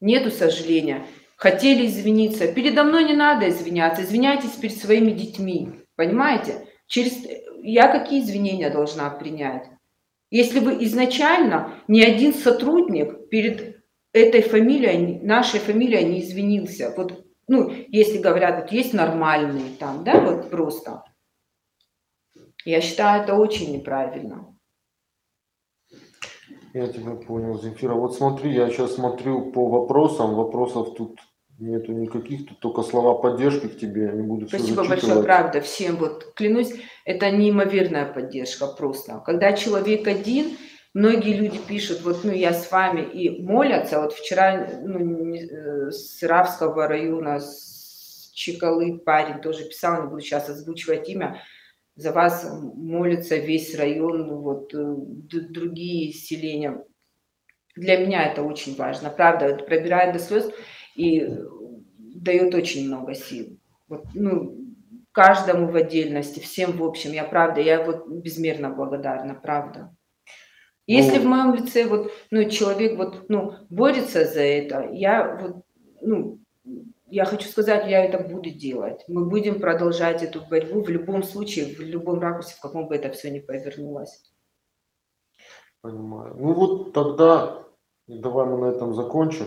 Нету 0.00 0.30
сожаления. 0.30 1.06
Хотели 1.36 1.86
извиниться. 1.86 2.52
Передо 2.52 2.84
мной 2.84 3.04
не 3.04 3.14
надо 3.14 3.48
извиняться. 3.48 4.02
Извиняйтесь 4.02 4.50
перед 4.50 4.76
своими 4.76 5.10
детьми. 5.10 5.70
Понимаете? 5.96 6.66
Через... 6.86 7.14
Я 7.62 7.88
какие 7.88 8.22
извинения 8.22 8.70
должна 8.70 9.10
принять? 9.10 9.68
Если 10.30 10.60
вы 10.60 10.84
изначально 10.84 11.74
ни 11.88 12.00
один 12.00 12.34
сотрудник 12.34 13.28
перед 13.28 13.77
этой 14.18 14.42
фамилией, 14.42 15.20
нашей 15.22 15.60
фамилией 15.60 16.04
не 16.04 16.20
извинился, 16.20 16.92
вот, 16.96 17.24
ну, 17.46 17.70
если 17.88 18.18
говорят, 18.18 18.62
вот 18.62 18.72
есть 18.72 18.92
нормальные 18.94 19.76
там, 19.78 20.04
да, 20.04 20.20
вот 20.20 20.50
просто. 20.50 21.04
Я 22.64 22.80
считаю, 22.80 23.22
это 23.22 23.34
очень 23.34 23.72
неправильно. 23.72 24.54
Я 26.74 26.86
тебя 26.88 27.14
понял, 27.14 27.58
Земфира. 27.58 27.94
Вот 27.94 28.14
смотри, 28.14 28.52
я 28.52 28.68
сейчас 28.68 28.96
смотрю 28.96 29.50
по 29.52 29.66
вопросам, 29.68 30.34
вопросов 30.34 30.94
тут 30.94 31.18
Нету 31.58 31.90
никаких, 31.90 32.46
тут 32.46 32.60
только 32.60 32.82
слова 32.82 33.14
поддержки 33.14 33.66
к 33.66 33.80
тебе, 33.80 34.10
они 34.10 34.22
будут 34.22 34.48
Спасибо 34.48 34.84
большое, 34.84 35.24
правда, 35.24 35.60
всем 35.60 35.96
вот, 35.96 36.32
клянусь, 36.36 36.72
это 37.04 37.32
неимоверная 37.32 38.06
поддержка 38.06 38.68
просто. 38.68 39.20
Когда 39.26 39.52
человек 39.54 40.06
один, 40.06 40.56
многие 40.94 41.34
люди 41.34 41.58
пишут, 41.58 42.02
вот, 42.02 42.24
ну, 42.24 42.32
я 42.32 42.52
с 42.52 42.70
вами, 42.70 43.02
и 43.02 43.42
молятся, 43.42 44.00
вот 44.00 44.12
вчера, 44.12 44.68
ну, 44.82 45.34
э, 45.34 45.90
с 45.90 46.22
Равского 46.22 46.88
района, 46.88 47.40
с 47.40 48.30
Чекалы 48.34 48.98
парень 48.98 49.40
тоже 49.40 49.64
писал, 49.64 50.02
не 50.02 50.08
буду 50.08 50.20
сейчас 50.20 50.48
озвучивать 50.48 51.08
имя, 51.08 51.42
за 51.96 52.12
вас 52.12 52.48
молится 52.74 53.36
весь 53.36 53.76
район, 53.76 54.40
вот, 54.40 54.72
э, 54.74 54.94
другие 55.50 56.12
селения. 56.12 56.84
Для 57.74 57.98
меня 57.98 58.30
это 58.30 58.42
очень 58.42 58.76
важно, 58.76 59.10
правда, 59.10 59.46
это 59.46 59.64
пробирает 59.64 60.12
до 60.12 60.18
слез 60.18 60.50
и 60.96 61.28
дает 61.98 62.54
очень 62.54 62.86
много 62.86 63.14
сил. 63.14 63.58
Вот, 63.88 64.04
ну, 64.14 64.56
каждому 65.12 65.68
в 65.68 65.76
отдельности, 65.76 66.40
всем 66.40 66.72
в 66.72 66.84
общем, 66.84 67.12
я 67.12 67.24
правда, 67.24 67.60
я 67.60 67.82
вот 67.84 68.08
безмерно 68.08 68.70
благодарна, 68.70 69.34
правда. 69.34 69.94
Если 70.88 71.18
ну, 71.18 71.22
в 71.22 71.26
моем 71.26 71.54
лице 71.54 71.86
вот, 71.86 72.10
ну, 72.30 72.48
человек 72.48 72.96
вот, 72.96 73.28
ну, 73.28 73.52
борется 73.68 74.24
за 74.24 74.40
это, 74.40 74.88
я 74.90 75.36
вот, 75.36 75.64
ну, 76.00 76.38
я 77.10 77.26
хочу 77.26 77.46
сказать, 77.46 77.90
я 77.90 78.06
это 78.06 78.26
буду 78.26 78.48
делать. 78.48 79.04
Мы 79.06 79.26
будем 79.26 79.60
продолжать 79.60 80.22
эту 80.22 80.40
борьбу 80.40 80.82
в 80.82 80.88
любом 80.88 81.22
случае, 81.22 81.76
в 81.76 81.80
любом 81.80 82.20
ракурсе, 82.20 82.54
в 82.56 82.60
каком 82.60 82.88
бы 82.88 82.96
это 82.96 83.10
все 83.12 83.30
ни 83.30 83.38
повернулось. 83.38 84.32
Понимаю. 85.82 86.34
Ну 86.38 86.54
вот 86.54 86.94
тогда 86.94 87.64
давай 88.06 88.46
мы 88.46 88.56
на 88.56 88.74
этом 88.74 88.94
закончим. 88.94 89.46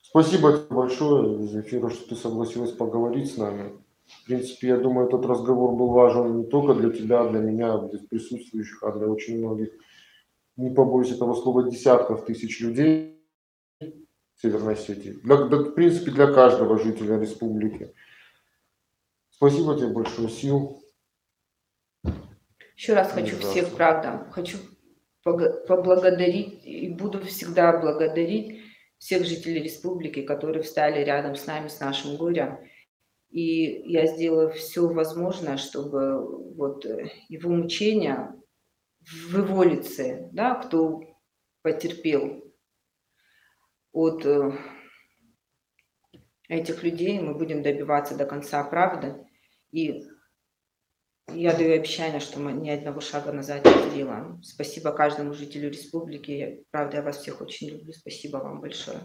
Спасибо 0.00 0.52
тебе 0.52 0.74
большое, 0.74 1.46
Зефира, 1.46 1.90
что 1.90 2.08
ты 2.08 2.16
согласилась 2.16 2.72
поговорить 2.72 3.30
с 3.30 3.36
нами. 3.36 3.72
В 4.06 4.26
принципе, 4.26 4.68
я 4.68 4.78
думаю, 4.78 5.08
этот 5.08 5.26
разговор 5.26 5.74
был 5.74 5.88
важен 5.88 6.38
не 6.38 6.44
только 6.44 6.72
для 6.72 6.90
тебя, 6.90 7.28
для 7.28 7.40
меня, 7.40 7.76
для 7.78 7.98
присутствующих, 7.98 8.82
а 8.82 8.92
для 8.92 9.06
очень 9.06 9.38
многих, 9.38 9.70
не 10.56 10.70
побоюсь 10.70 11.12
этого 11.12 11.34
слова, 11.34 11.68
десятков 11.68 12.24
тысяч 12.24 12.60
людей 12.60 13.14
Северной 14.36 14.74
Осетии. 14.74 15.18
Для, 15.22 15.36
для, 15.44 15.58
в 15.58 15.74
принципе, 15.74 16.10
для 16.10 16.32
каждого 16.32 16.78
жителя 16.78 17.18
республики. 17.18 17.94
Спасибо 19.30 19.76
тебе 19.76 19.88
большое, 19.88 20.28
сил. 20.28 20.82
Еще 22.76 22.94
раз 22.94 23.12
хочу 23.12 23.36
всех, 23.38 23.70
правда, 23.76 24.26
хочу 24.32 24.58
поблагодарить 25.22 26.64
и 26.64 26.88
буду 26.90 27.20
всегда 27.22 27.78
благодарить 27.78 28.60
всех 28.98 29.24
жителей 29.24 29.62
республики, 29.62 30.22
которые 30.22 30.62
встали 30.62 31.02
рядом 31.04 31.36
с 31.36 31.46
нами, 31.46 31.68
с 31.68 31.80
нашим 31.80 32.16
горем. 32.16 32.58
И 33.30 33.90
я 33.90 34.06
сделаю 34.06 34.50
все 34.50 34.86
возможное, 34.86 35.56
чтобы 35.56 36.54
вот 36.54 36.86
э, 36.86 37.10
его 37.28 37.50
мучения 37.50 38.32
в 39.06 39.62
лице, 39.62 40.28
да, 40.32 40.54
кто 40.54 41.00
потерпел 41.62 42.44
от 43.92 44.24
э, 44.26 44.52
этих 46.48 46.82
людей, 46.82 47.20
мы 47.20 47.34
будем 47.34 47.62
добиваться 47.62 48.16
до 48.16 48.26
конца 48.26 48.62
правды. 48.64 49.26
И 49.70 50.04
я 51.28 51.54
даю 51.54 51.74
обещание, 51.74 52.20
что 52.20 52.38
мы 52.38 52.52
ни 52.52 52.68
одного 52.70 53.00
шага 53.00 53.32
назад 53.32 53.64
не 53.64 53.90
сделаем. 53.90 54.42
Спасибо 54.42 54.92
каждому 54.92 55.32
жителю 55.32 55.70
республики. 55.70 56.66
Правда, 56.70 56.98
я 56.98 57.02
вас 57.02 57.18
всех 57.18 57.40
очень 57.40 57.70
люблю. 57.70 57.92
Спасибо 57.92 58.38
вам 58.38 58.60
большое. 58.60 59.00